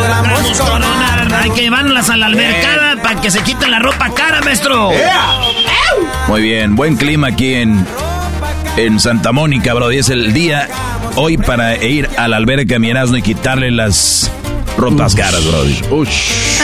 [0.58, 1.34] coronar.
[1.42, 4.92] Hay que llevarlas a la albercada para que se quiten la ropa cara, maestro.
[6.28, 7.86] Muy bien, buen clima aquí en,
[8.78, 9.92] en Santa Mónica, bro.
[9.92, 10.68] Y es el día
[11.16, 14.32] hoy para ir a la alberca Mirazno y quitarle las
[14.78, 15.64] ropas caras, bro.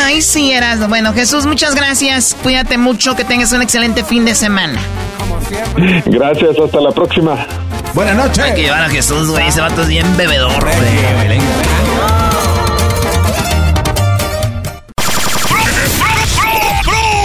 [0.03, 0.87] Ay, sí, eras.
[0.87, 2.35] Bueno, Jesús, muchas gracias.
[2.41, 4.79] Cuídate mucho, que tengas un excelente fin de semana.
[6.05, 7.45] Gracias, hasta la próxima.
[7.93, 8.39] Buenas noches.
[8.39, 9.47] Hay que llevar a Jesús, güey.
[9.47, 11.39] Ese vato es bien bebedor, güey.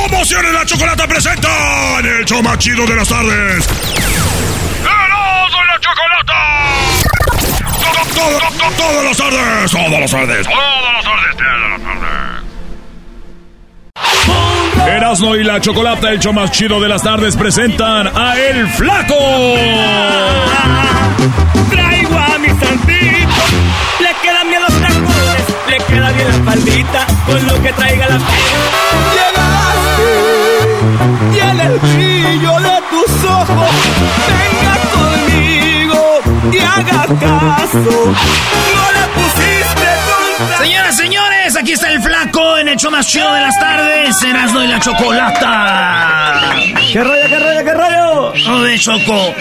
[0.09, 1.49] Promociones La Chocolata presenta
[2.01, 3.67] en el show más chido de las tardes.
[8.25, 12.45] Todo, todo, todo, todas las tardes, todas las tardes, todas las tardes, todas las tardes.
[14.97, 19.15] Erasmo y la Chocolata, el show más chido de las tardes, presentan a El Flaco.
[21.71, 23.43] Traigo a mi santito,
[24.01, 28.19] le quedan bien los tacones, le queda bien la faldita, con lo que traiga la
[29.15, 30.09] Llegaste,
[31.35, 33.71] y en el brillo de tus ojos,
[34.29, 34.74] venga
[36.79, 39.89] y haga caso, no le pusiste
[40.39, 40.59] contra...
[40.59, 44.63] Señoras, señores, aquí está el flaco en el show más chido de las tardes, Erasmo
[44.63, 46.41] y la Chocolata.
[46.93, 48.33] ¿Qué rollo, qué rollo, qué rollo?
[48.47, 49.35] No de Choco.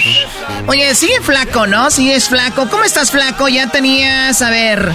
[0.68, 1.90] Oye, sigue flaco, ¿no?
[1.92, 2.70] Sigues flaco.
[2.70, 3.48] ¿Cómo estás flaco?
[3.48, 4.94] Ya tenías, a ver...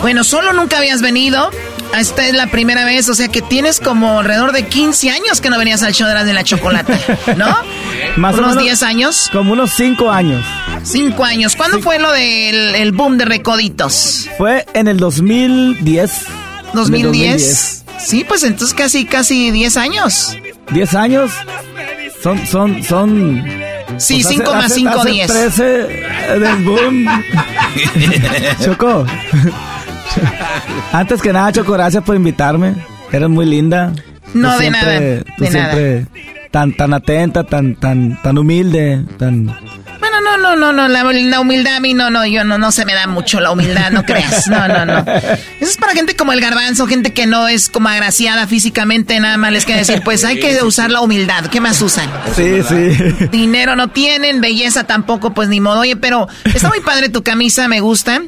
[0.00, 1.50] Bueno, solo nunca habías venido.
[1.98, 5.48] Esta es la primera vez, o sea que tienes como alrededor de 15 años que
[5.50, 6.98] no venías al show de las de la chocolata,
[7.36, 7.56] ¿no?
[8.16, 9.28] Más o ¿Unos menos 10 años?
[9.32, 10.44] Como unos 5 años.
[10.82, 11.56] 5 años.
[11.56, 14.28] ¿Cuándo fue lo del el boom de Recoditos?
[14.38, 16.12] Fue en el 2010.
[16.26, 16.28] En
[16.66, 17.84] el 2010.
[17.98, 20.36] Sí, pues entonces casi, casi 10 años.
[20.72, 21.30] 10 años.
[22.22, 23.44] Son, son, son.
[23.98, 25.26] Sí, pues, 5 hace- más hace- 5, hace 10.
[25.26, 25.64] 13
[26.40, 27.06] del boom.
[28.64, 29.06] Choco.
[30.92, 32.74] Antes que nada, Choco, gracias por invitarme.
[33.12, 33.92] Eres muy linda.
[34.32, 36.06] No, Tú de nada, tú siempre
[36.50, 39.46] Tan, tan atenta, tan, tan, tan humilde, tan.
[39.46, 42.70] Bueno, no, no, no, no, la, la humildad a mí no, no, yo no, no
[42.70, 44.46] se me da mucho la humildad, no creas.
[44.46, 44.98] No, no, no.
[45.60, 49.36] Eso es para gente como el garbanzo, gente que no es como agraciada físicamente, nada
[49.36, 51.46] más les quiero decir, pues hay que usar la humildad.
[51.46, 52.08] ¿Qué más usan?
[52.36, 53.26] Sí, sí.
[53.32, 55.80] Dinero no tienen, belleza tampoco, pues ni modo.
[55.80, 58.22] Oye, pero está muy padre tu camisa, me gusta.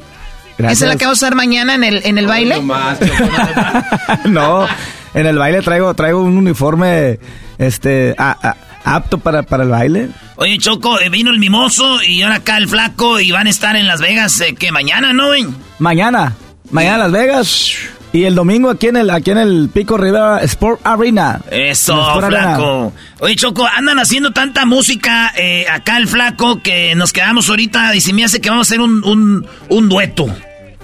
[0.57, 0.79] Gracias.
[0.79, 2.61] ¿Esa es la que vas a usar mañana en el, en el baile?
[4.25, 4.67] no,
[5.13, 7.19] en el baile traigo, traigo un uniforme,
[7.57, 8.37] este, a-
[8.83, 10.09] a- apto para, para el baile.
[10.37, 13.75] Oye, Choco, eh, vino el mimoso y ahora acá el flaco y van a estar
[13.75, 15.45] en Las Vegas, eh, que mañana, ¿no, güey?
[15.79, 16.35] Mañana,
[16.71, 17.73] mañana en Las Vegas.
[18.13, 21.41] Y el domingo aquí en el, aquí en el Pico Rivera Sport Arena.
[21.51, 22.29] Eso, Arena.
[22.29, 22.93] flaco.
[23.19, 28.01] Oye, Choco, andan haciendo tanta música eh, acá el flaco que nos quedamos ahorita y
[28.01, 30.25] se me hace que vamos a hacer un, un, un dueto.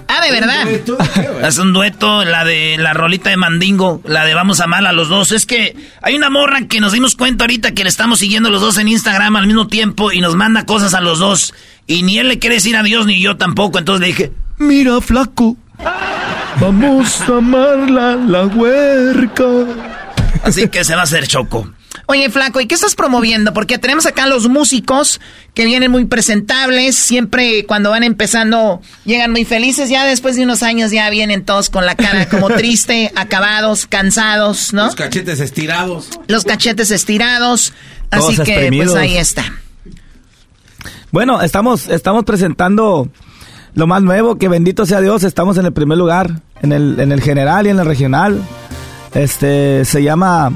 [0.08, 0.66] Ah, de verdad.
[1.42, 4.92] Es un dueto, la de la rolita de Mandingo, la de Vamos a Mal a
[4.92, 5.32] los dos.
[5.32, 8.60] Es que hay una morra que nos dimos cuenta ahorita que le estamos siguiendo los
[8.60, 11.54] dos en Instagram al mismo tiempo y nos manda cosas a los dos.
[11.86, 13.78] Y ni él le quiere decir adiós ni yo tampoco.
[13.78, 15.56] Entonces le dije, Mira, flaco.
[16.60, 19.44] Vamos a amarla, la huerca.
[20.44, 21.68] así que se va a hacer Choco.
[22.06, 23.54] Oye, Flaco, ¿y qué estás promoviendo?
[23.54, 25.20] Porque tenemos acá los músicos
[25.54, 30.62] que vienen muy presentables, siempre cuando van empezando llegan muy felices, ya después de unos
[30.62, 34.86] años ya vienen todos con la cara como triste, acabados, cansados, ¿no?
[34.86, 36.10] Los cachetes estirados.
[36.28, 37.72] Los cachetes estirados,
[38.10, 38.92] así Todos que exprimidos.
[38.92, 39.44] pues ahí está.
[41.10, 43.08] Bueno, estamos, estamos presentando
[43.74, 47.12] lo más nuevo, que bendito sea Dios, estamos en el primer lugar, en el, en
[47.12, 48.42] el general y en el regional.
[49.14, 50.52] Este, se llama,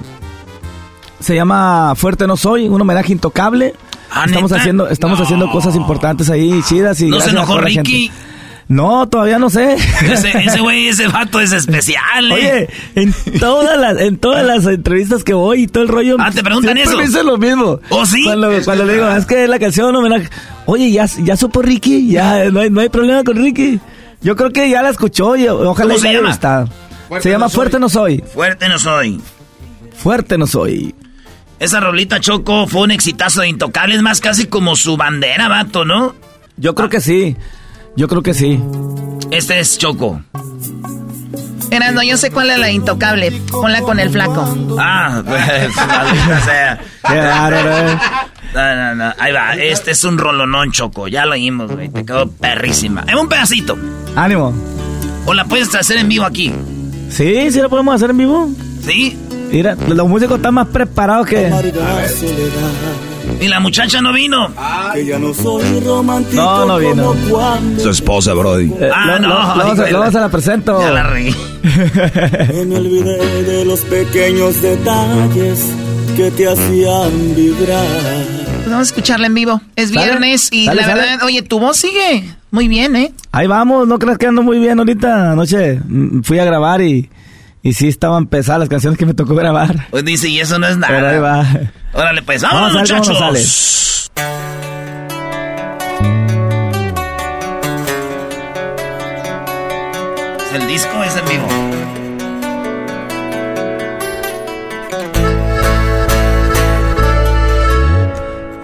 [1.21, 3.75] se llama Fuerte No Soy, un homenaje intocable.
[4.11, 4.61] Ah, estamos ¿neta?
[4.61, 8.09] haciendo, estamos haciendo cosas importantes ahí, chidas y ¿No se a enojó la Ricky?
[8.09, 8.29] gente.
[8.69, 9.75] No, todavía no sé.
[9.75, 12.35] Ese ese güey, ese vato es especial, ¿eh?
[12.35, 16.17] Oye, en todas las, en todas las entrevistas que voy y todo el rollo.
[16.21, 16.99] Ah, ¿te preguntan siempre eso?
[16.99, 17.81] me dicen lo mismo.
[17.89, 18.23] ¿Oh, sí?
[18.25, 20.29] Cuando, cuando le digo, es que la canción homenaje.
[20.67, 23.81] Oye, ya, ya supo Ricky, ya no hay, no hay problema con Ricky.
[24.21, 26.37] Yo creo que ya la escuchó y ojalá ¿Cómo se llama?
[27.09, 27.51] Fuerte Se llama no.
[27.51, 28.23] Fuerte no soy.
[28.35, 29.21] Fuerte no soy.
[29.97, 30.95] Fuerte no soy.
[31.61, 35.85] Esa rolita Choco fue un exitazo de Intocable, es más casi como su bandera, vato,
[35.85, 36.15] ¿no?
[36.57, 37.37] Yo creo que sí.
[37.97, 38.61] Yo creo que sí.
[39.31, 40.23] Este es Choco.
[41.71, 44.77] Erasmo, yo sé cuál es la intocable, ponla con el flaco.
[44.79, 46.81] Ah, pues, maldita sea.
[47.13, 47.97] Eh.
[48.55, 49.15] No, no, no.
[49.19, 49.55] Ahí va.
[49.55, 51.09] Este es un rolonón, Choco.
[51.09, 51.91] Ya lo oímos, güey.
[51.91, 53.05] Te quedó perrísima.
[53.07, 53.77] En un pedacito.
[54.17, 54.55] Ánimo.
[55.27, 56.53] O la puedes hacer en vivo aquí.
[57.11, 58.51] Sí, sí lo podemos hacer en vivo.
[58.85, 59.19] Sí.
[59.51, 61.51] Mira, los músicos están más preparados que...
[63.41, 64.49] Y la muchacha no vino.
[64.95, 67.15] Que ya no soy romántico No, no vino.
[67.81, 68.67] Su esposa, Brody.
[68.81, 69.55] Eh, Ah, lo- no, lo-
[69.91, 70.81] luego, se, se la presento.
[70.81, 71.05] Ya la
[72.67, 75.67] me olvidé de los pequeños detalles
[76.17, 77.85] que te hacían vibrar.
[78.45, 79.61] Pues vamos a escucharla en vivo.
[79.77, 80.05] Es ¿Sale?
[80.07, 81.01] viernes y ¿Sale, la sale?
[81.03, 83.13] verdad, oye, tu voz sigue muy bien, ¿eh?
[83.31, 85.33] Ahí vamos, no creas que ando muy bien ahorita.
[85.33, 87.09] Anoche mm, fui a grabar y,
[87.63, 89.87] y sí estaban pesadas las canciones que me tocó grabar.
[89.91, 91.21] Pues dice, y eso no es Pero ahí nada.
[91.21, 91.47] va.
[91.93, 93.19] Órale, pues, Vamos vamos, muchachos.
[100.39, 101.49] ¿Es el disco es en vivo?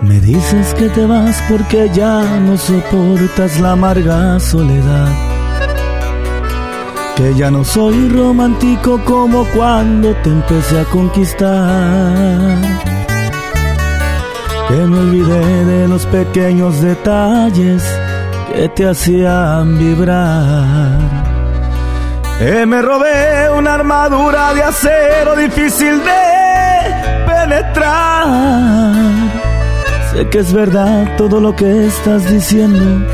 [0.02, 5.08] Me dices que te vas porque ya no soportas la amarga soledad.
[7.16, 12.58] Que ya no soy romántico como cuando te empecé a conquistar.
[14.68, 17.84] Que me olvidé de los pequeños detalles
[18.52, 20.98] que te hacían vibrar.
[22.40, 26.24] Que me robé una armadura de acero difícil de
[27.26, 29.04] penetrar.
[30.10, 33.06] Sé que es verdad todo lo que estás diciendo,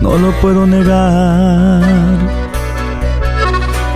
[0.00, 2.41] no lo puedo negar.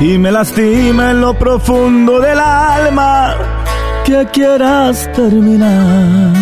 [0.01, 3.35] Y me lastima en lo profundo del alma
[4.05, 6.32] que quieras terminar.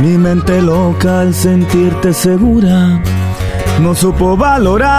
[0.00, 3.00] Mi mente loca al sentirte segura
[3.80, 4.90] no supo valorar.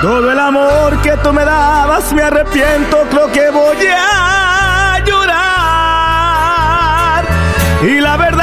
[0.00, 5.40] Todo el amor que tú me dabas me arrepiento, creo que voy a llorar.
[7.82, 8.39] Y la verdad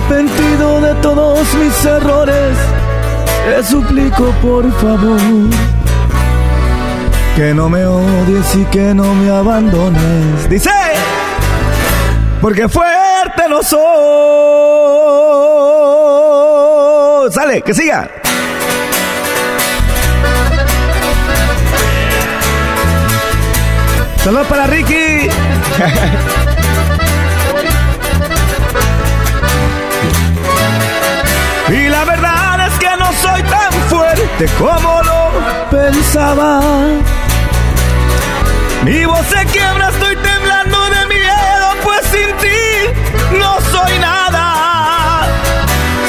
[0.00, 2.56] arrepentido de todos mis errores,
[3.44, 5.20] te suplico por favor
[7.36, 10.48] que no me odies y que no me abandones.
[10.48, 10.70] Dice,
[12.40, 13.80] porque fuerte no soy.
[17.32, 18.10] Sale, que siga.
[24.22, 25.28] Saludos para Ricky.
[33.90, 35.20] fuerte como lo
[35.70, 36.60] pensaba.
[38.84, 45.26] Mi voz se quiebra, estoy temblando de miedo, pues sin ti no soy nada.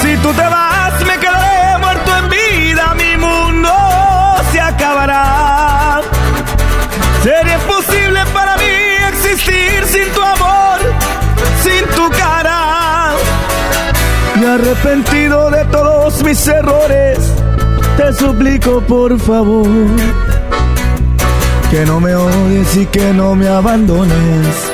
[0.02, 3.74] Si tú te vas, me quedaré muerto en vida, mi mundo
[4.52, 6.02] se acabará.
[7.24, 8.74] Sería imposible para mí
[9.10, 10.80] existir sin tu amor,
[11.64, 13.14] sin tu cara.
[14.40, 17.20] Y arrepentido de todos mis errores,
[17.98, 19.68] te suplico por favor
[21.72, 24.72] que no me odies y que no me abandones.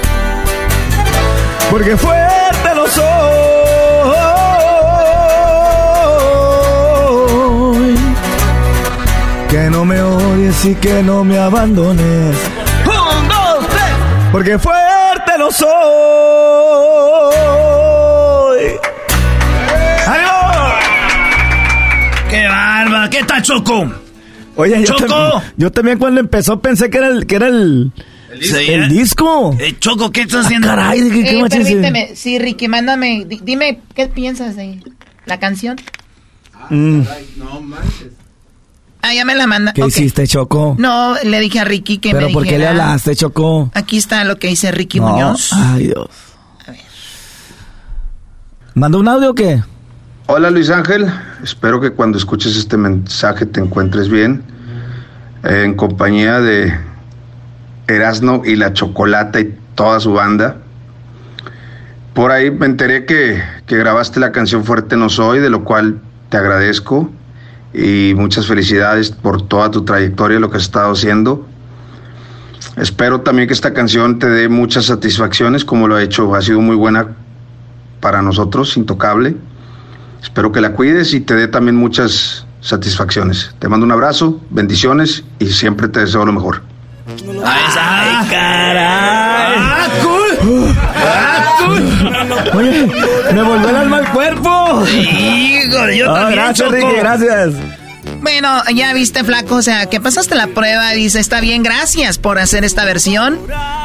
[1.70, 3.08] Porque fuerte lo soy.
[9.48, 12.36] Que no me odies y que no me abandones.
[12.86, 13.94] Un, dos, tres.
[14.32, 15.68] Porque fuerte lo soy.
[23.22, 23.28] Bárbaro!
[23.28, 23.92] ¿Qué tal, Choco?
[24.56, 25.42] Oye, yo, ¡Choco!
[25.56, 27.92] yo también cuando empezó pensé que era el, que era el,
[28.32, 29.56] el, disco.
[29.60, 30.68] Eh, Choco, ¿qué estás haciendo?
[30.68, 34.80] caray, ¿de qué, qué Eh, permíteme, sí, Ricky, mándame, di- dime, ¿qué piensas de
[35.26, 35.78] la canción?
[36.70, 37.02] Mm,
[39.00, 39.72] Ah, ya me la manda.
[39.74, 40.76] ¿Qué hiciste, Choco?
[40.80, 43.72] No, le dije a Ricky que ¿Pero me por qué le hablaste, Choco?
[43.74, 45.54] Aquí está lo que dice Ricky No, Muñoz.
[45.54, 46.10] Ay, Dios.
[48.74, 49.62] ¿Mandó un audio o qué?
[50.30, 51.10] Hola Luis Ángel,
[51.42, 54.44] espero que cuando escuches este mensaje te encuentres bien,
[55.46, 56.78] eh, en compañía de
[57.88, 60.58] Erasno y la Chocolata y toda su banda.
[62.14, 66.02] Por ahí me enteré que, que grabaste la canción Fuerte No Soy, de lo cual
[66.28, 67.10] te agradezco
[67.74, 71.48] y muchas felicidades por toda tu trayectoria, lo que has estado haciendo.
[72.76, 76.60] Espero también que esta canción te dé muchas satisfacciones, como lo ha hecho, ha sido
[76.60, 77.16] muy buena
[78.02, 79.38] para nosotros, intocable.
[80.28, 83.56] Espero que la cuides y te dé también muchas satisfacciones.
[83.60, 86.62] Te mando un abrazo, bendiciones y siempre te deseo lo mejor.
[87.46, 89.56] ¡Ay, caray!
[89.58, 90.76] ¡Ah, cool!
[90.96, 92.60] ¡Ah, cool!
[92.60, 92.88] Oye,
[93.34, 94.84] me volvió el alma al cuerpo.
[94.88, 96.72] Hijo, yo Ah, también, gracias, Choco.
[96.72, 97.54] Ricky, gracias.
[98.22, 102.40] Bueno, ya viste, flaco, o sea, que pasaste la prueba, dice, está bien, gracias por
[102.40, 103.40] hacer esta versión.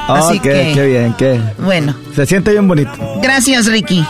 [0.08, 1.40] Así que, qué bien, qué.
[1.58, 2.90] bueno, Se siente bien bonito.
[3.22, 4.04] gracias, Ricky.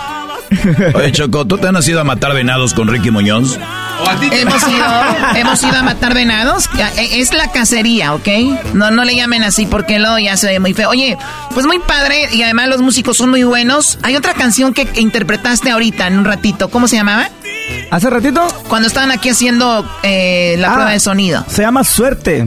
[0.94, 3.58] Oye, Choco, ¿tú te has ido a matar venados con Ricky Muñoz?
[4.32, 4.84] Hemos ido,
[5.36, 6.68] hemos ido a matar venados.
[6.96, 8.28] Eh, Es la cacería, ¿ok?
[8.74, 10.90] No, no le llamen así porque luego ya se ve muy feo.
[10.90, 11.16] Oye,
[11.54, 13.98] pues muy padre y además los músicos son muy buenos.
[14.02, 16.68] Hay otra canción que interpretaste ahorita en un ratito.
[16.68, 17.28] ¿Cómo se llamaba?
[17.90, 18.46] ¿Hace ratito?
[18.68, 21.44] Cuando estaban aquí haciendo eh, la Ah, prueba de sonido.
[21.48, 22.44] Se llama Suerte.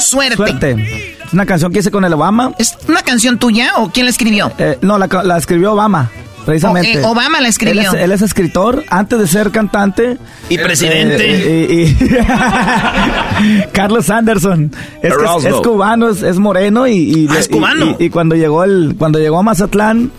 [0.00, 0.36] Suerte.
[0.36, 1.16] Suerte.
[1.26, 2.52] Es una canción que hice con el Obama.
[2.58, 4.52] ¿Es una canción tuya o quién la escribió?
[4.58, 6.10] Eh, no, la, la escribió Obama,
[6.44, 6.98] precisamente.
[6.98, 7.80] Oh, eh, Obama la escribió.
[7.80, 10.16] Él es, él es escritor antes de ser cantante.
[10.48, 11.24] Y presidente.
[11.24, 14.70] Eh, y- y- Carlos Anderson.
[14.96, 15.48] Es, que es, Erasmo.
[15.48, 17.96] es cubano, es, es moreno y, y- Ah, es cubano.
[17.98, 20.10] Y, y cuando llegó el, cuando llegó a Mazatlán,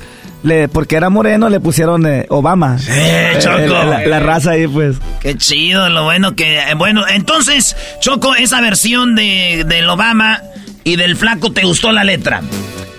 [0.44, 2.78] le, porque era moreno, le pusieron eh, Obama.
[2.90, 3.58] Eh, Choco.
[3.58, 4.98] la, la raza ahí, pues.
[5.22, 6.60] Qué chido, lo bueno que...
[6.60, 10.42] eh, Bueno, entonces, Choco, esa versión de, del Obama
[10.84, 12.42] y del flaco, ¿te gustó la letra?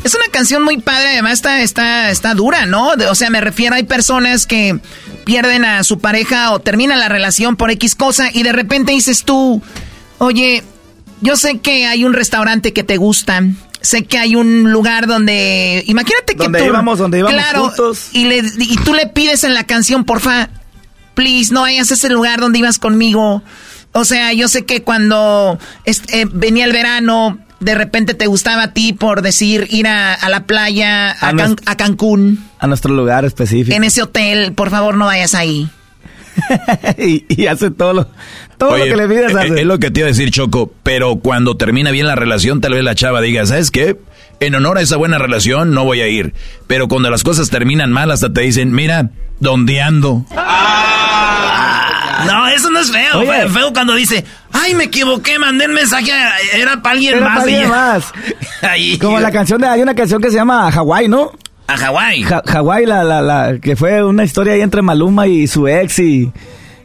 [0.06, 2.90] Es una canción muy padre, además está, está, está dura, ¿no?
[3.10, 4.78] O sea, me refiero, hay personas que
[5.24, 9.24] pierden a su pareja o terminan la relación por X cosa y de repente dices
[9.24, 9.60] tú,
[10.18, 10.62] oye,
[11.22, 13.42] yo sé que hay un restaurante que te gusta,
[13.80, 18.10] sé que hay un lugar donde, imagínate que Donde tú, íbamos, donde íbamos claro, juntos.
[18.12, 20.50] Y, le, y tú le pides en la canción, porfa,
[21.14, 23.42] please, no vayas a ese lugar donde ibas conmigo.
[23.90, 28.64] O sea, yo sé que cuando est- eh, venía el verano, de repente te gustaba
[28.64, 32.44] a ti por decir ir a, a la playa, a, A Can- nuestro- a Cancún,
[32.58, 33.74] A nuestro lugar específico.
[33.76, 35.68] en ese hotel, por favor no vayas ahí.
[36.98, 38.08] y, y hace todo lo,
[38.58, 39.60] todo Oye, lo que le pides eh, hace.
[39.60, 42.74] Es lo que te iba a decir, Choco, pero cuando termina bien la relación, tal
[42.74, 43.96] vez la chava diga, ¿sabes qué?
[44.38, 46.34] En honor a esa buena relación no voy a ir.
[46.66, 49.08] Pero cuando las cosas terminan mal, hasta te dicen, mira,
[49.40, 50.26] ¿dónde ando?
[52.24, 53.18] No, eso no es feo.
[53.18, 53.26] Oye.
[53.26, 56.10] Fue feo cuando dice, ay, me equivoqué, mandé el mensaje,
[56.54, 57.38] era para alguien Era más.
[57.38, 58.12] para alguien más.
[58.62, 58.98] Ahí.
[58.98, 61.32] Como la canción de, hay una canción que se llama Hawái, ¿no?
[61.66, 62.22] A Hawái.
[62.22, 65.98] Ja- Hawái, la, la, la, que fue una historia ahí entre Maluma y su ex
[65.98, 66.32] y,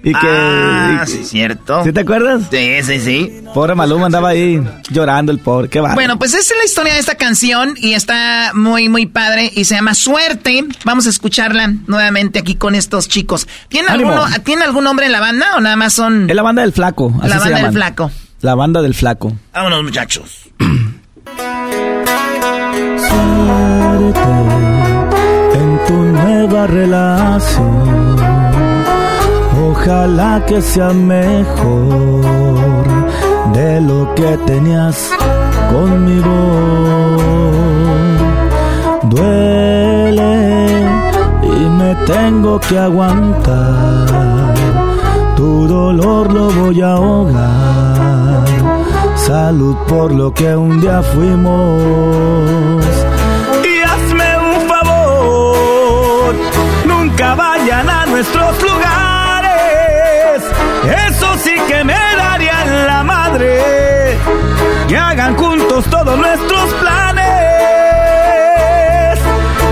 [0.03, 0.18] y que...
[0.28, 1.84] Ah, y- sí, cierto.
[1.84, 2.44] ¿Sí te acuerdas?
[2.52, 3.41] Sí, sí, sí.
[3.53, 5.94] Pobre Maluma andaba ahí llorando el pobre, qué va.
[5.94, 9.65] Bueno, pues esa es la historia de esta canción y está muy, muy padre y
[9.65, 10.64] se llama Suerte.
[10.86, 13.48] Vamos a escucharla nuevamente aquí con estos chicos.
[13.68, 14.11] ¿Tienen, Ánimo.
[14.14, 16.73] alguno, ¿tiene algún nombre en la banda o nada más son Es la banda del
[16.73, 17.14] flaco.
[17.19, 18.11] así la se banda del flaco?
[18.41, 19.34] La banda del flaco.
[19.53, 20.38] Vámonos, muchachos.
[25.53, 28.01] en tu nueva relación.
[29.84, 32.22] Ojalá que sea mejor
[33.52, 35.10] de lo que tenías
[35.72, 36.38] conmigo.
[39.02, 40.86] Duele
[41.41, 44.53] y me tengo que aguantar.
[45.36, 48.45] Tu dolor lo voy a ahogar.
[49.16, 51.82] Salud por lo que un día fuimos.
[53.66, 56.36] Y hazme un favor,
[56.86, 58.62] nunca vayan a nuestros lugares.
[58.62, 58.70] Eso sí
[61.68, 64.18] que me daría en la madre.
[64.88, 67.22] Que hagan juntos todos nuestros planes.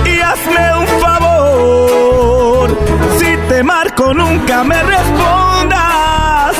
[0.05, 2.77] Y hazme un favor,
[3.17, 6.55] si te marco nunca me respondas.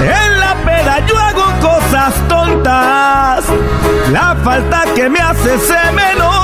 [0.00, 3.44] En la peda yo hago cosas tontas.
[4.12, 6.36] La falta que me hace se me nota.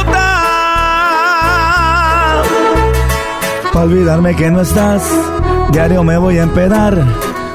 [3.73, 5.03] Pa' olvidarme que no estás,
[5.71, 6.99] diario me voy a empedar.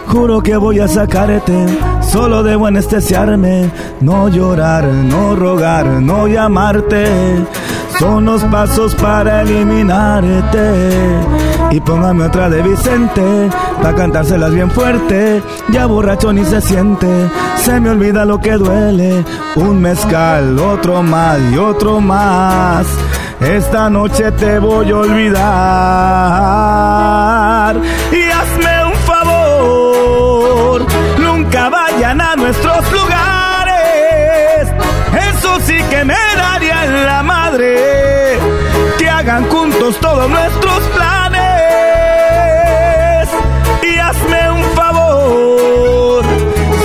[0.07, 1.65] Juro que voy a sacarte,
[2.01, 3.69] solo debo anestesiarme.
[3.99, 7.05] No llorar, no rogar, no llamarte.
[7.99, 11.09] Son los pasos para eliminarte.
[11.71, 13.49] Y póngame otra de Vicente,
[13.81, 15.43] pa' cantárselas bien fuerte.
[15.69, 19.25] Ya borracho ni se siente, se me olvida lo que duele.
[19.55, 22.87] Un mezcal, otro más y otro más.
[23.41, 25.35] Esta noche te voy a olvidar.
[28.11, 28.76] Y hazme
[32.47, 34.69] nuestros lugares.
[35.29, 38.39] Eso sí que me daría en la madre.
[38.97, 41.39] Que hagan juntos todos nuestros planes.
[43.83, 46.23] Y hazme un favor,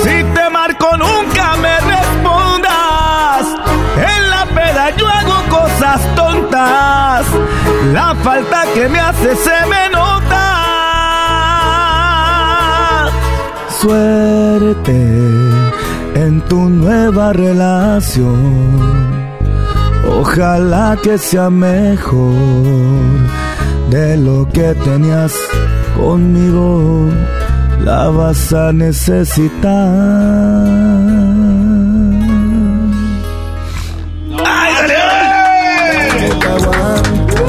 [0.03, 3.45] si te marco nunca me respondas.
[4.15, 7.25] En la peda yo hago cosas tontas.
[7.93, 10.63] La falta que me hace se me nota.
[13.83, 15.52] suerte
[16.25, 18.79] en tu nueva relación.
[20.19, 22.33] Ojalá que sea mejor
[23.89, 25.33] de lo que tenías
[25.97, 27.09] conmigo.
[27.83, 29.73] La vas a necesitar.
[34.45, 34.73] ¡Ay,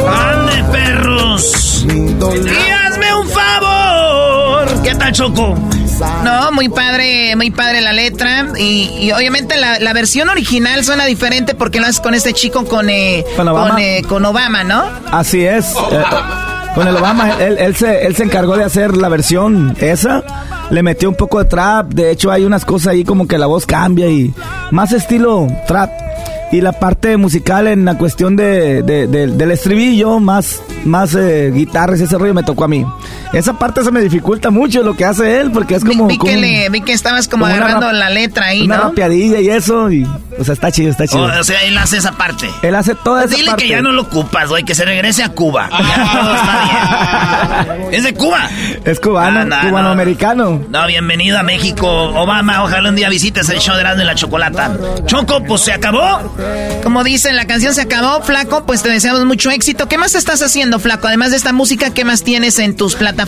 [0.08, 1.86] ¡Ande, perros!
[1.88, 4.82] ¡Y hazme un favor!
[4.82, 5.54] ¿Qué tal, Choco?
[6.54, 8.46] Muy padre, muy padre la letra.
[8.56, 13.24] Y, obviamente la, versión original suena diferente porque lo haces con este chico con, eh,
[13.78, 14.62] eh, con, Obama?
[14.62, 14.84] ¿no?
[15.10, 15.74] Así es.
[15.90, 16.02] Eh,
[16.74, 20.22] con el Obama, él, se, él se encargó de hacer la versión esa.
[20.70, 21.92] Le metió un poco de trap.
[21.92, 24.32] De hecho, hay unas cosas ahí como que la voz cambia y
[24.70, 25.90] más estilo trap.
[26.52, 32.32] Y la parte musical en la cuestión de, del estribillo, más, más guitarras, ese rollo
[32.32, 32.86] me tocó a mí.
[33.34, 36.06] Esa parte se me dificulta mucho lo que hace él, porque es como...
[36.06, 38.82] Vi, que, estabas como, agarrando la letra ahí, una ¿no?
[38.82, 40.06] Una rapeadilla y eso, y...
[40.38, 41.24] O sea, está chido, está chido.
[41.24, 42.48] o sea, él hace esa parte.
[42.62, 43.64] Él hace toda esa Dile parte.
[43.64, 45.66] que ya no lo ocupas, güey, que se regrese a Cuba.
[45.66, 47.94] está bien.
[47.94, 48.48] ¿Es de Cuba?
[48.84, 50.62] Es cubano, ah, cubano-americano.
[50.68, 50.86] No.
[50.86, 52.64] bienvenido a México, Obama.
[52.64, 54.76] Ojalá un día visites el show de Erasmo y la Chocolata.
[55.06, 56.32] Choco, pues se acabó.
[56.82, 59.88] Como dicen, la canción se acabó, Flaco, pues te deseamos mucho éxito.
[59.88, 61.06] ¿Qué más estás haciendo, Flaco?
[61.06, 63.23] Además de esta música, ¿qué más tienes en tus plataformas?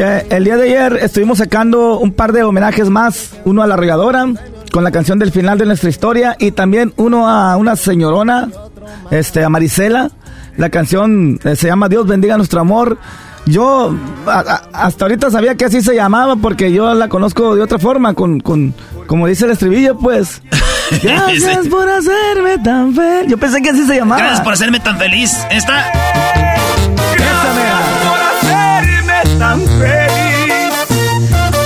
[0.00, 3.76] Eh, el día de ayer estuvimos sacando un par de homenajes más, uno a la
[3.76, 4.26] regadora,
[4.72, 8.48] con la canción del final de nuestra historia, y también uno a una señorona,
[9.10, 10.10] este, a Marisela.
[10.56, 12.98] La canción eh, se llama Dios bendiga nuestro amor.
[13.46, 13.94] Yo
[14.72, 18.40] hasta ahorita sabía que así se llamaba porque yo la conozco de otra forma, con,
[18.40, 18.74] con
[19.06, 20.42] como dice el estribillo, pues.
[21.02, 23.30] Gracias por hacerme tan feliz.
[23.30, 24.20] Yo pensé que así se llamaba.
[24.20, 25.36] Gracias por hacerme tan feliz.
[25.50, 25.84] Esta.
[29.38, 30.86] Tan feliz.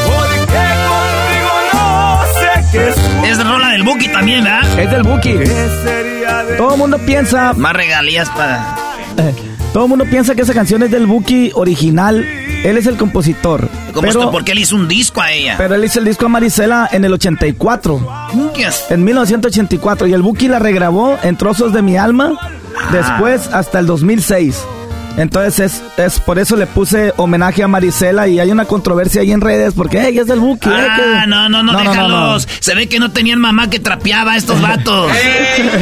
[0.07, 3.39] Porque contigo no sé qué es.
[3.39, 4.79] Es rola del Buki también, ¿verdad?
[4.79, 5.35] Es del Buki.
[6.57, 7.53] Todo el mundo piensa.
[7.55, 8.77] Más regalías para.
[9.17, 9.35] Eh,
[9.73, 12.25] todo el mundo piensa que esa canción es del Buki original.
[12.65, 13.69] Él es el compositor.
[14.01, 15.57] pero, porque él hizo un disco a ella.
[15.59, 18.01] Pero él hizo el disco a Marisela en el 84.
[18.89, 20.07] En 1984.
[20.07, 22.39] Y el Buki la regrabó en Trozos de mi Alma.
[22.41, 22.89] Ah.
[22.93, 24.65] Después hasta el 2006.
[25.21, 29.33] Entonces es, es, por eso le puse homenaje a Marisela y hay una controversia ahí
[29.33, 30.71] en redes porque hey, es del Buki.
[30.71, 32.49] Eh, ah, no, no, no, déjalos.
[32.61, 35.13] Se ve que no tenían mamá que trapeaba a estos vatos.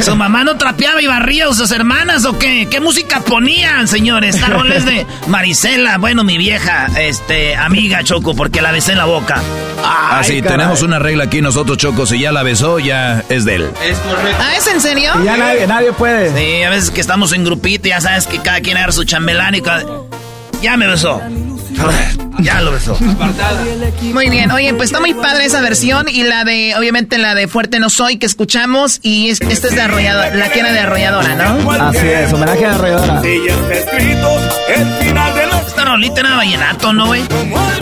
[0.02, 2.66] Su mamá no trapeaba y barría a sus hermanas o qué?
[2.68, 4.34] ¿Qué música ponían, señores?
[4.38, 9.04] Esta rola de Marisela, bueno, mi vieja, este, amiga Choco, porque la besé en la
[9.04, 9.40] boca.
[9.84, 13.54] ah, sí, tenemos una regla aquí nosotros, Choco, si ya la besó, ya es de
[13.54, 13.70] él.
[13.84, 14.42] Es correcto.
[14.42, 15.12] Ah, ¿es en serio?
[15.24, 16.36] ya nadie, nadie puede.
[16.36, 19.04] Sí, a veces que estamos en grupito, ya sabes que cada quien agarra su
[20.62, 21.20] ya me besó.
[22.40, 22.96] Ya lo besó.
[24.12, 27.48] Muy bien, oye, pues está muy padre esa versión y la de, obviamente la de
[27.48, 31.34] Fuerte No Soy que escuchamos y esta es de arrolladora, la que era de arrolladora,
[31.34, 31.70] ¿no?
[31.72, 33.22] Así es, homenaje a arrolladora.
[35.66, 37.22] Esta rolita era vallenato, ¿no, güey?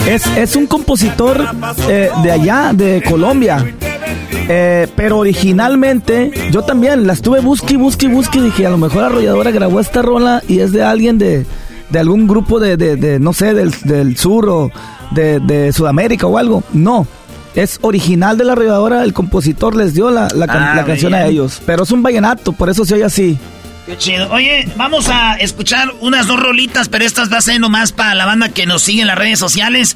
[0.07, 1.47] Es, es un compositor
[1.87, 3.63] eh, de allá, de Colombia.
[4.49, 8.41] Eh, pero originalmente, yo también la estuve busque, busque, busque.
[8.41, 11.45] Dije, a lo mejor Arrolladora grabó esta rola y es de alguien de,
[11.89, 14.71] de algún grupo de, de, no sé, del, del sur o
[15.11, 16.63] de, de, Sudamérica o algo.
[16.73, 17.07] No.
[17.55, 21.61] Es original de la arrolladora, el compositor les dio la, la, ah, canción a ellos.
[21.65, 23.37] Pero es un vallenato, por eso se oye así.
[23.87, 24.29] Qué chido.
[24.31, 28.25] Oye, vamos a escuchar unas dos rolitas, pero estas va a ser nomás para la
[28.25, 29.95] banda que nos sigue en las redes sociales.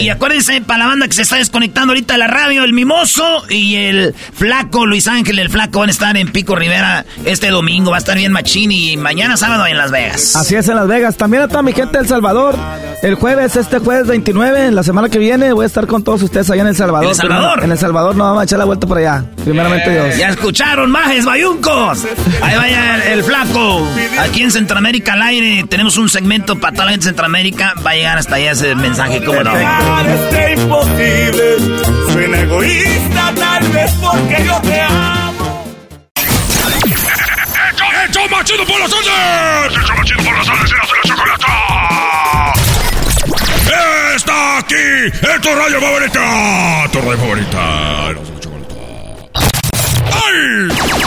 [0.00, 3.74] Y acuérdense, para la banda que se está desconectando ahorita la radio, el Mimoso y
[3.74, 7.90] el Flaco, Luis Ángel, el Flaco van a estar en Pico Rivera este domingo.
[7.90, 10.36] Va a estar bien Machín y mañana sábado en Las Vegas.
[10.36, 11.16] Así es, en Las Vegas.
[11.16, 12.56] También a toda mi gente de El Salvador.
[13.02, 16.48] El jueves, este jueves 29, la semana que viene, voy a estar con todos ustedes
[16.48, 17.06] allá en El Salvador.
[17.06, 17.64] ¿En El Salvador?
[17.64, 19.24] en El Salvador, no, vamos a echar la vuelta por allá.
[19.42, 20.16] Primeramente Dios.
[20.16, 22.04] Ya escucharon, majes, bayuncos.
[22.40, 23.31] Ahí vaya el, Flaco.
[24.20, 27.74] Aquí en Centroamérica al aire tenemos un segmento para toda la gente de Centroamérica.
[27.84, 29.52] Va a llegar hasta allá ese mensaje, ¿cómo no?
[30.52, 31.56] imposible.
[32.12, 35.64] Suena egoísta, tal vez porque yo te amo.
[38.08, 39.78] ¡Hecho machido por las tardes!
[39.78, 42.52] ¡Hecho machido por las y la chocolata!
[44.14, 46.88] Está aquí en tu radio favorita.
[46.92, 48.08] Tu radio favorita.
[50.12, 51.01] ¡Ay!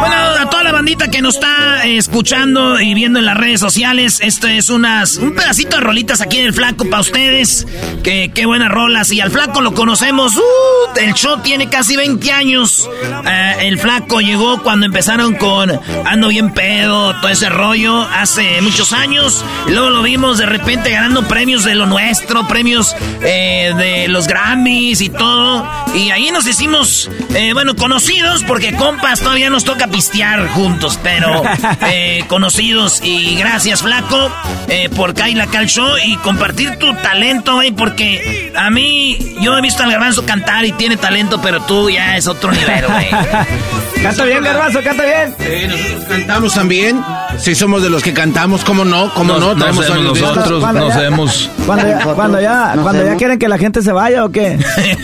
[0.00, 3.60] Bueno, a toda la bandita que nos está eh, escuchando y viendo en las redes
[3.60, 4.18] sociales.
[4.20, 7.66] Este es unas, un pedacito de rolitas aquí en el Flaco para ustedes.
[8.02, 9.12] Que, qué buenas rolas.
[9.12, 10.36] Y al Flaco lo conocemos.
[10.36, 12.88] Uh, el show tiene casi 20 años.
[13.26, 15.70] Eh, el Flaco llegó cuando empezaron con
[16.04, 19.44] Ando bien pedo, todo ese rollo, hace muchos años.
[19.68, 25.00] Luego lo vimos de repente ganando premios de lo nuestro, premios eh, de los Grammys
[25.00, 25.66] y todo.
[25.94, 27.10] Y ahí nos hicimos,
[27.54, 31.42] bueno, conocidos porque compas todavía nos toca pistear juntos, pero
[31.86, 33.00] eh, conocidos.
[33.02, 34.30] Y gracias, Flaco,
[34.68, 39.60] eh, por Kaila Cal Show y compartir tu talento, güey, porque a mí, yo he
[39.60, 43.10] visto al Garbanzo cantar y tiene talento, pero tú ya es otro nivel, güey.
[44.02, 45.34] canta bien, Garbanzo, canta bien.
[45.38, 47.04] Sí, nosotros cantamos también.
[47.38, 49.12] Si somos de los que cantamos, ¿cómo no?
[49.14, 49.54] ¿Cómo no?
[49.54, 51.50] no nosotros, nos vemos.
[51.66, 54.58] Cuando ya, cuando ya, quieren que la gente se vaya o qué?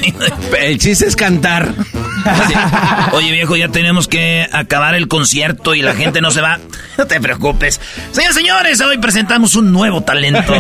[0.58, 1.74] El chiste es cantar.
[3.12, 6.58] Oye, viejo, ya tenemos que acabar el concierto y la gente no se va.
[6.96, 7.80] No te preocupes.
[8.12, 10.52] Señores, señores, hoy presentamos un nuevo talento.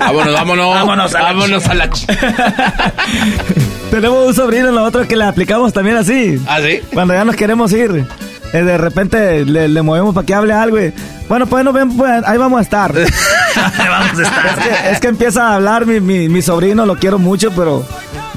[0.00, 0.74] vámonos, vámonos.
[0.74, 1.32] Vámonos a la...
[1.32, 1.90] Vámonos a la...
[3.90, 6.40] Tenemos un sobrino, nosotros que le aplicamos también así.
[6.46, 6.80] ¿Ah, sí?
[6.92, 8.04] Cuando ya nos queremos ir.
[8.52, 10.92] Eh, de repente le, movemos para que hable algo y,
[11.28, 12.92] bueno, pues, no, ven, pues ahí vamos a estar.
[13.56, 14.90] vamos a estar.
[14.90, 17.86] Es que, empieza a hablar mi, mi, sobrino, lo quiero mucho, pero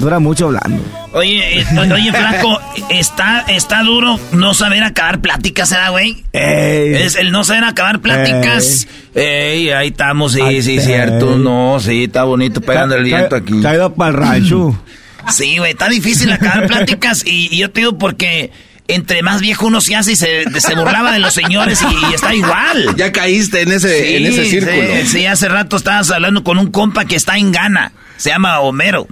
[0.00, 0.82] dura mucho hablando.
[1.12, 6.24] Oye, eh, oye, flaco, está, está duro no saber acabar pláticas, ¿verdad, güey?
[6.32, 8.88] Es el no saber acabar pláticas.
[9.14, 11.36] Ey, ahí estamos, sí, sí, cierto.
[11.36, 13.60] No, sí, está bonito pegando el viento aquí.
[13.60, 14.82] Caído para el rancho.
[15.28, 18.50] Sí, güey, está difícil acabar pláticas y, y yo te digo porque
[18.90, 22.96] entre más viejo uno se hace y se, burlaba de los señores y, está igual.
[22.96, 24.76] Ya caíste en ese, en ese círculo.
[25.06, 27.92] Sí, hace rato estabas hablando con un compa que está en Ghana.
[28.16, 29.06] Se llama Homero.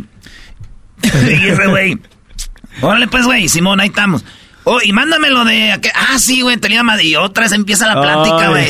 [1.42, 1.98] y ese güey.
[2.80, 4.24] Órale pues, güey, Simón, ahí estamos.
[4.64, 5.80] Oh, y mándamelo de...
[5.94, 7.02] Ah, sí, güey, te llama.
[7.02, 8.68] Y otra vez empieza la plática, güey.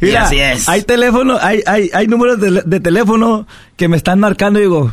[0.00, 0.68] y así es.
[0.68, 3.46] Hay teléfono, hay, hay, hay números de, de teléfono
[3.76, 4.92] que me están marcando y digo...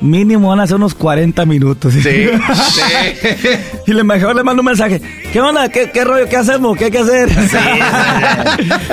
[0.00, 1.94] Mínimo van a ser unos 40 minutos.
[1.94, 2.30] Sí, sí.
[3.86, 5.00] y le mejor le mando un mensaje.
[5.32, 5.68] ¿Qué onda?
[5.68, 6.28] ¿Qué, qué rollo?
[6.28, 6.76] ¿Qué hacemos?
[6.76, 7.28] ¿Qué hay que hacer?
[7.30, 7.56] Sí,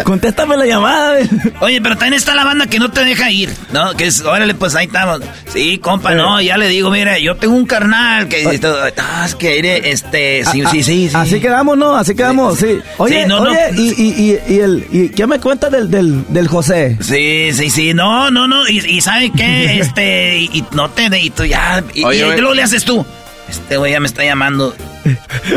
[0.03, 1.17] Contéstame la llamada.
[1.61, 3.93] Oye, pero también está la banda que no te deja ir, ¿no?
[3.95, 5.21] Que es, órale, pues ahí estamos.
[5.51, 8.59] Sí, compa, no, ya le digo, mire, yo tengo un carnal que...
[8.97, 11.95] Ah, es que iré, este, sí, sí, sí, Así quedamos, ¿no?
[11.95, 12.79] Así quedamos, sí.
[12.97, 13.81] Oye, no, oye, no.
[13.81, 16.97] Y, y, y, el, y, ¿qué me cuenta del, del, del José?
[17.01, 19.79] Sí, sí, sí, no, no, no, y, y ¿sabe qué?
[19.89, 20.88] Este, y no
[21.21, 21.83] y tú ya.
[21.93, 23.05] Y, Oye, y, luego le haces tú.
[23.49, 24.75] Este güey ya me está llamando.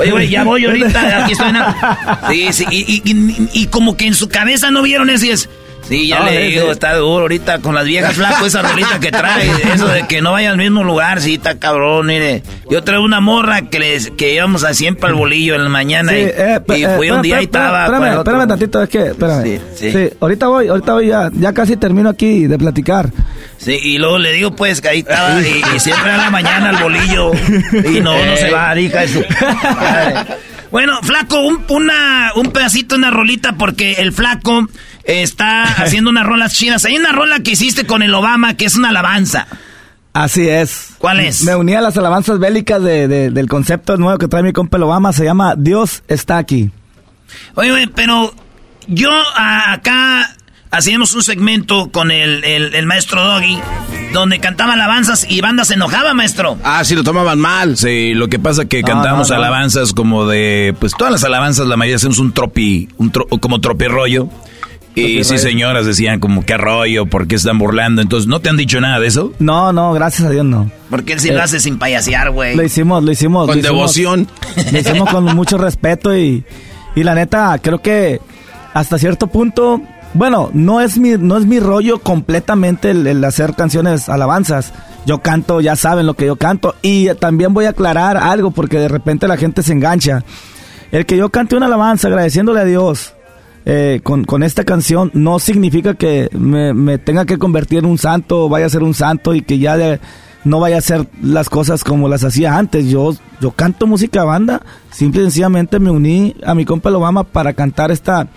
[0.01, 1.25] Oye, güey, ya voy ahorita.
[1.25, 1.49] Aquí estoy.
[1.49, 1.57] En
[2.31, 2.67] Sí, sí.
[2.71, 5.49] Y, y, y, como que en su cabeza no vieron eso y es.
[5.83, 9.51] Sí, ya le digo, está duro ahorita con las viejas flaco esa rolita que trae.
[9.75, 12.43] Eso de que no vaya al mismo lugar, sí, está cabrón, mire.
[12.71, 16.17] Yo traigo una morra que les, que íbamos a siempre al bolillo en la mañana
[16.17, 17.87] y, eh, y fui un día y estaba.
[17.87, 19.43] Espérame, espérame tantito, es que, espérame.
[19.43, 19.93] Sí, sí.
[19.93, 23.11] sí, ahorita voy, ahorita voy ya, ya casi termino aquí de platicar.
[23.65, 26.83] Sí, y luego le digo pues que ahí estaba y, siempre a la mañana al
[26.83, 29.21] bolillo y no, no se va, hija eso.
[30.73, 34.67] Bueno, flaco, un, una, un pedacito, una rolita porque el flaco
[35.05, 36.85] está haciendo unas rolas chinas.
[36.87, 39.47] Hay una rola que hiciste con el Obama que es una alabanza.
[40.15, 40.95] Así es.
[40.99, 41.43] ¿Cuál es?
[41.45, 44.83] Me uní a las alabanzas bélicas de, del concepto nuevo que trae mi compa el
[44.85, 45.13] Obama.
[45.13, 46.71] Se llama Dios está aquí.
[47.55, 48.35] Oye, pero
[48.89, 50.37] yo acá
[50.73, 53.59] hacíamos un segmento con el, el, maestro Doggy,
[54.13, 56.59] donde cantaba alabanzas y banda se enojaba, maestro.
[56.65, 57.77] Ah, sí, lo tomaban mal.
[57.77, 61.77] Sí, lo que pasa es que cantábamos alabanzas como de, pues todas las alabanzas, la
[61.77, 64.29] mayoría hacemos un tropi, un como tropi rollo.
[64.95, 68.03] Y sí, señoras decían como, qué rollo, ¿por qué están burlando?
[68.03, 69.33] Entonces, ¿no te han dicho nada de eso?
[69.39, 70.71] No, no, gracias a Dios no.
[70.91, 72.57] Porque él sí lo eh, hace sin payasear, güey.
[72.57, 73.47] Lo hicimos, lo hicimos.
[73.47, 74.29] Con devoción.
[74.71, 76.45] lo hicimos con mucho respeto y,
[76.95, 78.21] y la neta, creo que
[78.75, 79.81] hasta cierto punto,
[80.15, 84.73] bueno, no es mi, no es mi rollo completamente el, hacer canciones alabanzas.
[85.07, 86.75] Yo canto, ya saben lo que yo canto.
[86.83, 90.23] Y también voy a aclarar algo porque de repente la gente se engancha.
[90.91, 93.15] El que yo cante una alabanza agradeciéndole a Dios
[93.65, 98.67] eh, con, esta canción no significa que me, tenga que convertir en un santo, vaya
[98.67, 100.01] a ser un santo y que ya
[100.45, 102.87] no vaya a hacer las cosas como las hacía antes.
[102.87, 107.55] Yo, yo canto música banda, simple y sencillamente me uní a mi compa Obama para
[107.55, 108.29] cantar esta,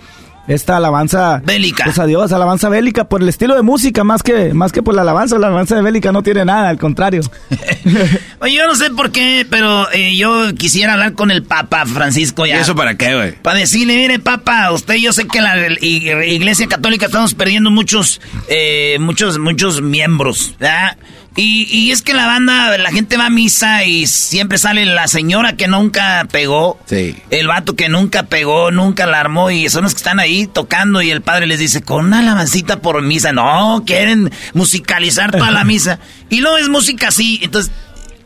[0.48, 1.84] esta alabanza bélica.
[1.84, 5.02] Pues adiós, alabanza bélica por el estilo de música más que más que por la
[5.02, 7.22] alabanza, la alabanza de bélica no tiene nada, al contrario.
[8.40, 12.46] Oye, yo no sé por qué, pero eh, yo quisiera hablar con el Papa Francisco
[12.46, 12.56] ya.
[12.56, 13.32] ¿Y eso para qué, güey?
[13.42, 18.96] Para decirle, mire, Papa, usted yo sé que la Iglesia Católica estamos perdiendo muchos eh,
[19.00, 20.96] muchos muchos miembros, ¿verdad?
[21.36, 25.06] Y, y, es que la banda, la gente va a misa y siempre sale la
[25.06, 26.80] señora que nunca pegó.
[26.86, 27.14] Sí.
[27.28, 29.50] El vato que nunca pegó, nunca la armó.
[29.50, 31.02] Y son los que están ahí tocando.
[31.02, 33.32] Y el padre les dice, con una alabancita por misa.
[33.32, 35.98] No, quieren musicalizar toda la misa.
[36.30, 37.38] Y luego es música así.
[37.42, 37.70] Entonces,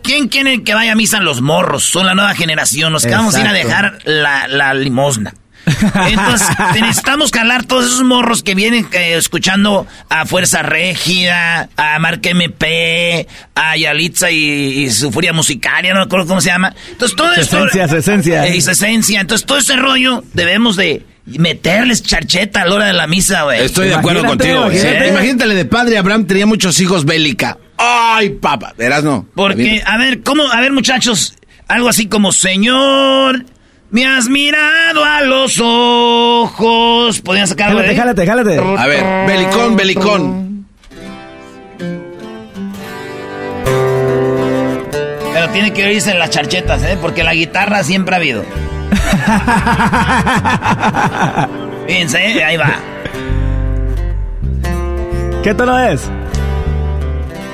[0.04, 1.18] ¿quién quiere que vaya a misa?
[1.20, 1.82] Los morros.
[1.82, 2.92] Son la nueva generación.
[2.92, 5.34] Los que vamos a ir a dejar la, la limosna.
[5.66, 6.48] Entonces,
[6.80, 13.26] necesitamos calar todos esos morros que vienen eh, escuchando a Fuerza Régida, a Mark MP,
[13.54, 16.74] a Yalitza y, su furia musicaria, no me acuerdo cómo se llama.
[16.90, 17.66] Entonces, todo esto.
[17.66, 18.46] Esencia, esencia.
[18.46, 19.20] Eh, esencia.
[19.20, 23.64] Entonces, todo ese rollo debemos de meterles charcheta a la hora de la misa, güey.
[23.64, 24.66] Estoy de acuerdo contigo.
[24.66, 25.08] Imagínate.
[25.08, 27.58] Imagínate de padre Abraham tenía muchos hijos bélica.
[27.76, 29.26] Ay, papá, verás no.
[29.34, 30.50] Porque, a ver, ¿cómo?
[30.50, 31.34] A ver, muchachos,
[31.68, 33.44] algo así como, Señor.
[33.90, 37.20] Me has mirado a los ojos.
[37.20, 38.58] ¿Podrían sacar Jálate, jálate, jálate.
[38.58, 40.66] A ver, belicón, belicón.
[45.34, 46.96] Pero tiene que oírse en las charchetas, ¿eh?
[47.00, 48.44] Porque la guitarra siempre ha habido.
[51.88, 52.44] Fíjense, ¿eh?
[52.44, 52.70] ahí va.
[55.42, 56.08] ¿Qué tono es?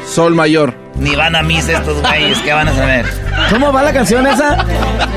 [0.07, 0.86] Sol mayor.
[0.99, 3.05] Ni van a misa estos güeyes, ¿qué van a saber?
[3.51, 4.65] ¿Cómo va la canción esa?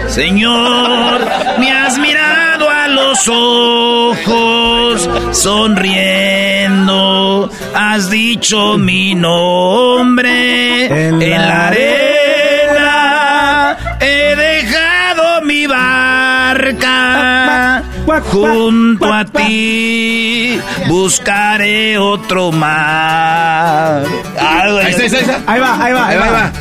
[0.07, 1.21] Señor,
[1.57, 6.29] me has mirado a los ojos, sonriendo,
[7.73, 12.38] has dicho mi nombre en, la arena,
[18.21, 24.03] Junto a ti buscaré otro mar.
[24.39, 25.41] Ahí, está, ahí, está.
[25.47, 26.25] ahí va, ahí va, ahí va.
[26.25, 26.51] Ahí va.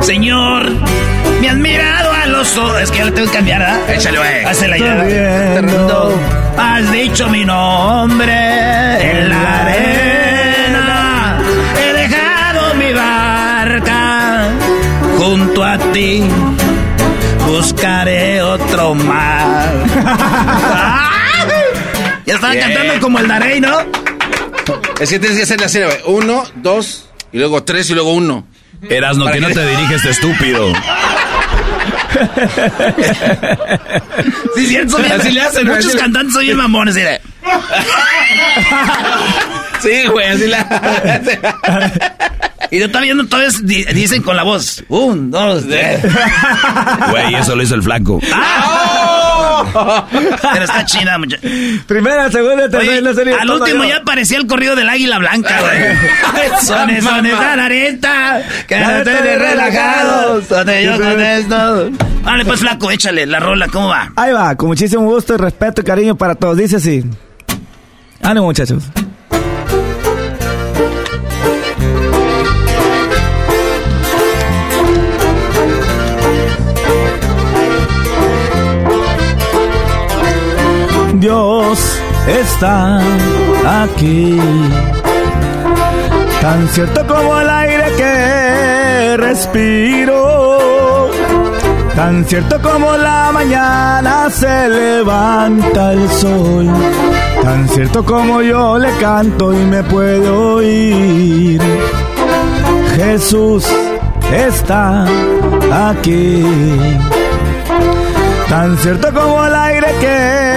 [0.00, 0.70] Señor,
[1.40, 2.82] me has mirado a los ojos.
[2.82, 3.78] Es que ya le tengo que cambiar, ¿ah?
[3.88, 4.44] Échale, güey.
[4.44, 5.02] Hazla ya.
[6.58, 8.32] Has dicho mi nombre
[9.18, 10.23] en la arena.
[15.94, 16.22] Ti.
[17.46, 19.72] Buscaré otro mar.
[22.26, 23.78] ya estaba cantando como el Darey, ¿no?
[25.00, 26.00] Es que tienes que hacer la serie, güey.
[26.06, 28.44] Uno, dos, y luego tres, y luego uno.
[28.90, 30.72] Erasno, que no te diriges de estúpido.
[34.56, 34.98] sí, cierto.
[34.98, 35.68] Así le hacen.
[35.68, 36.96] Muchos cantantes son bien mamones.
[36.96, 37.02] ¿sí?
[39.80, 40.66] sí, güey, así la...
[42.74, 43.50] Y yo estaba viendo, todavía
[43.94, 44.82] dicen con la voz.
[44.88, 46.02] Un, dos, tres.
[47.10, 48.18] Güey, eso lo hizo el flaco.
[48.34, 50.04] ¡Ah!
[50.10, 51.36] Pero está chida, mucha.
[51.86, 53.34] Primera, segunda, tercera serie.
[53.34, 56.50] Al último ya aparecía el corrido del águila blanca, güey.
[56.62, 58.42] sones, sones, areta.
[58.66, 60.48] Quédate relajados.
[60.48, 61.90] Donde yo contesto.
[62.24, 64.12] Vale, pues flaco, échale la rola, ¿cómo va?
[64.16, 66.56] Ahí va, con muchísimo gusto y respeto y cariño para todos.
[66.56, 67.04] Dice así.
[68.20, 68.82] Ánimo, muchachos.
[81.24, 81.78] Dios
[82.28, 83.00] está
[83.82, 84.38] aquí.
[86.42, 91.08] Tan cierto como el aire que respiro.
[91.96, 96.68] Tan cierto como la mañana se levanta el sol.
[97.42, 101.62] Tan cierto como yo le canto y me puedo oír.
[102.96, 103.66] Jesús
[104.30, 105.06] está
[105.88, 106.44] aquí.
[108.50, 110.53] Tan cierto como el aire que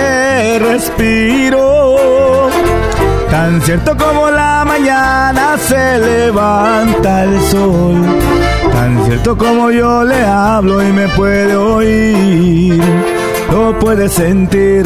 [0.60, 1.98] respiro.
[3.30, 7.96] Tan cierto como la mañana se levanta el sol.
[8.72, 12.82] Tan cierto como yo le hablo y me puede oír.
[13.52, 14.86] Lo puedes sentir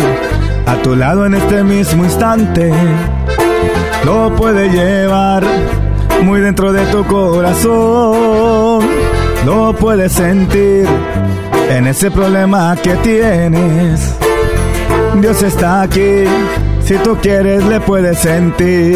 [0.65, 2.71] a tu lado en este mismo instante.
[4.05, 5.43] Lo puede llevar
[6.23, 8.85] muy dentro de tu corazón.
[9.45, 10.87] Lo puedes sentir
[11.69, 14.15] en ese problema que tienes.
[15.19, 16.23] Dios está aquí,
[16.83, 18.95] si tú quieres le puedes sentir.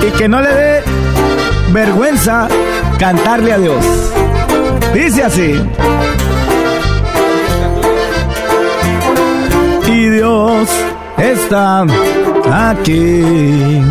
[0.00, 0.82] Y que no le dé
[1.72, 2.48] vergüenza
[2.98, 3.84] cantarle a Dios.
[4.94, 5.60] Dice así.
[9.86, 10.68] Y Dios
[11.18, 11.84] está
[12.52, 13.82] aquí.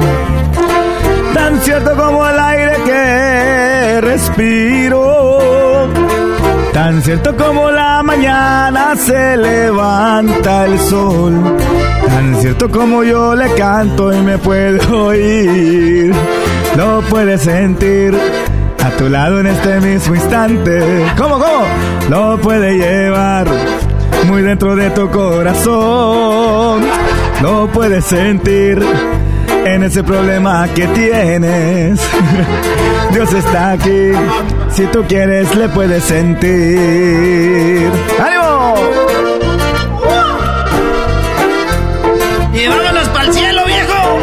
[1.34, 5.35] Tan cierto como el aire que respiro.
[6.76, 11.56] Tan cierto como la mañana se levanta el sol.
[12.06, 16.14] Tan cierto como yo le canto y me puedo oír.
[16.76, 18.14] Lo puedes sentir
[18.84, 21.06] a tu lado en este mismo instante.
[21.18, 21.64] ¿Cómo, cómo?
[22.10, 23.48] Lo puede llevar
[24.28, 26.84] muy dentro de tu corazón.
[27.42, 28.86] No puedes sentir
[29.64, 32.02] en ese problema que tienes.
[33.14, 34.12] Dios está aquí,
[34.76, 37.90] si tú quieres le puedes sentir.
[38.20, 38.76] ¡Ánimo!
[42.54, 44.20] ¡Y vámonos para el cielo, viejo!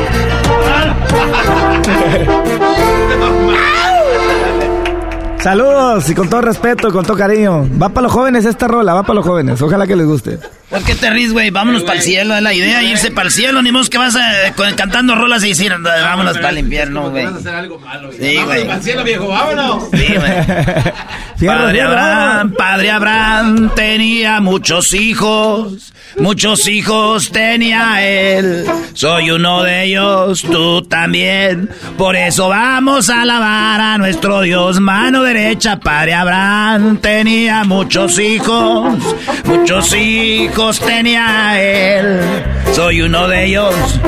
[5.39, 7.67] Saludos y con todo respeto, con todo cariño.
[7.81, 9.63] Va para los jóvenes esta rola, va para los jóvenes.
[9.63, 10.39] Ojalá que les guste.
[10.73, 11.51] ¿Por qué te ríes, güey?
[11.51, 13.61] Vámonos para el cielo, es la idea, irse para el cielo.
[13.61, 17.27] Ni modo que vas a, con- cantando rolas y decir, vámonos para el infierno, güey.
[18.19, 18.69] Sí, güey.
[18.71, 19.85] Al cielo, viejo, vámonos.
[19.93, 20.33] Sí, güey.
[21.47, 28.65] Padre Abraham, padre Abraham tenía muchos hijos, muchos hijos tenía él.
[28.93, 31.69] Soy uno de ellos, tú también.
[31.99, 34.79] Por eso vamos a alabar a nuestro Dios.
[34.79, 38.97] Mano derecha, padre Abraham tenía muchos hijos,
[39.45, 42.21] muchos hijos tenía él.
[42.73, 44.01] Soy uno de ellos,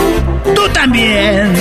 [0.55, 1.53] tú también.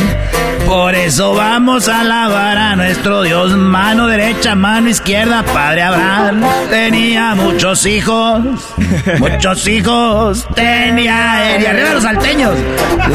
[0.68, 3.52] Por eso vamos a alabar a nuestro Dios.
[3.52, 8.42] Mano derecha, mano izquierda, Padre Abraham tenía muchos hijos.
[9.20, 11.64] Muchos hijos tenía él.
[11.64, 12.56] Y arriba los salteños.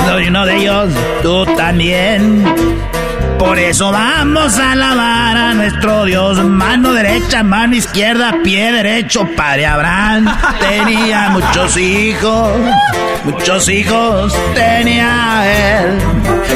[0.06, 0.90] Soy uno de ellos,
[1.22, 2.44] tú también.
[3.39, 6.39] Por eso vamos a alabar a nuestro Dios.
[6.44, 9.28] Mano derecha, mano izquierda, pie derecho.
[9.36, 10.27] Padre Abraham
[10.60, 12.52] tenía muchos hijos.
[13.24, 15.98] Muchos hijos tenía él.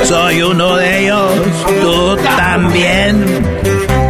[0.05, 1.33] Soy uno de ellos,
[1.81, 3.25] tú también.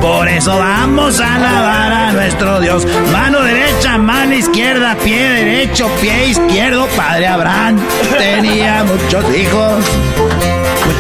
[0.01, 2.87] Por eso vamos a alabar a nuestro Dios.
[3.13, 6.87] Mano derecha, mano izquierda, pie derecho, pie izquierdo.
[6.97, 7.79] Padre Abraham
[8.19, 9.85] tenía muchos hijos.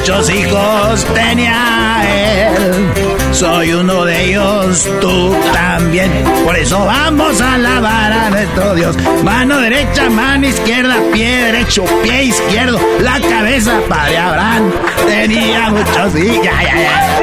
[0.02, 2.90] Muchos hijos tenía él.
[3.30, 6.10] Soy uno de ellos, tú también.
[6.44, 8.96] Por eso vamos a alabar a nuestro Dios.
[9.22, 12.80] Mano derecha, mano izquierda, pie derecho, pie izquierdo.
[13.00, 14.72] La cabeza, padre Abraham,
[15.06, 16.44] tenía muchos hijos.
[16.46, 17.20] Ya, ya, ya.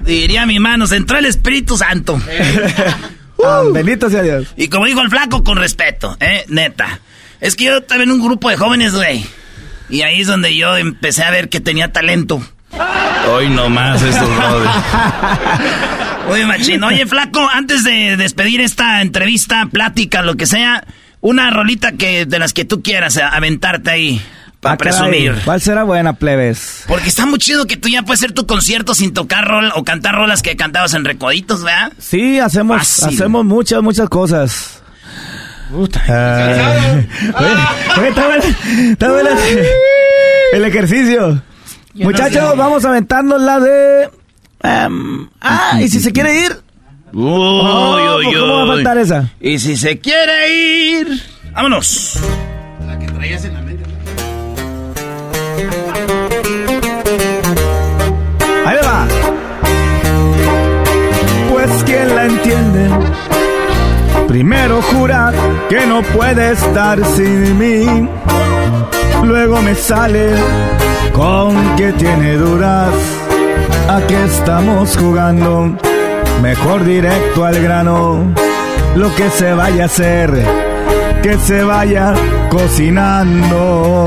[0.00, 2.20] Diría mi mano, entró el Espíritu Santo.
[3.42, 4.48] Ah, bendito sea Dios.
[4.54, 6.44] Y como dijo el flaco, con respeto, ¿eh?
[6.48, 7.00] Neta.
[7.40, 9.24] Es que yo estaba en un grupo de jóvenes, güey.
[9.90, 12.40] Y ahí es donde yo empecé a ver que tenía talento.
[13.28, 14.70] Hoy nomás estos brothers.
[16.28, 16.82] Oye, machín.
[16.84, 20.84] Oye, flaco, antes de despedir esta entrevista, plática, lo que sea,
[21.20, 24.22] una rolita que de las que tú quieras a- aventarte ahí.
[24.60, 24.92] Para Ah, caray.
[24.98, 25.34] presumir.
[25.46, 26.84] ¿Cuál será buena, plebes?
[26.86, 29.84] Porque está muy chido que tú ya puedes hacer tu concierto sin tocar rol o
[29.84, 31.92] cantar rolas que cantabas en recoditos, ¿verdad?
[31.98, 33.08] Sí, hacemos, Fácil.
[33.08, 34.79] hacemos muchas, muchas cosas.
[36.08, 37.00] Ah.
[38.08, 38.44] Está buena-
[38.90, 39.30] está buena
[40.52, 41.42] el ejercicio.
[41.94, 42.56] Yo Muchachos, no sé.
[42.56, 44.10] vamos a aventarnos la de...
[44.62, 46.52] em, ah, y si se quiere ir...
[47.12, 49.28] Uy, Oh, uy, ¿Cómo va a faltar esa?
[49.40, 50.48] Y si se quiere
[51.00, 51.22] ir,
[51.52, 52.18] vámonos.
[52.86, 53.84] La que traías en la mente.
[58.66, 59.06] Ahí le va.
[61.50, 62.88] Pues quién la entiende.
[64.28, 65.32] Primero jura
[65.68, 68.08] que no puede estar sin mí.
[69.24, 70.30] Luego me sale
[71.12, 72.94] con que tiene dudas.
[73.88, 75.76] ¿A qué estamos jugando?
[76.42, 78.32] Mejor directo al grano.
[78.96, 80.30] Lo que se vaya a hacer,
[81.22, 82.14] que se vaya
[82.50, 84.06] cocinando.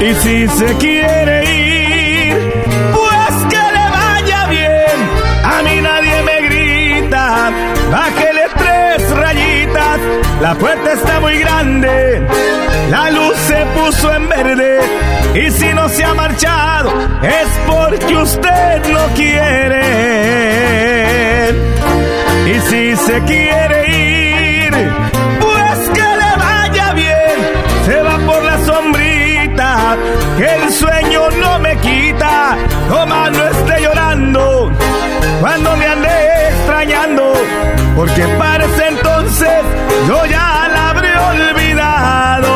[0.00, 1.43] Y si se quiere
[10.44, 12.20] La puerta está muy grande,
[12.90, 14.78] la luz se puso en verde.
[15.34, 16.92] Y si no se ha marchado,
[17.22, 19.80] es porque usted no quiere.
[22.46, 24.72] Y si se quiere ir,
[25.40, 27.36] pues que le vaya bien.
[27.86, 29.96] Se va por la sombrita,
[30.36, 32.58] que el sueño no me quita.
[32.90, 34.70] Toma, no esté llorando
[35.40, 36.10] cuando me ande
[36.50, 37.32] extrañando,
[37.96, 38.53] porque para
[40.08, 42.52] yo ya la habré olvidado.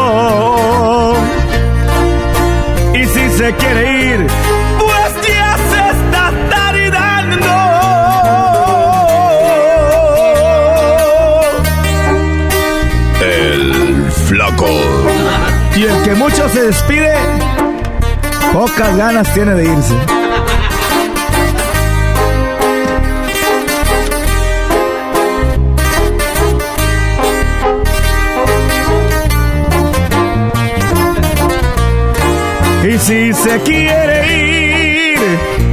[2.95, 4.27] Y si se quiere ir,
[4.79, 7.55] pues ya se está tardando.
[13.21, 14.69] El flaco.
[15.77, 17.15] Y el que mucho se despide,
[18.53, 20.18] pocas ganas tiene de irse.
[33.01, 35.19] Si se quiere ir,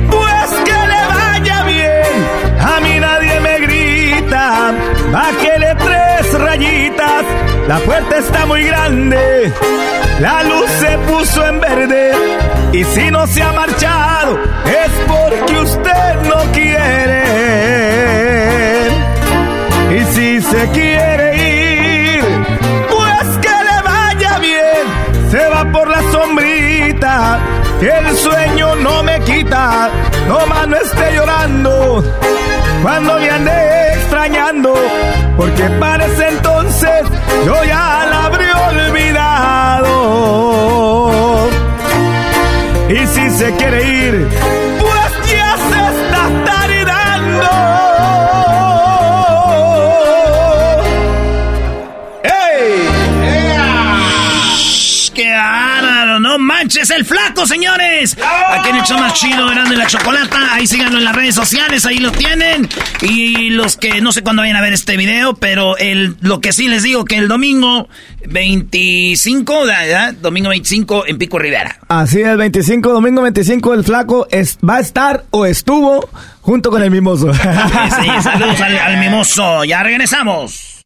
[0.10, 2.14] pues que le vaya bien.
[2.60, 4.74] A mí nadie me grita,
[5.12, 7.26] bájele tres rayitas.
[7.68, 9.52] La puerta está muy grande,
[10.22, 12.12] la luz se puso en verde.
[12.72, 17.24] Y si no se ha marchado, es porque usted no quiere.
[19.92, 21.25] Y si se quiere.
[27.82, 29.90] El sueño no me quita.
[30.28, 32.04] No más no esté llorando
[32.82, 34.76] cuando me ande extrañando,
[35.38, 37.04] porque parece entonces
[37.46, 39.96] yo ya la habré olvidado.
[42.90, 44.28] Y si se quiere ir,
[56.66, 58.18] manches el flaco, señores!
[58.50, 60.52] Aquí en el show más chido, Grande la Chocolata.
[60.52, 62.68] Ahí síganlo en las redes sociales, ahí lo tienen.
[63.04, 66.54] Y los que no sé cuándo vayan a ver este video, pero el, lo que
[66.54, 67.88] sí les digo, que el domingo
[68.26, 70.16] 25, ¿verdad?
[70.16, 71.78] Domingo 25 en Pico Rivera.
[71.88, 76.10] Así es, 25, domingo 25, el flaco es, va a estar o estuvo
[76.42, 77.32] junto con el mimoso.
[77.32, 79.64] Sí, sí, saludos al, al mimoso.
[79.66, 80.84] Ya regresamos.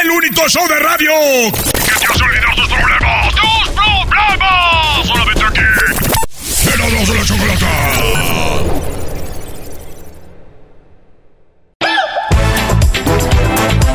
[0.00, 1.10] El único show de radio
[1.72, 2.06] que te
[6.98, 7.66] Erasmo de la chocolata.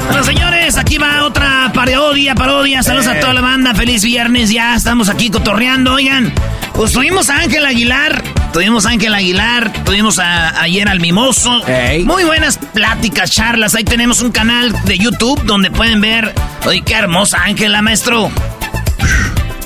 [0.07, 2.81] Bueno, señores, aquí va otra parodia, parodia.
[2.81, 3.75] Saludos a toda la banda.
[3.75, 5.93] Feliz viernes, ya estamos aquí cotorreando.
[5.95, 6.33] Oigan,
[6.73, 8.23] pues tuvimos a Ángel Aguilar,
[8.53, 11.61] tuvimos a Ángel Aguilar, tuvimos a, ayer al Mimoso.
[12.05, 13.75] Muy buenas pláticas, charlas.
[13.75, 16.33] Ahí tenemos un canal de YouTube donde pueden ver.
[16.65, 18.31] Oye, qué hermosa Ángela, maestro.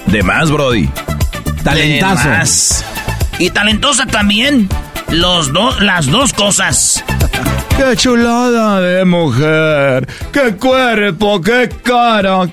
[0.07, 0.89] De más, Brody.
[1.63, 2.29] Talentazo.
[2.29, 2.85] De más.
[3.39, 4.69] Y talentosa también.
[5.09, 7.03] Los dos, las dos cosas.
[7.77, 10.07] ¡Qué chulada de mujer!
[10.33, 11.39] ¡Qué cuerpo!
[11.41, 12.47] ¡Qué cara!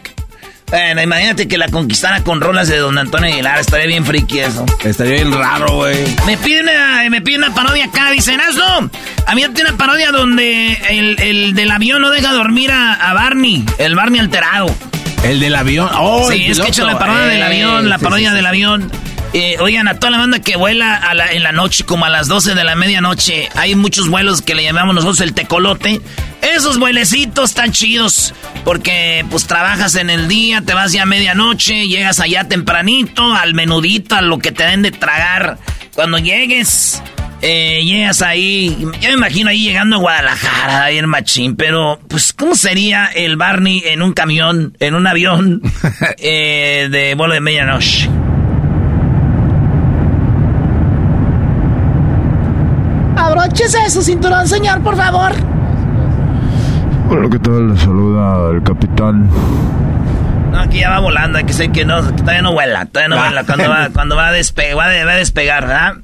[0.70, 3.60] Bueno, imagínate que la conquistara con rolas de Don Antonio Aguilar.
[3.60, 4.66] Estaría bien friki eso.
[4.82, 5.96] Estaría bien raro, güey.
[6.26, 8.10] Me pide una, me pide una parodia acá.
[8.10, 8.90] Dicen, no.
[9.26, 12.94] A mí me tiene una parodia donde el, el del avión no deja dormir a,
[12.94, 13.64] a Barney.
[13.78, 14.74] El Barney alterado.
[15.22, 15.88] El del avión.
[15.94, 18.46] Oh, sí, es que he hecho la parodia del avión, la sí, parodia sí, del
[18.46, 18.90] avión.
[19.36, 22.08] Eh, oigan, a toda la banda que vuela a la- en la noche, como a
[22.08, 26.00] las 12 de la medianoche, hay muchos vuelos que le llamamos nosotros el tecolote.
[26.40, 28.32] Esos vuelecitos están chidos,
[28.64, 33.54] porque pues trabajas en el día, te vas ya a medianoche, llegas allá tempranito, al
[33.54, 35.58] menudito, a lo que te den de tragar.
[35.96, 37.02] Cuando llegues,
[37.42, 42.32] eh, llegas ahí, ya me imagino ahí llegando a Guadalajara, ahí en Machín, pero pues
[42.32, 45.60] ¿cómo sería el Barney en un camión, en un avión
[46.18, 48.08] eh, de vuelo de medianoche?
[53.54, 55.30] Abróchese su cinturón, señor, por favor.
[57.08, 57.68] Hola, ¿qué tal?
[57.72, 59.30] Le saluda el capitán.
[60.50, 63.14] No, aquí ya va volando, hay que ser que no, que todavía no vuela, todavía
[63.14, 63.26] no Ah.
[63.26, 65.94] vuela, cuando va, cuando va a, despe- va a- va a despegar, ¿verdad?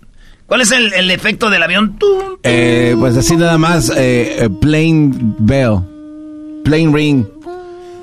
[0.47, 1.99] ¿Cuál es el, el efecto del avión?
[1.99, 5.81] Tum, Eh, pues así nada más, eh, eh, plain bell.
[6.65, 7.25] Plain ring.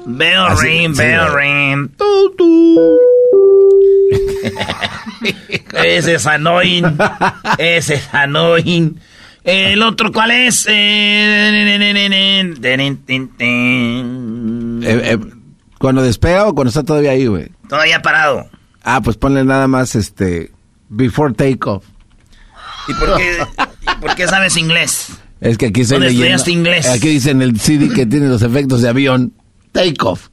[0.08, 1.46] Bell Así, ring, sí, bell güey.
[1.74, 1.90] ring.
[1.98, 2.98] Tu, tu.
[5.86, 6.98] Ese es annoying.
[7.58, 9.00] Ese es annoying.
[9.48, 10.66] El otro, ¿cuál es?
[10.70, 11.78] Eh,
[14.84, 15.18] Eh, eh,
[15.80, 17.48] cuando despega o cuando está todavía ahí, güey.
[17.70, 18.50] Todavía parado.
[18.84, 20.52] Ah, pues ponle nada más este.
[20.90, 21.86] Before takeoff.
[22.90, 23.38] ¿Y por qué,
[23.84, 25.14] y por qué sabes inglés?
[25.40, 26.90] Es que aquí se ¿Dónde estudiaste inglés?
[26.90, 29.32] Aquí dice en el CD que tiene los efectos de avión.
[29.72, 30.28] Takeoff.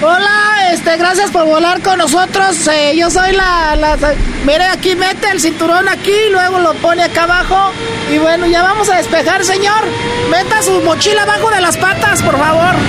[0.00, 2.66] Hola, este, gracias por volar con nosotros.
[2.68, 4.14] Eh, yo soy la, la, la-
[4.46, 7.72] Mire, aquí mete el cinturón aquí, luego lo pone acá abajo.
[8.12, 9.82] Y bueno, ya vamos a despejar, señor.
[10.30, 12.74] Meta su mochila abajo de las patas, por favor.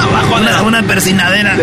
[0.00, 1.56] Abajo una, una persinadera.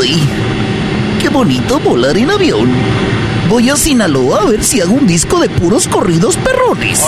[0.00, 0.28] ¡Ay!
[1.20, 2.70] ¡Qué bonito volar en avión!
[3.48, 7.00] Voy a Sinaloa a ver si hago un disco de puros corridos perrones.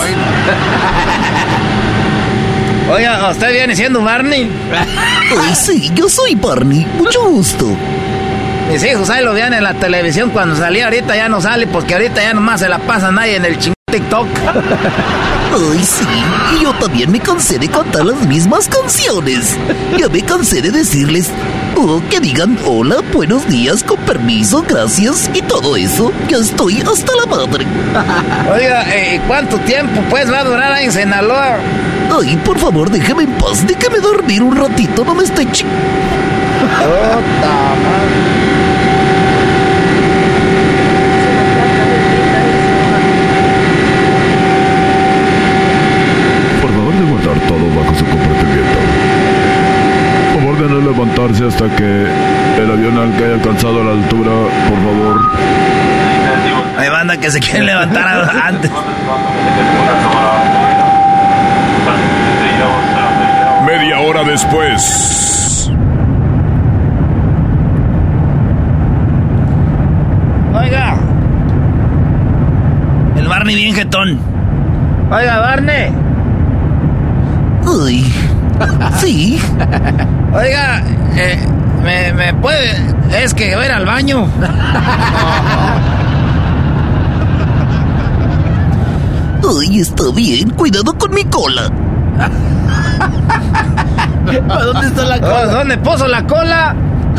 [2.90, 4.48] Oiga, ¿usted viene siendo Barney?
[4.72, 6.86] Ay, sí, yo soy Barney.
[6.96, 7.66] Mucho gusto.
[8.70, 11.94] Mis hijos ahí lo vean en la televisión cuando salía, ahorita ya no sale porque
[11.94, 14.28] ahorita ya nomás se la pasan ahí en el ching TikTok.
[15.52, 16.04] Ay, sí,
[16.56, 19.56] y yo también me cansé de cantar las mismas canciones.
[19.98, 21.30] Ya me cansé de decirles,
[21.76, 26.12] oh, que digan hola, buenos días, con permiso, gracias y todo eso.
[26.28, 27.66] Ya estoy hasta la madre.
[28.52, 31.56] Oiga, eh, ¿cuánto tiempo pues va a durar ahí en Sinaloa?
[32.20, 35.64] Ay, por favor, déjeme en paz, déjeme dormir un ratito, no me esté chi...
[51.36, 52.06] hasta que
[52.58, 54.30] el avión al que haya alcanzado a la altura,
[54.68, 55.20] por favor.
[56.78, 58.70] Hay banda que se quiere levantar antes.
[63.66, 65.70] Media hora después.
[70.54, 70.96] Oiga.
[73.16, 74.18] El Barney bien jetón.
[75.10, 75.92] Oiga, Barney.
[77.66, 78.04] Uy.
[78.98, 79.40] Sí.
[80.32, 80.82] Oiga,
[81.16, 81.38] eh,
[81.82, 82.74] me, me puede.
[83.12, 84.26] Es que voy a ir al baño.
[89.60, 90.50] Ay, está bien.
[90.50, 91.70] Cuidado con mi cola.
[94.26, 95.46] ¿Dónde está la cola?
[95.46, 96.74] ¿Dónde puso la cola?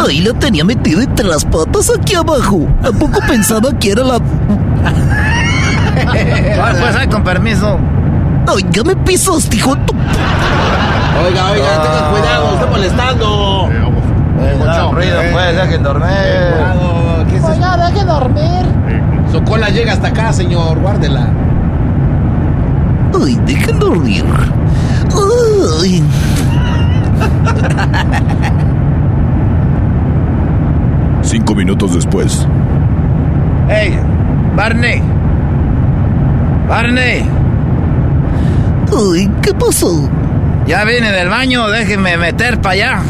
[0.05, 2.67] Ahí la tenía metida entre las patas aquí abajo.
[2.83, 4.19] ¿A poco pensaba que era la...
[6.01, 7.77] Ah, pues ahí con permiso.
[8.47, 9.93] Oiga, me pisaste, hijo de tu...
[11.25, 11.81] Oiga, oiga, Ah.
[11.83, 13.69] tenga cuidado, está molestando.
[14.65, 16.09] No, ruido, pues, dejen dormir.
[17.43, 18.65] Oiga, deje dormir.
[19.31, 21.27] Su cola llega hasta acá, señor, guárdela.
[23.23, 24.25] Ay, dejen dormir.
[25.81, 26.03] Ay.
[31.21, 32.47] Cinco minutos después.
[33.67, 33.99] Hey,
[34.55, 35.01] Barney.
[36.67, 37.23] Barney.
[38.91, 40.09] Ay, ¿qué pasó?
[40.69, 43.01] Ya vine del baño, déjenme meter para allá.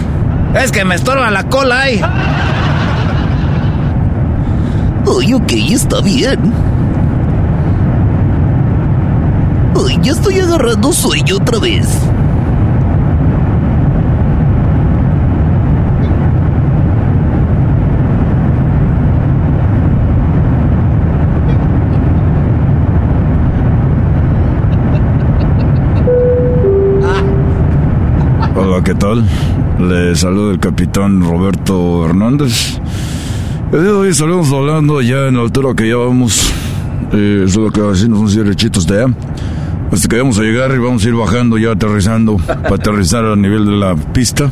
[0.55, 2.01] Es que me estorba la cola ahí.
[5.05, 6.39] Ay, ok, está bien.
[9.75, 11.85] Ay, ya estoy agarrando sueño otra vez.
[28.79, 29.25] Hola, ¿qué tal?
[29.77, 32.79] Le saluda el capitán Roberto Hernández.
[33.73, 36.49] El día de hoy salimos hablando ya en la altura que ya vamos.
[37.11, 39.13] Eh, eso es lo que decimos unos derechitos de allá.
[39.91, 43.35] Hasta que vamos a llegar y vamos a ir bajando ya aterrizando para aterrizar a
[43.35, 44.49] nivel de la pista.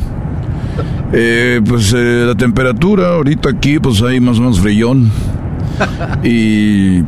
[1.14, 5.10] Eh, pues eh, la temperatura ahorita aquí pues hay más o menos frillón.
[6.22, 7.02] Y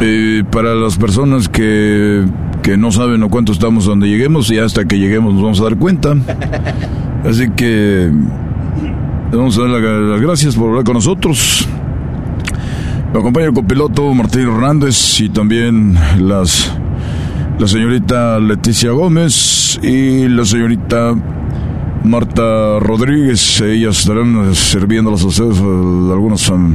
[0.00, 2.24] eh, para las personas que,
[2.62, 5.64] que no saben o cuánto estamos donde lleguemos, y hasta que lleguemos nos vamos a
[5.64, 6.14] dar cuenta.
[7.28, 8.10] Así que
[9.32, 11.68] vamos a dar la- las gracias por hablar con nosotros.
[13.12, 16.74] Me acompaña el copiloto Martín Hernández y también las
[17.58, 21.14] la señorita Leticia Gómez y la señorita
[22.04, 23.60] Marta Rodríguez.
[23.60, 26.74] Ellas estarán sirviéndolos a ustedes algunas um,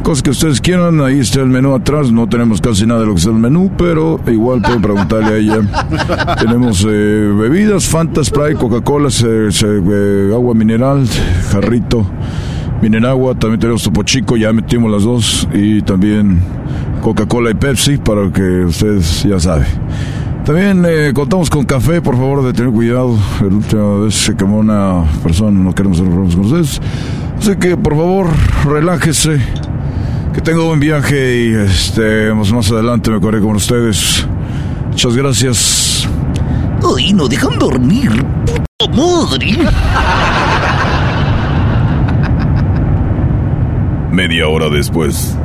[0.00, 1.00] cosas que ustedes quieran.
[1.00, 2.10] Ahí está el menú atrás.
[2.10, 5.36] No tenemos casi nada de lo que es el menú, pero igual pueden preguntarle a
[5.36, 6.36] ella.
[6.40, 11.06] tenemos eh, bebidas, Fanta, Sprite, Coca-Cola, eh, agua mineral,
[11.50, 12.06] jarrito.
[12.82, 16.40] Mineragua, también tenemos Topo Chico, ya metimos las dos, y también
[17.02, 19.66] Coca-Cola y Pepsi, para que ustedes ya saben.
[20.44, 23.18] También eh, contamos con café, por favor, de tener cuidado.
[23.40, 26.80] La última vez se quemó una persona, no queremos hacer problemas con ustedes.
[27.38, 28.26] Así que, por favor,
[28.64, 29.40] relájese.
[30.34, 34.26] Que tenga buen viaje y este, más, más adelante me corré con ustedes.
[34.88, 36.08] Muchas gracias.
[36.96, 38.24] Ay, no dejan dormir.
[38.78, 39.58] ¡Puta madre!
[44.12, 45.36] Media hora después.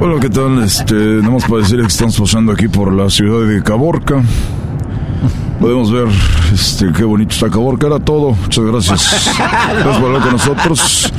[0.00, 0.62] Hola, ¿qué tal?
[0.62, 4.22] Este, nada más para decir que estamos pasando aquí por la ciudad de Caborca.
[5.60, 6.06] Podemos ver
[6.52, 7.86] este, qué bonito está Caborca.
[7.88, 8.32] Era todo.
[8.32, 9.30] Muchas gracias.
[9.38, 11.12] Gracias por hablar con nosotros.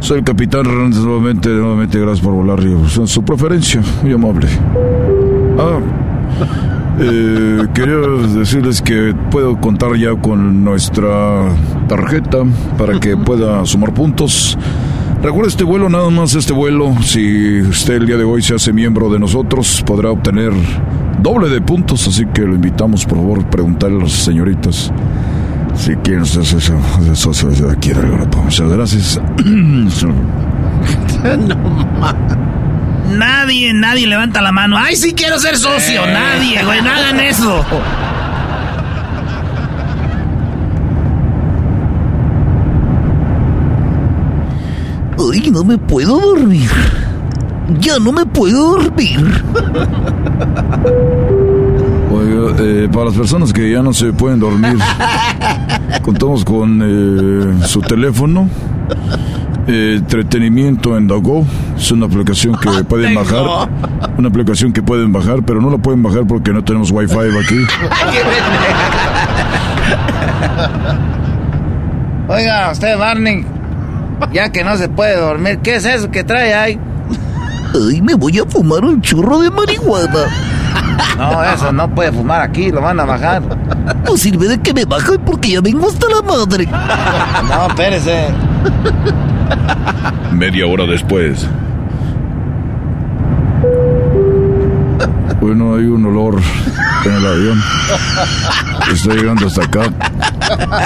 [0.00, 1.48] Soy el capitán Hernández nuevamente.
[1.48, 2.60] Nuevamente, gracias por volar.
[2.60, 4.48] pues, Su preferencia, muy amable.
[5.58, 5.78] Ah,
[7.00, 7.96] eh, quería
[8.38, 11.48] decirles que puedo contar ya con nuestra
[11.88, 12.38] tarjeta
[12.78, 14.56] para que pueda sumar puntos.
[15.22, 16.94] Recuerda este vuelo, nada más este vuelo.
[17.02, 20.52] Si usted el día de hoy se hace miembro de nosotros, podrá obtener
[21.20, 22.06] doble de puntos.
[22.06, 24.92] Así que lo invitamos, por favor, preguntarle a las señoritas
[25.74, 26.78] si quieren ser socio
[27.14, 28.42] socio de aquí del grupo.
[28.42, 29.20] Muchas gracias.
[33.10, 34.76] Nadie, nadie levanta la mano.
[34.76, 36.04] ¡Ay, sí quiero ser socio!
[36.04, 36.12] Eh.
[36.12, 37.64] Nadie, güey, no hagan eso.
[45.36, 46.70] Ay, no me puedo dormir.
[47.80, 49.20] Ya no me puedo dormir.
[52.10, 54.78] Oiga, eh, para las personas que ya no se pueden dormir,
[56.02, 58.48] contamos con eh, su teléfono.
[59.66, 61.44] Eh, entretenimiento en Dago.
[61.76, 63.68] Es una aplicación que pueden bajar.
[64.16, 67.58] Una aplicación que pueden bajar, pero no la pueden bajar porque no tenemos wifi aquí.
[72.28, 73.44] Oiga, usted, Barney,
[74.32, 76.80] ya que no se puede dormir, ¿qué es eso que trae ahí?
[77.74, 80.26] Ay, me voy a fumar un churro de marihuana.
[81.18, 83.42] No, eso no puede fumar aquí, lo van a bajar.
[84.04, 86.66] No sirve de que me bajen porque ya vengo hasta la madre.
[87.48, 88.28] No, espérese.
[90.32, 91.46] Media hora después.
[95.40, 96.40] Bueno, hay un olor
[97.04, 97.62] en el avión.
[98.92, 99.82] Está llegando hasta acá.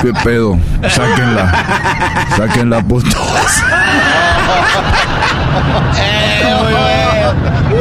[0.02, 0.58] ¿Qué pedo?
[0.88, 1.52] Sáquenla.
[2.36, 3.14] Sáquenla, putos.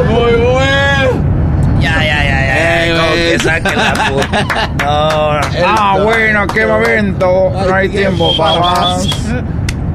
[0.08, 1.24] Muy bueno.
[1.80, 2.96] Ya, ya, ya, ya.
[2.96, 4.68] Como que saque la puta.
[4.78, 5.40] No.
[5.66, 7.52] Ah, bueno, qué momento.
[7.52, 9.08] No hay tiempo para más.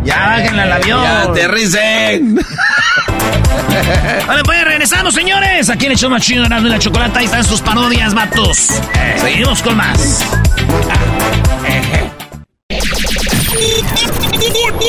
[0.03, 1.03] Ya, bájenla al avión.
[1.03, 2.39] Ya, aterricen.
[4.27, 5.69] Vale, pues regresamos, señores.
[5.69, 7.19] Aquí en el show más chido de la chocolate.
[7.19, 8.81] Ahí están sus parodias, vatos.
[9.17, 10.23] Seguimos con más.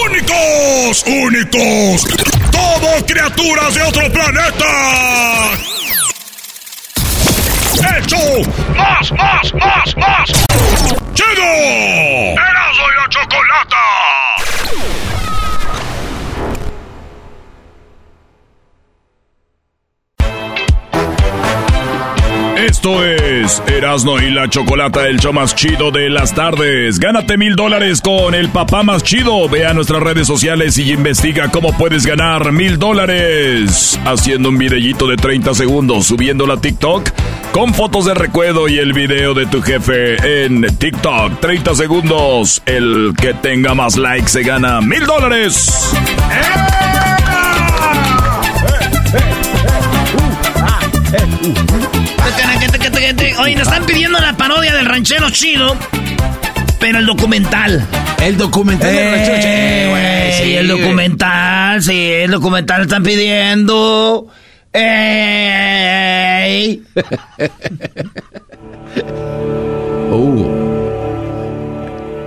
[0.09, 1.05] ¡Únicos!
[1.07, 2.05] ¡Únicos!
[2.51, 5.51] ¡Todos criaturas de otro planeta!
[7.99, 8.17] ¡Hecho!
[8.77, 10.31] ¡Más, más, más, más!
[11.15, 11.45] ¡Chido!
[12.33, 14.56] ¡Erasmo y la chocolata!
[22.57, 26.99] Esto es Erasno y la Chocolata, el show más chido de las tardes.
[26.99, 29.47] Gánate mil dólares con el papá más chido.
[29.49, 34.01] Ve a nuestras redes sociales y investiga cómo puedes ganar mil dólares.
[34.07, 37.11] Haciendo un videíto de 30 segundos, subiendo la TikTok
[37.53, 41.41] con fotos de recuerdo y el video de tu jefe en TikTok.
[41.41, 42.63] 30 segundos.
[42.65, 45.95] El que tenga más likes se gana mil dólares.
[53.39, 55.77] Oye, nos están pidiendo la parodia del ranchero chido,
[56.81, 57.87] pero el documental.
[58.21, 59.53] El documental del ranchero chido.
[59.53, 64.27] Eh, güey, sí, el documental, sí, el documental están pidiendo.
[64.73, 64.83] ¡Ey!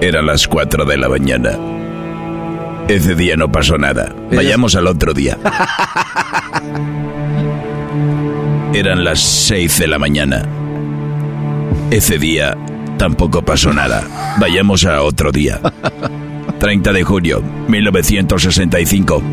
[0.01, 1.57] Eran las 4 de la mañana.
[2.87, 4.15] Ese día no pasó nada.
[4.31, 5.37] Vayamos al otro día.
[8.73, 10.47] Eran las 6 de la mañana.
[11.89, 12.55] Ese día
[12.97, 14.35] tampoco pasó nada.
[14.39, 15.59] Vayamos a otro día.
[16.59, 19.23] 30 de junio, 1965.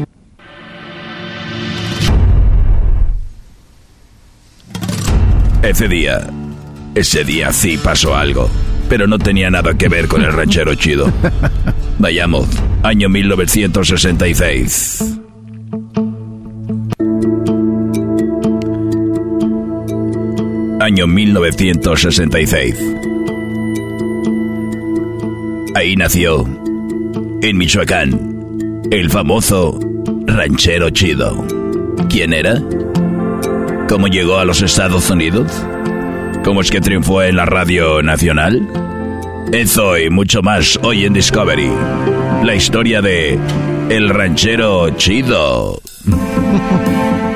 [5.63, 6.27] Ese día,
[6.95, 8.49] ese día sí pasó algo,
[8.89, 11.13] pero no tenía nada que ver con el ranchero chido.
[11.99, 12.49] Vayamos,
[12.83, 15.19] año 1966.
[20.87, 22.77] Año 1966.
[25.75, 26.47] Ahí nació,
[27.43, 29.81] en Michoacán, el famoso
[30.27, 31.45] ranchero chido.
[32.09, 32.63] ¿Quién era?
[33.89, 35.51] ¿Cómo llegó a los Estados Unidos?
[36.45, 38.65] ¿Cómo es que triunfó en la radio nacional?
[39.51, 41.69] Eso y mucho más hoy en Discovery.
[42.45, 43.41] La historia de
[43.89, 45.81] El ranchero chido.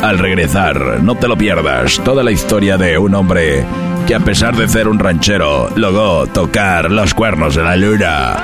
[0.02, 3.64] Al regresar, no te lo pierdas, toda la historia de un hombre
[4.06, 8.36] que a pesar de ser un ranchero, logró tocar los cuernos de la luna.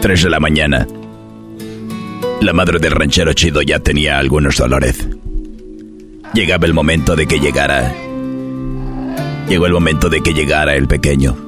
[0.00, 0.86] Tres de la mañana.
[2.40, 5.08] La madre del ranchero chido ya tenía algunos dolores.
[6.32, 7.92] Llegaba el momento de que llegara.
[9.48, 11.45] Llegó el momento de que llegara el pequeño.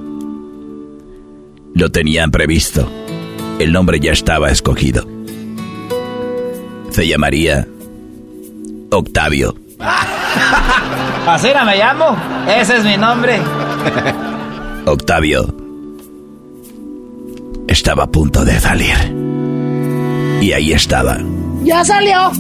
[1.79, 2.91] Lo tenían previsto.
[3.61, 5.07] El nombre ya estaba escogido.
[6.91, 7.69] Se llamaría
[8.91, 9.55] Octavio.
[11.29, 12.17] Asira me llamo.
[12.49, 13.39] Ese es mi nombre.
[14.87, 15.55] Octavio
[17.69, 18.97] estaba a punto de salir.
[20.43, 21.19] Y ahí estaba.
[21.63, 22.33] ¡Ya salió!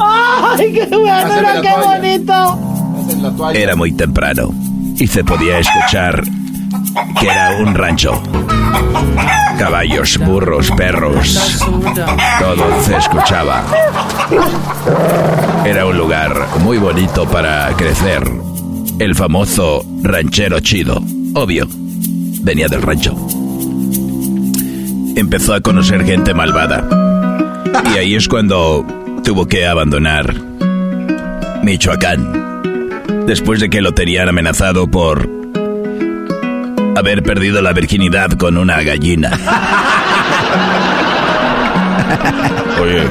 [0.00, 1.62] ¡Ay, qué bueno!
[1.62, 3.52] ¡Qué bonito!
[3.54, 4.52] Era muy temprano
[4.98, 6.24] y se podía escuchar
[7.20, 8.22] que era un rancho.
[9.58, 11.60] Caballos, burros, perros.
[12.38, 13.62] Todo se escuchaba.
[15.64, 18.22] Era un lugar muy bonito para crecer.
[18.98, 21.02] El famoso ranchero chido.
[21.34, 21.66] Obvio.
[22.42, 23.14] Venía del rancho.
[25.16, 26.86] Empezó a conocer gente malvada.
[27.94, 28.84] Y ahí es cuando
[29.22, 30.34] tuvo que abandonar
[31.62, 32.62] Michoacán.
[33.26, 35.43] Después de que lo tenían amenazado por
[36.96, 39.30] haber perdido la virginidad con una gallina.
[42.80, 43.02] Oye,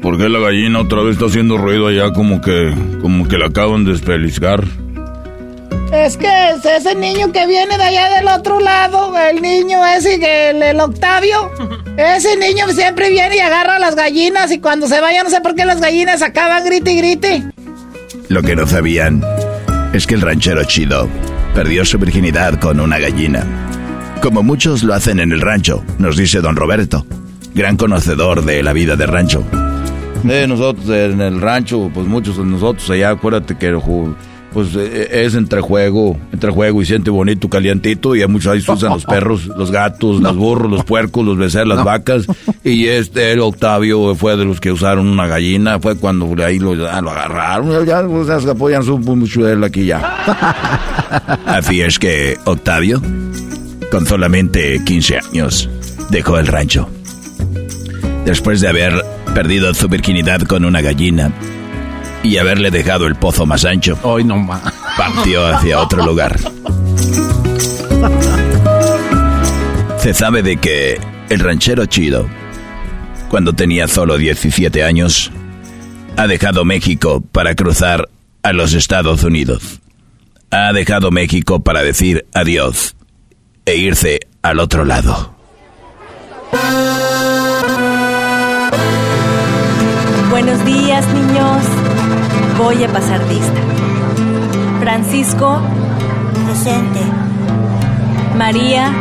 [0.00, 3.46] ¿por qué la gallina otra vez está haciendo ruido allá como que, como que la
[3.46, 4.64] acaban de espeliscar?
[5.92, 10.50] Es que es ese niño que viene de allá del otro lado, el niño ese,
[10.50, 11.50] el, el Octavio.
[11.96, 15.40] Ese niño siempre viene y agarra a las gallinas y cuando se vaya no sé
[15.40, 17.44] por qué las gallinas acaban grite y grite.
[18.28, 19.22] Lo que no sabían
[19.92, 21.08] es que el ranchero chido
[21.54, 23.44] perdió su virginidad con una gallina.
[24.20, 27.06] Como muchos lo hacen en el rancho, nos dice don Roberto,
[27.54, 29.44] gran conocedor de la vida de rancho.
[30.28, 33.72] Eh, nosotros en el rancho, pues muchos de nosotros allá, acuérdate que
[34.54, 38.60] pues eh, es entre juego, entre juego y siente bonito, calientito, y a muchos ahí
[38.60, 42.26] se usan los perros, los gatos, los burros, los puercos, los becerros, las vacas,
[42.62, 46.76] y este, el Octavio fue de los que usaron una gallina, fue cuando ahí lo,
[46.76, 49.98] lo agarraron, ya se apoyan mucho de él aquí ya.
[51.46, 53.02] Así es que Octavio,
[53.90, 55.68] con solamente 15 años,
[56.10, 56.88] dejó el rancho.
[58.24, 59.04] Después de haber
[59.34, 61.32] perdido su virginidad con una gallina,
[62.24, 63.98] y haberle dejado el pozo más ancho.
[64.02, 64.72] Hoy no más.
[64.96, 66.40] Partió hacia otro lugar.
[69.98, 70.98] Se sabe de que
[71.28, 72.26] el ranchero chido,
[73.28, 75.30] cuando tenía solo 17 años,
[76.16, 78.08] ha dejado México para cruzar
[78.42, 79.80] a los Estados Unidos.
[80.50, 82.96] Ha dejado México para decir adiós
[83.66, 85.34] e irse al otro lado.
[90.30, 91.83] Buenos días, niños.
[92.58, 93.60] Voy a pasar lista.
[94.80, 95.60] Francisco.
[96.46, 97.00] Presente.
[98.36, 98.92] María.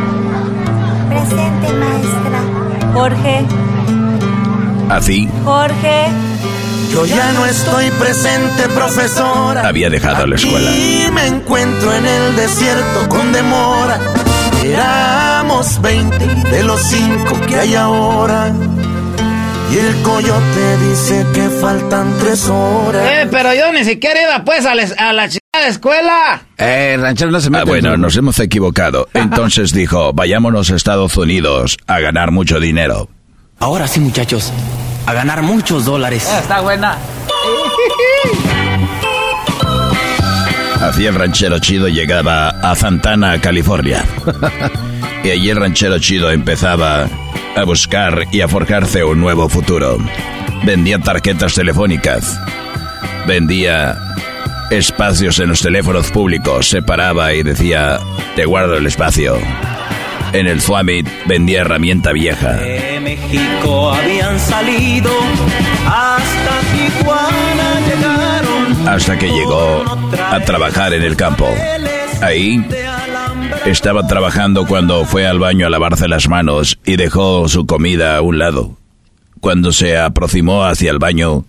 [1.09, 2.93] Presente, maestra.
[2.93, 3.45] Jorge.
[4.89, 6.07] Así Jorge.
[6.91, 9.67] Yo ya no estoy presente, profesora.
[9.67, 10.71] había dejado la escuela.
[10.71, 13.99] Y me encuentro en el desierto con demora.
[14.63, 18.53] Éramos 20 de los 5 que hay ahora.
[19.73, 23.03] Y el coyote dice que faltan tres horas.
[23.11, 26.41] Eh, pero yo ni siquiera iba pues a, les- a la chingada escuela.
[26.57, 29.07] Eh, ranchero no se mete Ah, en bueno, nos hemos equivocado.
[29.15, 33.09] Entonces dijo, vayámonos a Estados Unidos a ganar mucho dinero.
[33.59, 34.51] Ahora sí, muchachos,
[35.07, 36.29] a ganar muchos dólares.
[36.39, 36.97] Está buena.
[40.81, 44.03] Así el ranchero chido llegaba a Santana, California.
[45.23, 47.07] y allí el ranchero chido empezaba
[47.55, 49.97] a buscar y a forjarse un nuevo futuro.
[50.63, 52.39] Vendía tarjetas telefónicas.
[53.27, 53.97] Vendía
[54.71, 56.69] espacios en los teléfonos públicos.
[56.69, 57.99] Se paraba y decía,
[58.35, 59.37] te guardo el espacio.
[60.33, 62.53] En el Swamit vendía herramienta vieja.
[62.53, 65.11] De México habían salido,
[65.85, 68.87] hasta Tijuana llegaron.
[68.87, 69.83] hasta que llegó
[70.31, 71.47] a trabajar en el campo.
[72.21, 72.65] Ahí
[73.65, 78.21] estaba trabajando cuando fue al baño a lavarse las manos y dejó su comida a
[78.21, 78.77] un lado.
[79.39, 81.45] Cuando se aproximó hacia el baño,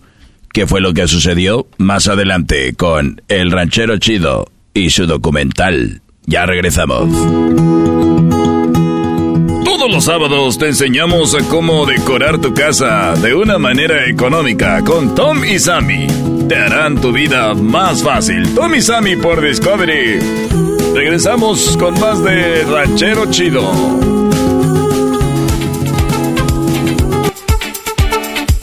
[0.51, 1.67] ¿qué fue lo que sucedió?
[1.77, 6.01] Más adelante con El Ranchero Chido y su documental.
[6.25, 7.09] Ya regresamos.
[9.63, 15.13] Todos los sábados te enseñamos a cómo decorar tu casa de una manera económica con
[15.15, 16.07] Tom y Sammy.
[16.49, 18.53] Te harán tu vida más fácil.
[18.55, 20.64] Tom y Sammy por Discovery.
[20.95, 23.69] Regresamos con más de Ranchero Chido.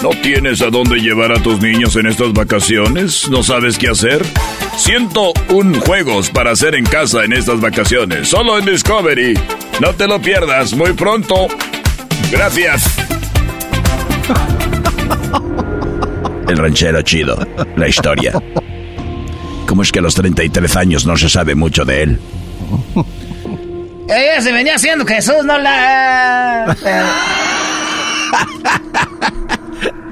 [0.03, 3.29] ¿No tienes a dónde llevar a tus niños en estas vacaciones?
[3.29, 4.25] ¿No sabes qué hacer?
[4.79, 9.39] 101 juegos para hacer en casa en estas vacaciones, solo en Discovery.
[9.83, 11.49] No te lo pierdas muy pronto.
[12.31, 12.97] Gracias.
[16.49, 17.39] El Ranchero Chido,
[17.77, 18.33] la historia.
[19.73, 22.21] ¿Cómo es que a los 33 años no se sabe mucho de él?
[24.07, 26.77] Ella se venía haciendo Jesús, no la.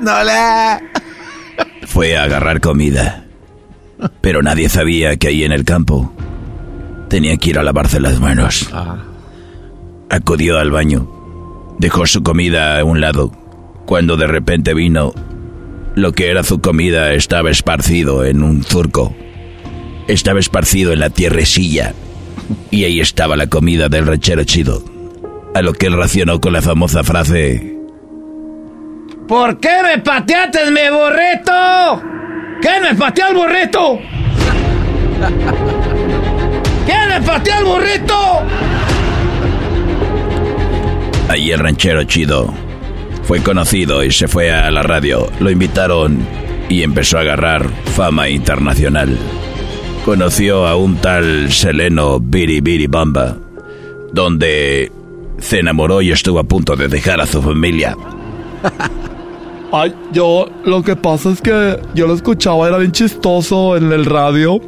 [0.01, 0.81] No la.
[1.85, 3.27] Fue a agarrar comida.
[4.23, 6.11] Pero nadie sabía que ahí en el campo
[7.11, 8.71] tenía que ir a lavarse las manos.
[10.09, 11.07] Acudió al baño.
[11.79, 13.31] Dejó su comida a un lado.
[13.85, 15.13] Cuando de repente vino,
[15.97, 19.15] lo que era su comida estaba esparcido en un surco.
[20.11, 21.95] Estaba esparcido en la tierrecilla.
[22.73, 24.83] Y ahí estaba la comida del ranchero chido.
[25.55, 27.77] A lo que él racionó con la famosa frase...
[29.29, 32.03] ¿Por qué me pateaste mi burrito?
[32.61, 34.01] ¿Quién me pateó el burrito?
[36.87, 38.41] ¿Quién me pateó el burrito?
[41.29, 42.53] Allí el ranchero chido
[43.23, 45.31] fue conocido y se fue a la radio.
[45.39, 46.27] Lo invitaron
[46.69, 49.17] y empezó a agarrar fama internacional.
[50.05, 53.37] Conoció a un tal Seleno Biri Biri Bamba,
[54.13, 54.91] donde
[55.39, 57.97] se enamoró y estuvo a punto de dejar a su familia.
[59.73, 64.05] Ay, yo lo que pasa es que yo lo escuchaba, era bien chistoso en el
[64.05, 64.61] radio.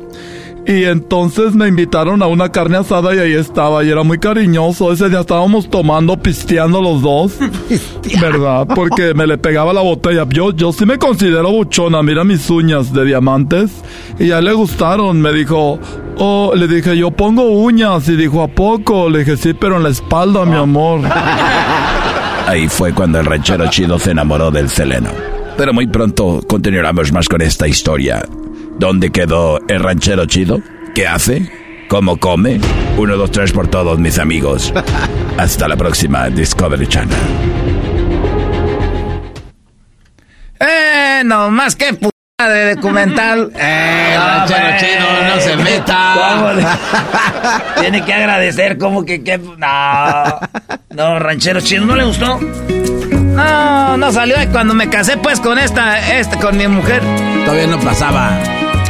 [0.64, 4.93] Y entonces me invitaron a una carne asada y ahí estaba, y era muy cariñoso.
[4.93, 7.36] Ese día estábamos tomando, pisteando los dos.
[8.20, 8.68] ¿Verdad?
[8.72, 10.24] Porque me le pegaba la botella.
[10.28, 13.72] Yo, yo sí me considero buchona, mira mis uñas de diamantes.
[14.20, 15.80] Y a él le gustaron, me dijo,
[16.18, 18.09] oh, le dije, yo pongo uñas.
[18.09, 19.10] Y dijo, ¿a poco?
[19.10, 21.01] Le dije, sí, pero en la espalda, mi amor.
[22.47, 25.10] Ahí fue cuando el ranchero chido se enamoró del Seleno.
[25.56, 28.22] Pero muy pronto continuaremos más con esta historia.
[28.83, 30.61] ¿Dónde quedó el ranchero chido?
[30.93, 31.49] ¿Qué hace?
[31.89, 32.61] ¿Cómo come?
[32.97, 34.75] Uno, dos, tres por todos mis amigos.
[35.39, 37.17] Hasta la próxima Discovery Channel.
[40.59, 42.09] Eh, no más que p
[42.45, 43.53] de documental.
[43.57, 44.79] Eh, ranchero hombre.
[44.81, 46.15] chido, no se meta.
[46.17, 50.41] ¿Cómo le- Tiene que agradecer como que, que no.
[50.91, 52.41] No, ranchero chido, ¿no le gustó?
[52.41, 57.01] No, no salió de cuando me casé pues con esta, esta, con mi mujer.
[57.45, 58.41] Todavía no pasaba.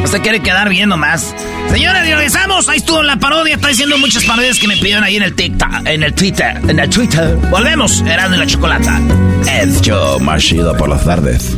[0.04, 1.34] Usted quiere quedar bien nomás.
[1.70, 2.68] Señores, regresamos.
[2.68, 3.54] Ahí estuvo la parodia.
[3.54, 6.78] Está diciendo muchas parodias que me pidieron ahí en el TikTok, en el Twitter, en
[6.78, 7.36] el Twitter.
[7.50, 8.00] Volvemos.
[8.02, 9.00] Erasmo y la chocolata.
[9.50, 11.56] El show más chido por las tardes.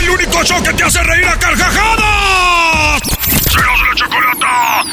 [0.00, 3.02] El único show que te hace reír a carcajadas.
[3.50, 4.84] ¡Serás la chocolata!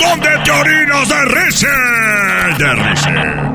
[0.00, 1.68] ¿Dónde te orinas de risa?
[2.58, 3.54] De risa.